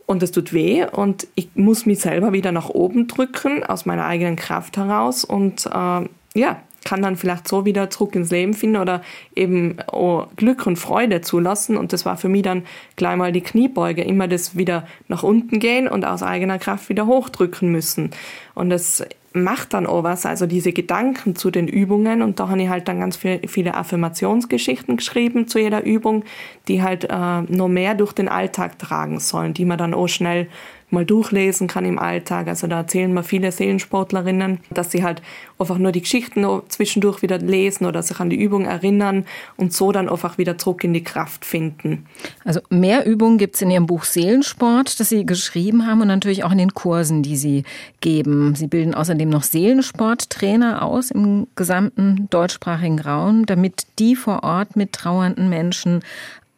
und 0.08 0.22
es 0.22 0.32
tut 0.32 0.54
weh 0.54 0.86
und 0.90 1.28
ich 1.34 1.50
muss 1.54 1.84
mich 1.84 2.00
selber 2.00 2.32
wieder 2.32 2.50
nach 2.50 2.70
oben 2.70 3.08
drücken 3.08 3.62
aus 3.62 3.84
meiner 3.84 4.06
eigenen 4.06 4.36
Kraft 4.36 4.78
heraus 4.78 5.22
und 5.22 5.66
äh, 5.66 6.08
ja, 6.34 6.62
kann 6.84 7.02
dann 7.02 7.16
vielleicht 7.16 7.48
so 7.48 7.64
wieder 7.64 7.90
zurück 7.90 8.14
ins 8.14 8.30
Leben 8.30 8.54
finden 8.54 8.76
oder 8.76 9.02
eben 9.34 9.76
oh, 9.92 10.24
Glück 10.36 10.66
und 10.66 10.76
Freude 10.76 11.20
zulassen. 11.20 11.76
Und 11.76 11.92
das 11.92 12.04
war 12.06 12.16
für 12.16 12.28
mich 12.28 12.42
dann 12.42 12.62
gleich 12.96 13.16
mal 13.16 13.32
die 13.32 13.40
Kniebeuge, 13.40 14.02
immer 14.02 14.28
das 14.28 14.56
wieder 14.56 14.86
nach 15.08 15.22
unten 15.22 15.58
gehen 15.58 15.88
und 15.88 16.04
aus 16.04 16.22
eigener 16.22 16.58
Kraft 16.58 16.88
wieder 16.88 17.06
hochdrücken 17.06 17.70
müssen. 17.70 18.10
Und 18.54 18.70
das 18.70 19.04
macht 19.32 19.74
dann 19.74 19.86
auch 19.86 20.02
was, 20.02 20.26
also 20.26 20.46
diese 20.46 20.72
Gedanken 20.72 21.36
zu 21.36 21.50
den 21.50 21.68
Übungen 21.68 22.22
und 22.22 22.40
da 22.40 22.48
habe 22.48 22.62
ich 22.62 22.68
halt 22.68 22.88
dann 22.88 23.00
ganz 23.00 23.16
viel, 23.16 23.40
viele 23.46 23.74
Affirmationsgeschichten 23.74 24.96
geschrieben 24.96 25.48
zu 25.48 25.58
jeder 25.58 25.84
Übung, 25.84 26.24
die 26.66 26.82
halt 26.82 27.04
äh, 27.04 27.42
noch 27.42 27.68
mehr 27.68 27.94
durch 27.94 28.12
den 28.12 28.28
Alltag 28.28 28.78
tragen 28.78 29.20
sollen, 29.20 29.54
die 29.54 29.64
man 29.64 29.78
dann 29.78 29.94
auch 29.94 30.08
schnell 30.08 30.48
mal 30.90 31.04
durchlesen 31.04 31.66
kann 31.68 31.84
im 31.84 31.98
Alltag. 31.98 32.48
Also 32.48 32.66
da 32.66 32.78
erzählen 32.78 33.12
mir 33.12 33.22
viele 33.22 33.52
Seelensportlerinnen, 33.52 34.60
dass 34.70 34.90
sie 34.90 35.02
halt 35.02 35.22
einfach 35.58 35.78
nur 35.78 35.92
die 35.92 36.00
Geschichten 36.00 36.46
zwischendurch 36.68 37.22
wieder 37.22 37.38
lesen 37.38 37.86
oder 37.86 38.02
sich 38.02 38.20
an 38.20 38.30
die 38.30 38.40
Übung 38.40 38.64
erinnern 38.64 39.26
und 39.56 39.72
so 39.72 39.92
dann 39.92 40.08
einfach 40.08 40.38
wieder 40.38 40.56
zurück 40.56 40.84
in 40.84 40.92
die 40.92 41.04
Kraft 41.04 41.44
finden. 41.44 42.06
Also 42.44 42.60
mehr 42.70 43.06
Übungen 43.06 43.38
gibt 43.38 43.56
es 43.56 43.62
in 43.62 43.70
Ihrem 43.70 43.86
Buch 43.86 44.04
Seelensport, 44.04 44.98
das 45.00 45.08
Sie 45.08 45.26
geschrieben 45.26 45.86
haben 45.86 46.00
und 46.00 46.08
natürlich 46.08 46.44
auch 46.44 46.52
in 46.52 46.58
den 46.58 46.74
Kursen, 46.74 47.22
die 47.22 47.36
Sie 47.36 47.64
geben. 48.00 48.54
Sie 48.54 48.66
bilden 48.66 48.94
außerdem 48.94 49.28
noch 49.28 49.42
Seelensporttrainer 49.42 50.82
aus 50.82 51.10
im 51.10 51.48
gesamten 51.56 52.28
deutschsprachigen 52.30 53.00
Raum, 53.00 53.46
damit 53.46 53.86
die 53.98 54.16
vor 54.16 54.42
Ort 54.42 54.76
mit 54.76 54.92
trauernden 54.92 55.48
Menschen 55.48 56.00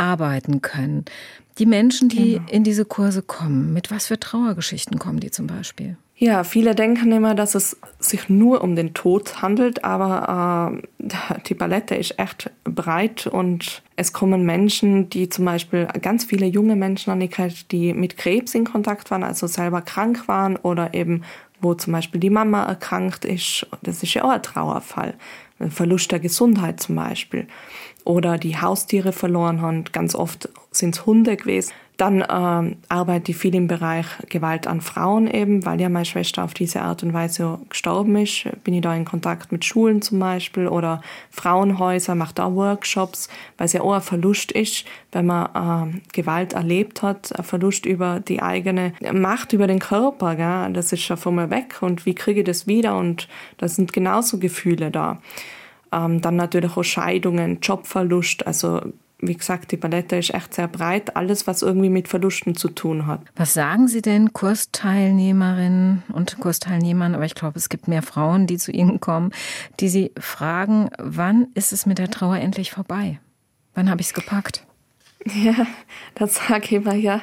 arbeiten 0.01 0.63
können. 0.63 1.05
Die 1.59 1.67
Menschen, 1.67 2.09
die 2.09 2.35
genau. 2.35 2.51
in 2.51 2.65
diese 2.65 2.85
Kurse 2.85 3.23
kommen, 3.23 3.73
mit 3.73 3.91
was 3.91 4.07
für 4.07 4.19
Trauergeschichten 4.19 4.99
kommen 4.99 5.21
die 5.21 5.31
zum 5.31 5.47
Beispiel? 5.47 5.97
Ja, 6.17 6.45
viele 6.45 6.75
denken 6.75 7.13
immer, 7.13 7.35
dass 7.35 7.55
es 7.55 7.79
sich 7.99 8.29
nur 8.29 8.63
um 8.63 8.77
den 8.77 8.93
Tod 8.93 9.41
handelt, 9.41 9.85
aber 9.85 10.79
äh, 11.01 11.41
die 11.47 11.55
Palette 11.55 11.95
ist 11.95 12.19
echt 12.19 12.51
breit 12.65 13.27
und 13.27 13.83
es 13.97 14.13
kommen 14.13 14.45
Menschen, 14.45 15.09
die 15.09 15.31
zum 15.31 15.47
Beispiel 15.47 15.87
ganz 16.03 16.25
viele 16.25 16.45
junge 16.45 16.77
Menschen 16.77 17.11
an 17.11 17.21
die 17.21 17.31
die 17.71 17.95
mit 17.95 18.19
Krebs 18.19 18.55
in 18.55 18.65
Kontakt 18.65 19.11
waren, 19.11 19.25
also 19.25 19.47
selber 19.47 19.81
krank 19.81 20.29
waren 20.29 20.57
oder 20.57 20.93
eben 20.93 21.23
wo 21.63 21.75
zum 21.75 21.93
Beispiel 21.93 22.21
die 22.21 22.31
Mama 22.31 22.65
erkrankt 22.65 23.25
ist. 23.25 23.67
Das 23.83 24.03
ist 24.03 24.15
ja 24.15 24.25
auch 24.25 24.31
ein 24.31 24.43
Trauerfall. 24.43 25.15
Ein 25.59 25.71
Verlust 25.71 26.11
der 26.11 26.21
Gesundheit 26.21 26.81
zum 26.81 26.97
Beispiel 26.97 27.47
oder 28.05 28.39
die 28.39 28.57
Haustiere 28.57 29.13
verloren 29.13 29.61
haben. 29.61 29.85
Ganz 29.93 30.15
oft 30.15 30.49
sind 30.71 30.97
es 30.97 31.07
Hunde 31.07 31.37
gewesen. 31.37 31.73
Dann 32.01 32.25
ähm, 32.31 32.77
arbeite 32.89 33.33
ich 33.33 33.37
viel 33.37 33.55
im 33.55 33.67
Bereich 33.67 34.07
Gewalt 34.31 34.67
an 34.67 34.81
Frauen 34.81 35.27
eben, 35.27 35.67
weil 35.67 35.79
ja 35.83 35.91
meine 35.91 36.07
Schwester 36.07 36.43
auf 36.45 36.55
diese 36.55 36.81
Art 36.81 37.03
und 37.03 37.13
Weise 37.13 37.59
gestorben 37.69 38.17
ist. 38.17 38.49
Bin 38.65 38.73
ich 38.73 38.81
da 38.81 38.95
in 38.95 39.05
Kontakt 39.05 39.53
mit 39.53 39.67
Schulen 39.67 40.01
zum 40.01 40.19
Beispiel 40.19 40.67
oder 40.67 41.03
Frauenhäuser, 41.31 42.15
mache 42.15 42.33
da 42.35 42.55
Workshops, 42.55 43.29
weil 43.59 43.67
es 43.67 43.75
ja 43.75 43.83
auch 43.83 43.93
ein 43.93 44.01
Verlust 44.01 44.51
ist, 44.51 44.87
wenn 45.13 45.27
man 45.27 45.93
äh, 45.93 46.01
Gewalt 46.15 46.55
erlebt 46.55 47.03
hat, 47.03 47.39
ein 47.39 47.45
Verlust 47.45 47.85
über 47.85 48.21
die 48.21 48.41
eigene 48.41 48.95
Macht 49.13 49.53
über 49.53 49.67
den 49.67 49.79
Körper. 49.79 50.37
Gell? 50.37 50.73
Das 50.73 50.95
ist 50.95 51.07
ja 51.07 51.17
von 51.17 51.35
mir 51.35 51.51
weg 51.51 51.83
und 51.83 52.07
wie 52.07 52.15
kriege 52.15 52.41
ich 52.41 52.47
das 52.47 52.67
wieder? 52.67 52.97
Und 52.97 53.29
das 53.59 53.77
sind 53.77 53.93
genauso 53.93 54.39
Gefühle 54.39 54.91
da. 54.91 55.19
Ähm, 55.93 56.23
dann 56.23 56.37
natürlich 56.37 56.79
auch 56.79 56.83
Scheidungen, 56.83 57.59
Jobverlust. 57.61 58.47
Also 58.47 58.81
wie 59.23 59.35
gesagt, 59.35 59.73
die 59.73 59.77
Palette 59.77 60.17
ist 60.17 60.33
echt 60.33 60.55
sehr 60.55 60.69
breit. 60.69 61.17
Alles, 61.17 61.47
was 61.47 61.63
irgendwie 61.63 61.91
mit 61.91 62.09
Verlusten 62.09 62.55
zu 62.55 62.69
tun 62.69 63.07
hat. 63.07 63.21
Was 63.37 63.55
sagen 63.55 63.89
Sie 63.89 64.03
denn 64.03 64.33
Kursteilnehmerinnen 64.33 66.03
und 66.13 66.39
Kursteilnehmern? 66.41 67.15
Aber 67.15 67.25
ich 67.25 67.35
glaube, 67.35 67.59
es 67.59 67.69
gibt 67.69 67.89
mehr 67.89 68.03
Frauen, 68.03 68.47
die 68.47 68.57
zu 68.57 68.73
Ihnen 68.73 69.01
kommen, 69.01 69.33
die 69.81 69.89
Sie 69.89 70.13
fragen, 70.19 70.91
wann 70.99 71.49
ist 71.55 71.73
es 71.73 71.87
mit 71.87 71.99
der 71.99 72.11
Trauer 72.11 72.37
endlich 72.37 72.71
vorbei? 72.71 73.21
Wann 73.75 73.91
habe 73.91 74.01
ich 74.01 74.09
es 74.09 74.15
gepackt? 74.15 74.67
Ja, 75.35 75.67
das 76.15 76.37
sage 76.37 76.65
ich 76.65 76.73
immer, 76.73 76.95
ja. 76.95 77.21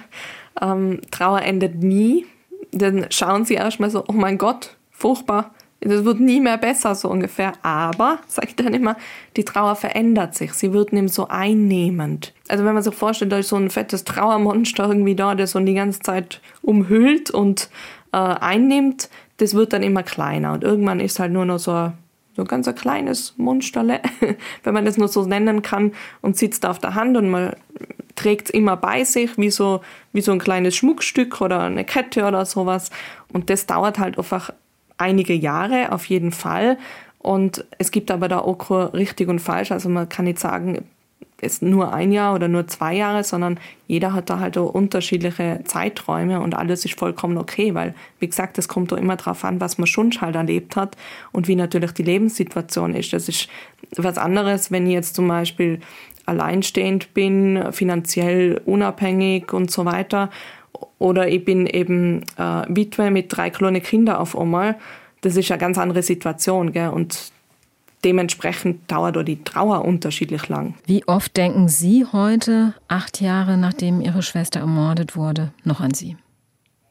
Ähm, 0.61 1.01
Trauer 1.09 1.41
endet 1.41 1.81
nie. 1.81 2.27
Dann 2.71 3.07
schauen 3.09 3.43
Sie 3.43 3.55
erstmal 3.55 3.89
so, 3.89 4.05
oh 4.07 4.13
mein 4.13 4.37
Gott, 4.37 4.77
furchtbar 4.91 5.55
das 5.79 6.03
wird 6.05 6.19
nie 6.19 6.39
mehr 6.39 6.57
besser, 6.57 6.95
so 6.95 7.09
ungefähr. 7.09 7.53
Aber, 7.61 8.19
sage 8.27 8.47
ich 8.49 8.55
dann 8.55 8.73
immer, 8.73 8.97
die 9.35 9.45
Trauer 9.45 9.75
verändert 9.75 10.35
sich. 10.35 10.53
Sie 10.53 10.73
wird 10.73 10.91
nämlich 10.91 11.13
so 11.13 11.27
einnehmend. 11.27 12.33
Also 12.47 12.65
wenn 12.65 12.73
man 12.73 12.83
sich 12.83 12.95
vorstellt, 12.95 13.31
da 13.31 13.37
ist 13.37 13.49
so 13.49 13.57
ein 13.57 13.69
fettes 13.69 14.03
Trauermonster 14.03 14.87
irgendwie 14.87 15.15
da, 15.15 15.35
der 15.35 15.47
so 15.47 15.59
die 15.59 15.75
ganze 15.75 15.99
Zeit 15.99 16.41
umhüllt 16.61 17.29
und 17.29 17.69
äh, 18.11 18.17
einnimmt, 18.17 19.09
das 19.37 19.53
wird 19.53 19.73
dann 19.73 19.83
immer 19.83 20.03
kleiner. 20.03 20.53
Und 20.53 20.63
irgendwann 20.63 20.99
ist 20.99 21.19
halt 21.19 21.31
nur 21.31 21.45
noch 21.45 21.59
so 21.59 21.71
ein, 21.71 21.93
so 22.35 22.41
ein 22.41 22.47
ganz 22.47 22.67
ein 22.67 22.75
kleines 22.75 23.35
Monsterle, 23.37 24.01
wenn 24.63 24.73
man 24.73 24.85
das 24.85 24.97
nur 24.97 25.07
so 25.07 25.25
nennen 25.25 25.61
kann, 25.61 25.91
und 26.21 26.37
sitzt 26.37 26.65
auf 26.65 26.79
der 26.79 26.95
Hand 26.95 27.17
und 27.17 27.29
man 27.29 27.53
trägt 28.15 28.47
es 28.47 28.53
immer 28.53 28.77
bei 28.77 29.03
sich, 29.03 29.37
wie 29.37 29.51
so, 29.51 29.81
wie 30.11 30.21
so 30.21 30.31
ein 30.31 30.39
kleines 30.39 30.75
Schmuckstück 30.75 31.39
oder 31.39 31.61
eine 31.61 31.85
Kette 31.85 32.25
oder 32.25 32.45
sowas. 32.45 32.89
Und 33.31 33.51
das 33.51 33.67
dauert 33.67 33.99
halt 33.99 34.17
einfach 34.17 34.51
einige 34.97 35.33
Jahre 35.33 35.91
auf 35.91 36.05
jeden 36.05 36.31
Fall. 36.31 36.77
Und 37.19 37.65
es 37.77 37.91
gibt 37.91 38.11
aber 38.11 38.27
da 38.27 38.39
auch 38.39 38.93
richtig 38.93 39.27
und 39.27 39.39
falsch. 39.39 39.71
Also 39.71 39.89
man 39.89 40.07
kann 40.07 40.25
nicht 40.25 40.39
sagen, 40.39 40.85
es 41.39 41.53
ist 41.53 41.61
nur 41.61 41.93
ein 41.93 42.11
Jahr 42.11 42.33
oder 42.33 42.47
nur 42.47 42.67
zwei 42.67 42.95
Jahre, 42.95 43.23
sondern 43.23 43.59
jeder 43.85 44.13
hat 44.13 44.29
da 44.29 44.39
halt 44.39 44.57
auch 44.57 44.73
unterschiedliche 44.73 45.61
Zeiträume 45.65 46.41
und 46.41 46.55
alles 46.55 46.83
ist 46.83 46.97
vollkommen 46.97 47.37
okay, 47.37 47.75
weil, 47.75 47.93
wie 48.19 48.27
gesagt, 48.27 48.57
es 48.57 48.67
kommt 48.67 48.91
doch 48.91 48.97
immer 48.97 49.17
darauf 49.17 49.43
an, 49.43 49.61
was 49.61 49.77
man 49.77 49.85
schon 49.85 50.11
halt 50.19 50.35
erlebt 50.35 50.75
hat 50.75 50.97
und 51.31 51.47
wie 51.47 51.55
natürlich 51.55 51.91
die 51.91 52.03
Lebenssituation 52.03 52.95
ist. 52.95 53.13
Das 53.13 53.29
ist 53.29 53.49
was 53.95 54.17
anderes, 54.17 54.71
wenn 54.71 54.87
ich 54.87 54.93
jetzt 54.93 55.15
zum 55.15 55.27
Beispiel 55.27 55.79
alleinstehend 56.25 57.13
bin, 57.13 57.71
finanziell 57.71 58.61
unabhängig 58.65 59.53
und 59.53 59.69
so 59.69 59.85
weiter 59.85 60.29
oder 60.99 61.27
ich 61.27 61.45
bin 61.45 61.67
eben 61.67 62.23
äh, 62.37 62.63
Witwe 62.67 63.11
mit 63.11 63.35
drei 63.35 63.49
kleinen 63.49 63.81
Kindern 63.81 64.17
auf 64.17 64.37
einmal. 64.37 64.75
Das 65.21 65.35
ist 65.35 65.51
eine 65.51 65.59
ganz 65.59 65.77
andere 65.77 66.03
Situation. 66.03 66.71
Gell? 66.71 66.89
Und 66.89 67.31
dementsprechend 68.03 68.89
dauert 68.91 69.17
auch 69.17 69.23
die 69.23 69.43
Trauer 69.43 69.85
unterschiedlich 69.85 70.47
lang. 70.49 70.75
Wie 70.85 71.07
oft 71.07 71.35
denken 71.35 71.67
Sie 71.67 72.05
heute, 72.05 72.73
acht 72.87 73.21
Jahre 73.21 73.57
nachdem 73.57 74.01
Ihre 74.01 74.21
Schwester 74.21 74.59
ermordet 74.59 75.15
wurde, 75.15 75.51
noch 75.63 75.81
an 75.81 75.93
Sie? 75.93 76.17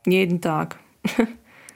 Jeden 0.07 0.41
Tag. 0.41 0.79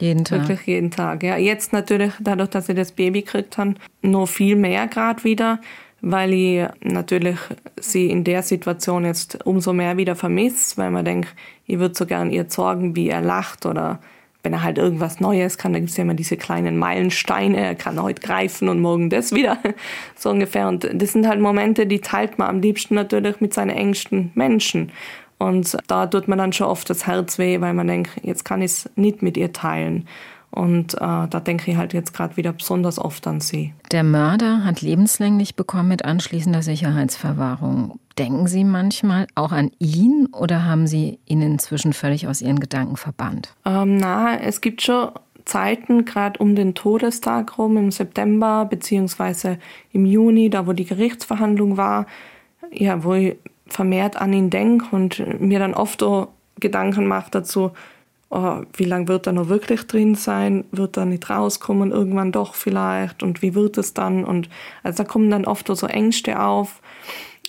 Jeden 0.01 0.25
Tag. 0.25 0.49
Wirklich 0.49 0.67
jeden 0.67 0.91
Tag. 0.91 1.23
Ja, 1.23 1.37
jetzt 1.37 1.75
natürlich, 1.75 2.15
dadurch, 2.21 2.49
dass 2.49 2.71
ich 2.71 2.75
das 2.75 2.93
Baby 2.93 3.21
gekriegt 3.21 3.59
habe, 3.59 3.75
noch 4.01 4.27
viel 4.27 4.57
mehr 4.57 4.87
gerade 4.87 5.23
wieder, 5.25 5.61
weil 6.03 6.33
ich 6.33 6.67
natürlich 6.83 7.39
sie 7.79 8.11
in 8.11 8.25
der 8.25 8.43
Situation 8.43 9.05
jetzt 9.05 9.45
umso 9.47 9.73
mehr 9.73 9.97
wieder 9.97 10.17
vermisse, 10.17 10.77
weil 10.77 10.91
man 10.91 11.05
denkt, 11.05 11.35
ich 11.67 11.79
würde 11.79 11.95
so 11.95 12.07
gern 12.07 12.31
ihr 12.31 12.47
sorgen, 12.49 12.97
wie 12.97 13.09
er 13.09 13.21
lacht 13.21 13.67
oder 13.67 14.01
wenn 14.43 14.53
er 14.55 14.63
halt 14.63 14.79
irgendwas 14.79 15.21
Neues 15.21 15.59
kann, 15.59 15.73
dann 15.73 15.83
gibt 15.83 15.91
es 15.91 15.97
ja 15.97 16.05
immer 16.05 16.15
diese 16.15 16.37
kleinen 16.37 16.79
Meilensteine, 16.79 17.59
er 17.59 17.75
kann 17.75 18.03
heute 18.03 18.23
greifen 18.23 18.69
und 18.69 18.81
morgen 18.81 19.11
das 19.11 19.35
wieder, 19.35 19.59
so 20.17 20.31
ungefähr. 20.31 20.69
Und 20.69 20.89
das 20.93 21.13
sind 21.13 21.29
halt 21.29 21.41
Momente, 21.41 21.87
die 21.87 22.01
teilt 22.01 22.39
man 22.39 22.49
am 22.49 22.61
liebsten 22.61 22.95
natürlich 22.95 23.41
mit 23.41 23.53
seinen 23.53 23.71
engsten 23.71 24.33
Menschen. 24.35 24.93
Und 25.39 25.77
da 25.87 26.07
tut 26.07 26.29
man 26.29 26.39
dann 26.39 26.53
schon 26.53 26.67
oft 26.67 26.89
das 26.91 27.07
Herz 27.07 27.39
weh, 27.39 27.61
weil 27.61 27.75
man 27.75 27.87
denkt, 27.87 28.11
jetzt 28.23 28.45
kann 28.45 28.63
ich 28.63 28.73
es 28.73 28.91
nicht 28.97 29.23
mit 29.23 29.37
ihr 29.37 29.53
teilen. 29.53 30.07
Und 30.51 30.95
äh, 30.95 30.99
da 30.99 31.41
denke 31.41 31.71
ich 31.71 31.77
halt 31.77 31.93
jetzt 31.93 32.13
gerade 32.13 32.37
wieder 32.37 32.53
besonders 32.53 32.99
oft 32.99 33.27
an 33.27 33.41
sie. 33.41 33.73
Der 33.93 34.03
Mörder 34.03 34.65
hat 34.65 34.83
lebenslänglich 34.83 35.55
bekommen 35.55 35.89
mit 35.89 36.05
anschließender 36.05 36.63
Sicherheitsverwahrung. 36.63 38.01
Denken 38.19 38.49
Sie 38.49 38.65
manchmal 38.65 39.29
auch 39.35 39.53
an 39.53 39.71
ihn 39.79 40.29
oder 40.33 40.65
haben 40.65 40.87
Sie 40.87 41.21
ihn 41.25 41.41
inzwischen 41.41 41.93
völlig 41.93 42.27
aus 42.27 42.43
Ihren 42.43 42.59
Gedanken 42.59 42.97
verbannt? 42.97 43.55
Ähm, 43.65 43.99
na, 43.99 44.39
es 44.41 44.61
gibt 44.61 44.83
schon 44.83 45.11
Zeiten, 45.45 46.05
gerade 46.05 46.39
um 46.39 46.55
den 46.55 46.75
Todestag 46.75 47.57
rum, 47.57 47.77
im 47.77 47.91
September 47.91 48.67
beziehungsweise 48.69 49.59
im 49.93 50.05
Juni, 50.05 50.51
da 50.51 50.67
wo 50.67 50.73
die 50.73 50.85
Gerichtsverhandlung 50.85 51.77
war, 51.77 52.07
ja, 52.73 53.05
wo 53.05 53.15
ich 53.15 53.37
vermehrt 53.67 54.17
an 54.17 54.33
ihn 54.33 54.51
denke 54.51 54.87
und 54.95 55.41
mir 55.41 55.61
dann 55.61 55.75
oft 55.75 56.03
auch 56.03 56.29
Gedanken 56.59 57.07
mache 57.07 57.31
dazu, 57.31 57.71
oh, 58.31 58.63
wie 58.73 58.85
lange 58.85 59.09
wird 59.09 59.27
er 59.27 59.33
noch 59.33 59.49
wirklich 59.49 59.87
drin 59.87 60.15
sein? 60.15 60.65
Wird 60.71 60.97
er 60.97 61.05
nicht 61.05 61.29
rauskommen? 61.29 61.91
Irgendwann 61.91 62.33
doch 62.33 62.55
vielleicht? 62.55 63.23
Und 63.23 63.43
wie 63.43 63.55
wird 63.55 63.77
es 63.77 63.93
dann? 63.93 64.25
Und 64.25 64.49
also 64.83 65.03
da 65.03 65.09
kommen 65.09 65.31
dann 65.31 65.45
oft 65.45 65.67
so 65.67 65.87
Ängste 65.87 66.41
auf. 66.41 66.81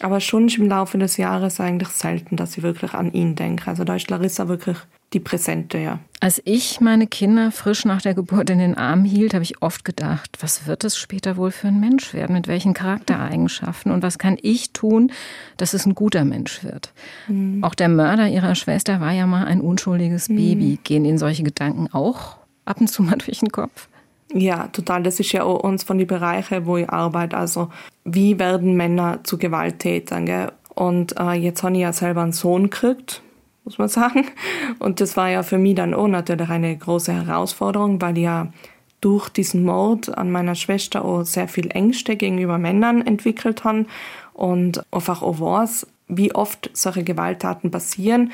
Aber 0.01 0.19
schon 0.19 0.47
im 0.47 0.67
Laufe 0.67 0.97
des 0.97 1.17
Jahres 1.17 1.59
eigentlich 1.59 1.89
selten, 1.89 2.35
dass 2.35 2.57
ich 2.57 2.63
wirklich 2.63 2.93
an 2.93 3.11
ihn 3.13 3.35
denke. 3.35 3.67
Also 3.67 3.83
da 3.83 3.95
ist 3.95 4.09
Larissa 4.09 4.47
wirklich 4.47 4.77
die 5.13 5.19
Präsente, 5.19 5.77
ja. 5.77 5.99
Als 6.21 6.41
ich 6.45 6.79
meine 6.79 7.05
Kinder 7.05 7.51
frisch 7.51 7.83
nach 7.83 8.01
der 8.01 8.13
Geburt 8.13 8.49
in 8.49 8.59
den 8.59 8.77
Arm 8.77 9.03
hielt, 9.03 9.33
habe 9.33 9.43
ich 9.43 9.61
oft 9.61 9.83
gedacht, 9.83 10.37
was 10.39 10.67
wird 10.67 10.83
es 10.85 10.97
später 10.97 11.35
wohl 11.35 11.51
für 11.51 11.67
ein 11.67 11.79
Mensch 11.79 12.13
werden? 12.13 12.33
Mit 12.33 12.47
welchen 12.47 12.73
Charaktereigenschaften? 12.73 13.91
Und 13.91 14.03
was 14.03 14.17
kann 14.17 14.37
ich 14.41 14.71
tun, 14.71 15.11
dass 15.57 15.73
es 15.73 15.85
ein 15.85 15.95
guter 15.95 16.23
Mensch 16.23 16.63
wird? 16.63 16.93
Mhm. 17.27 17.63
Auch 17.63 17.75
der 17.75 17.89
Mörder 17.89 18.27
ihrer 18.29 18.55
Schwester 18.55 19.01
war 19.01 19.11
ja 19.11 19.27
mal 19.27 19.45
ein 19.45 19.59
unschuldiges 19.59 20.29
mhm. 20.29 20.35
Baby. 20.37 20.79
Gehen 20.83 21.03
Ihnen 21.03 21.17
solche 21.17 21.43
Gedanken 21.43 21.89
auch 21.91 22.37
ab 22.63 22.79
und 22.79 22.87
zu 22.87 23.03
mal 23.03 23.17
durch 23.25 23.39
den 23.39 23.51
Kopf? 23.51 23.89
Ja, 24.33 24.67
total. 24.67 25.03
Das 25.03 25.19
ist 25.19 25.31
ja 25.31 25.43
auch 25.43 25.59
uns 25.59 25.83
von 25.83 25.97
den 25.97 26.07
Bereichen, 26.07 26.65
wo 26.65 26.77
ich 26.77 26.89
arbeite. 26.89 27.37
Also, 27.37 27.69
wie 28.05 28.39
werden 28.39 28.75
Männer 28.75 29.19
zu 29.23 29.37
Gewalttätern? 29.37 30.25
Gell? 30.25 30.51
Und 30.73 31.19
äh, 31.19 31.33
jetzt 31.33 31.63
habe 31.63 31.75
ich 31.75 31.81
ja 31.81 31.91
selber 31.93 32.21
einen 32.21 32.31
Sohn 32.31 32.63
gekriegt 32.63 33.21
muss 33.63 33.77
man 33.77 33.87
sagen. 33.89 34.25
Und 34.79 35.01
das 35.01 35.17
war 35.17 35.29
ja 35.29 35.43
für 35.43 35.57
mich 35.57 35.75
dann 35.75 35.93
auch 35.93 36.07
natürlich 36.07 36.49
eine 36.49 36.75
große 36.75 37.13
Herausforderung, 37.13 38.01
weil 38.01 38.17
ja 38.17 38.51
durch 39.01 39.29
diesen 39.29 39.63
Mord 39.63 40.15
an 40.15 40.31
meiner 40.31 40.55
Schwester 40.55 41.03
auch 41.03 41.23
sehr 41.23 41.47
viel 41.47 41.71
Ängste 41.71 42.15
gegenüber 42.15 42.59
Männern 42.59 43.05
entwickelt 43.05 43.63
habe 43.63 43.85
und 44.33 44.83
einfach 44.91 45.23
auch 45.23 45.39
weiß, 45.39 45.87
wie 46.07 46.35
oft 46.35 46.69
solche 46.73 47.03
Gewalttaten 47.03 47.71
passieren, 47.71 48.31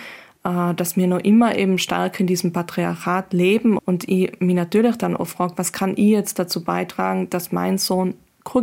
dass 0.76 0.96
wir 0.96 1.08
noch 1.08 1.20
immer 1.20 1.56
eben 1.58 1.78
stark 1.78 2.20
in 2.20 2.28
diesem 2.28 2.54
Patriarchat 2.54 3.34
leben 3.34 3.78
und 3.78 4.08
ich 4.08 4.40
mich 4.40 4.56
natürlich 4.56 4.96
dann 4.98 5.18
auch 5.18 5.26
frage, 5.26 5.54
was 5.58 5.74
kann 5.74 5.92
ich 5.92 6.10
jetzt 6.10 6.40
dazu 6.40 6.64
beitragen, 6.64 7.30
dass 7.30 7.52
mein 7.52 7.78
Sohn 7.78 8.14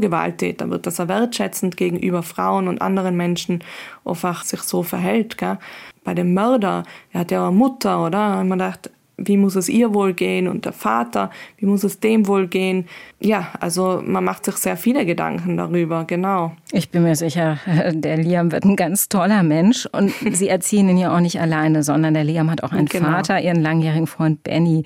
Gewalttäter 0.01 0.71
wird, 0.71 0.87
dass 0.87 0.99
er 0.99 1.09
wertschätzend 1.09 1.77
gegenüber 1.77 2.23
Frauen 2.23 2.69
und 2.69 2.81
anderen 2.81 3.17
Menschen 3.17 3.63
einfach 4.07 4.43
sich 4.43 4.61
so 4.63 4.83
verhält. 4.83 5.37
Gell? 5.37 5.59
Bei 6.05 6.15
dem 6.15 6.33
Mörder, 6.33 6.85
er 7.13 7.21
hat 7.21 7.31
ja 7.31 7.47
eine 7.47 7.55
Mutter, 7.55 8.07
oder? 8.07 8.41
Und 8.41 8.49
man 8.49 8.59
dachte, 8.59 8.91
wie 9.17 9.37
muss 9.37 9.55
es 9.57 9.69
ihr 9.69 9.95
wohl 9.95 10.13
gehen 10.13 10.49
und 10.49 10.65
der 10.65 10.73
Vater, 10.73 11.31
wie 11.59 11.67
muss 11.67 11.85
es 11.85 12.01
dem 12.01 12.27
wohl 12.27 12.49
gehen? 12.49 12.87
Ja, 13.21 13.49
also 13.61 14.03
man 14.05 14.25
macht 14.25 14.45
sich 14.45 14.57
sehr 14.57 14.77
viele 14.77 15.07
Gedanken 15.07 15.57
darüber, 15.57 16.05
genau. 16.05 16.53
Ich 16.73 16.91
bin 16.91 17.03
mir 17.05 17.17
sicher, 17.17 17.59
der 17.93 18.17
Liam 18.17 18.51
wird 18.53 18.65
ein 18.65 18.77
ganz 18.77 19.09
toller 19.09 19.43
Mensch 19.43 19.87
und 19.87 20.13
Sie 20.33 20.49
erziehen 20.49 20.89
ihn 20.89 20.99
ja 20.99 21.15
auch 21.15 21.21
nicht 21.21 21.41
alleine, 21.41 21.83
sondern 21.83 22.15
der 22.15 22.25
Liam 22.25 22.51
hat 22.51 22.63
auch 22.63 22.73
einen 22.73 22.87
genau. 22.87 23.11
Vater, 23.11 23.41
Ihren 23.41 23.63
langjährigen 23.63 24.07
Freund 24.07 24.43
Benny. 24.43 24.85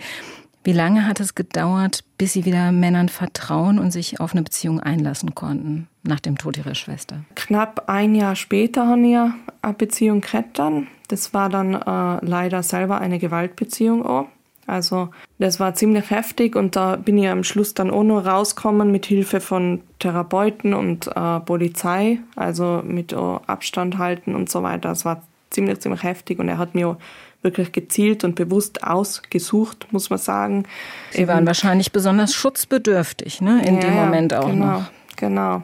Wie 0.68 0.74
lange 0.74 1.06
hat 1.06 1.18
es 1.18 1.34
gedauert, 1.34 2.04
bis 2.18 2.34
Sie 2.34 2.44
wieder 2.44 2.72
Männern 2.72 3.08
vertrauen 3.08 3.78
und 3.78 3.90
sich 3.90 4.20
auf 4.20 4.32
eine 4.32 4.42
Beziehung 4.42 4.80
einlassen 4.80 5.34
konnten, 5.34 5.88
nach 6.02 6.20
dem 6.20 6.36
Tod 6.36 6.58
Ihrer 6.58 6.74
Schwester? 6.74 7.24
Knapp 7.36 7.84
ein 7.86 8.14
Jahr 8.14 8.36
später 8.36 8.86
haben 8.86 9.02
wir 9.02 9.32
eine 9.62 9.72
Beziehung 9.72 10.20
gehabt 10.20 10.60
Das 11.08 11.32
war 11.32 11.48
dann 11.48 11.72
äh, 11.72 12.22
leider 12.22 12.62
selber 12.62 13.00
eine 13.00 13.18
Gewaltbeziehung 13.18 14.04
auch. 14.04 14.26
Also 14.66 15.08
das 15.38 15.58
war 15.58 15.72
ziemlich 15.72 16.10
heftig 16.10 16.54
und 16.54 16.76
da 16.76 16.96
bin 16.96 17.16
ich 17.16 17.30
am 17.30 17.44
Schluss 17.44 17.72
dann 17.72 17.90
auch 17.90 18.04
noch 18.04 18.26
rausgekommen 18.26 18.92
mit 18.92 19.06
Hilfe 19.06 19.40
von 19.40 19.80
Therapeuten 20.00 20.74
und 20.74 21.06
äh, 21.06 21.40
Polizei, 21.40 22.18
also 22.36 22.82
mit 22.84 23.14
Abstand 23.14 23.96
halten 23.96 24.34
und 24.34 24.50
so 24.50 24.62
weiter. 24.62 24.90
Das 24.90 25.06
war 25.06 25.22
ziemlich, 25.48 25.80
ziemlich 25.80 26.02
heftig 26.02 26.38
und 26.38 26.50
er 26.50 26.58
hat 26.58 26.74
mir 26.74 26.98
wirklich 27.42 27.72
gezielt 27.72 28.24
und 28.24 28.34
bewusst 28.34 28.82
ausgesucht, 28.82 29.86
muss 29.90 30.10
man 30.10 30.18
sagen. 30.18 30.64
Sie 31.10 31.28
waren 31.28 31.46
wahrscheinlich 31.46 31.92
besonders 31.92 32.34
schutzbedürftig, 32.34 33.40
ne? 33.40 33.62
In 33.64 33.76
ja, 33.76 33.80
dem 33.80 33.94
Moment 33.94 34.34
auch 34.34 34.48
genau, 34.48 34.66
noch. 34.66 34.90
Genau. 35.16 35.62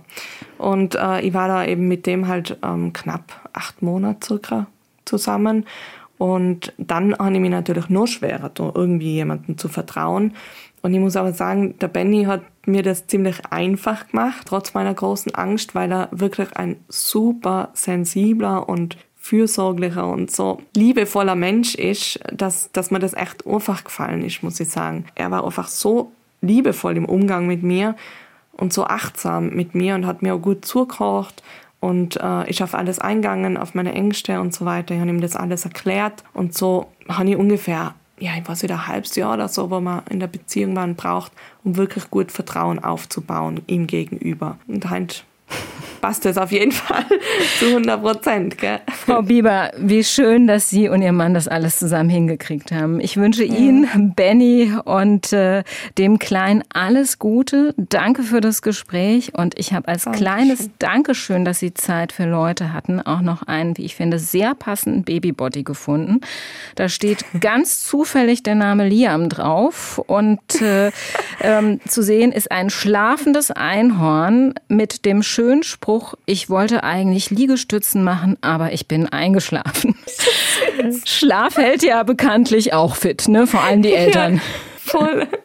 Und 0.59 0.95
äh, 0.95 1.21
ich 1.21 1.35
war 1.35 1.49
da 1.49 1.65
eben 1.65 1.89
mit 1.89 2.07
dem 2.07 2.29
halt 2.29 2.57
ähm, 2.63 2.93
knapp 2.93 3.49
acht 3.53 3.83
Monate 3.83 4.27
circa 4.27 4.67
zusammen. 5.05 5.67
Und 6.19 6.73
dann 6.79 7.17
habe 7.19 7.35
ich 7.35 7.41
mich 7.41 7.51
natürlich 7.51 7.89
noch 7.89 8.07
schwerer, 8.07 8.51
irgendwie 8.57 9.15
jemandem 9.15 9.59
zu 9.59 9.69
vertrauen. 9.69 10.35
Und 10.83 10.95
ich 10.95 11.01
muss 11.01 11.17
aber 11.17 11.33
sagen, 11.33 11.79
der 11.79 11.89
Benny 11.89 12.25
hat 12.25 12.43
mir 12.67 12.83
das 12.83 13.07
ziemlich 13.07 13.47
einfach 13.51 14.09
gemacht, 14.09 14.47
trotz 14.47 14.75
meiner 14.75 14.95
großen 14.95 15.35
Angst, 15.35 15.75
weil 15.75 15.91
er 15.91 16.09
wirklich 16.13 16.57
ein 16.57 16.77
super 16.89 17.71
sensibler 17.73 18.69
und 18.69 18.97
fürsorglicher 19.25 20.07
und 20.07 20.31
so 20.31 20.61
liebevoller 20.77 21.35
Mensch 21.35 21.75
ist, 21.77 22.21
dass, 22.31 22.71
dass 22.73 22.91
mir 22.91 22.99
das 22.99 23.15
echt 23.15 23.47
einfach 23.47 23.83
gefallen 23.83 24.23
ist, 24.23 24.43
muss 24.43 24.61
ich 24.61 24.69
sagen. 24.69 25.07
Er 25.15 25.31
war 25.31 25.47
einfach 25.47 25.69
so 25.69 26.13
liebevoll 26.43 26.99
im 26.99 27.07
Umgang 27.07 27.47
mit 27.47 27.63
mir 27.63 27.97
und 28.53 28.75
so 28.75 28.85
achtsam 28.85 29.49
mit 29.49 29.75
mir 29.75 29.95
und 29.95 30.05
hat 30.05 30.21
mir 30.21 30.35
auch 30.35 30.43
gut 30.43 30.67
zugekocht 30.67 31.43
und 31.81 32.19
äh, 32.21 32.51
ist 32.51 32.61
auf 32.61 32.75
alles 32.75 32.99
eingegangen, 32.99 33.57
auf 33.57 33.75
meine 33.75 33.95
Ängste 33.95 34.43
und 34.43 34.53
so 34.53 34.67
weiter. 34.67 34.95
Ich 34.95 35.01
habe 35.01 35.09
ihm 35.09 35.23
das 35.23 35.37
alles 35.37 35.65
erklärt 35.65 36.23
und 36.35 36.53
so 36.53 36.89
habe 37.09 37.31
ich 37.31 37.37
ungefähr, 37.37 37.95
ja, 38.19 38.33
ich 38.39 38.47
weiß 38.47 38.63
nicht, 38.63 38.73
ein 38.73 38.87
halbes 38.87 39.17
Jahr 39.17 39.33
oder 39.33 39.49
so, 39.49 39.71
wo 39.71 39.81
man 39.81 40.03
in 40.11 40.21
der 40.21 40.27
Beziehung 40.27 40.75
man 40.75 40.97
braucht, 40.97 41.33
um 41.65 41.79
wirklich 41.79 42.11
gut 42.11 42.31
Vertrauen 42.31 42.79
aufzubauen 42.79 43.63
ihm 43.69 43.87
gegenüber. 43.87 44.59
Und 44.69 44.91
halt 44.91 45.25
passt 46.05 46.27
es 46.27 46.37
auf 46.37 46.53
jeden 46.53 46.73
Fall 46.73 47.07
zu 47.59 47.69
100 47.69 48.03
Prozent. 48.03 48.57
Frau 49.07 49.23
Bieber, 49.23 49.71
wie 49.79 50.05
schön, 50.05 50.47
dass 50.47 50.69
Sie 50.69 50.91
und 50.91 51.01
Ihr 51.01 51.13
Mann 51.13 51.33
das 51.33 51.49
alles 51.49 51.79
zusammen 51.79 52.11
hingekriegt 52.11 52.73
haben. 52.73 53.01
Ich 53.01 53.17
wünsche 53.17 53.43
ja. 53.43 53.55
Ihnen, 53.55 54.13
Benny 54.15 54.71
und 54.85 55.33
äh, 55.33 55.65
dem 55.97 56.19
Kleinen 56.19 56.63
alles 56.75 57.19
Gute. 57.19 57.73
Danke 57.79 58.23
für 58.23 58.43
das 58.43 58.61
Gespräch 58.61 59.33
und 59.33 59.59
ich 59.59 59.73
habe 59.73 59.89
als 59.89 60.05
Dankeschön. 60.05 60.27
kleines 60.27 60.71
Dankeschön, 60.79 61.47
dass 61.47 61.61
Sie 61.61 61.73
Zeit 61.73 62.13
für 62.13 62.27
Leute 62.27 62.75
hatten, 62.75 63.01
auch 63.01 63.23
noch 63.23 63.45
einen, 63.45 63.75
wie 63.79 63.87
ich 63.87 63.95
finde, 63.95 64.19
sehr 64.19 64.55
passenden 64.55 65.05
Babybody 65.05 65.63
gefunden. 65.63 66.21
Da 66.75 66.91
steht 66.91 67.25
ganz 67.41 67.83
zufällig 67.83 68.43
der 68.43 68.57
Name 68.57 68.87
Liam 68.87 69.31
drauf 69.31 69.99
und 70.07 70.61
äh, 70.61 70.93
ähm, 71.41 71.81
zu 71.89 72.03
sehen 72.03 72.31
ist 72.31 72.53
ein 72.53 72.69
schlafendes 72.69 73.51
Einhorn 73.51 74.53
mit 74.69 75.07
dem 75.07 75.23
schönen 75.23 75.63
Spruch 75.63 75.94
Spruch, 75.95 76.15
ich 76.27 76.51
wollte 76.51 76.83
eigentlich 76.83 77.31
Liegestützen 77.31 78.03
machen, 78.03 78.37
aber 78.41 78.73
ich 78.73 78.89
bin 78.89 79.09
eingeschlafen. 79.09 79.95
Schlaf 81.05 81.57
hält 81.57 81.85
ja 81.85 82.03
bekanntlich 82.03 82.73
auch 82.73 82.97
fit, 82.97 83.29
ne? 83.29 83.47
Vor 83.47 83.63
allem 83.63 83.83
die 83.83 83.93
Eltern. 83.93 84.35
Ja, 84.37 84.41
voll. 84.77 85.29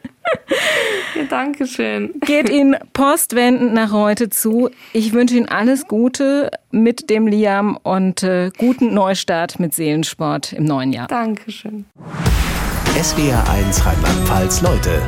Ja, 1.16 1.24
Dankeschön. 1.24 2.12
Geht 2.20 2.48
Ihnen 2.50 2.76
postwendend 2.92 3.74
nach 3.74 3.90
heute 3.90 4.28
zu. 4.28 4.70
Ich 4.92 5.12
wünsche 5.12 5.34
Ihnen 5.34 5.48
alles 5.48 5.88
Gute 5.88 6.50
mit 6.70 7.10
dem 7.10 7.26
Liam 7.26 7.76
und 7.82 8.22
äh, 8.22 8.50
guten 8.56 8.94
Neustart 8.94 9.58
mit 9.58 9.74
Seelensport 9.74 10.52
im 10.52 10.64
neuen 10.64 10.92
Jahr. 10.92 11.08
Dankeschön. 11.08 11.84
SWR 13.02 13.42
1 13.50 13.86
Rheinland-Pfalz 13.86 14.62
Leute 14.62 15.02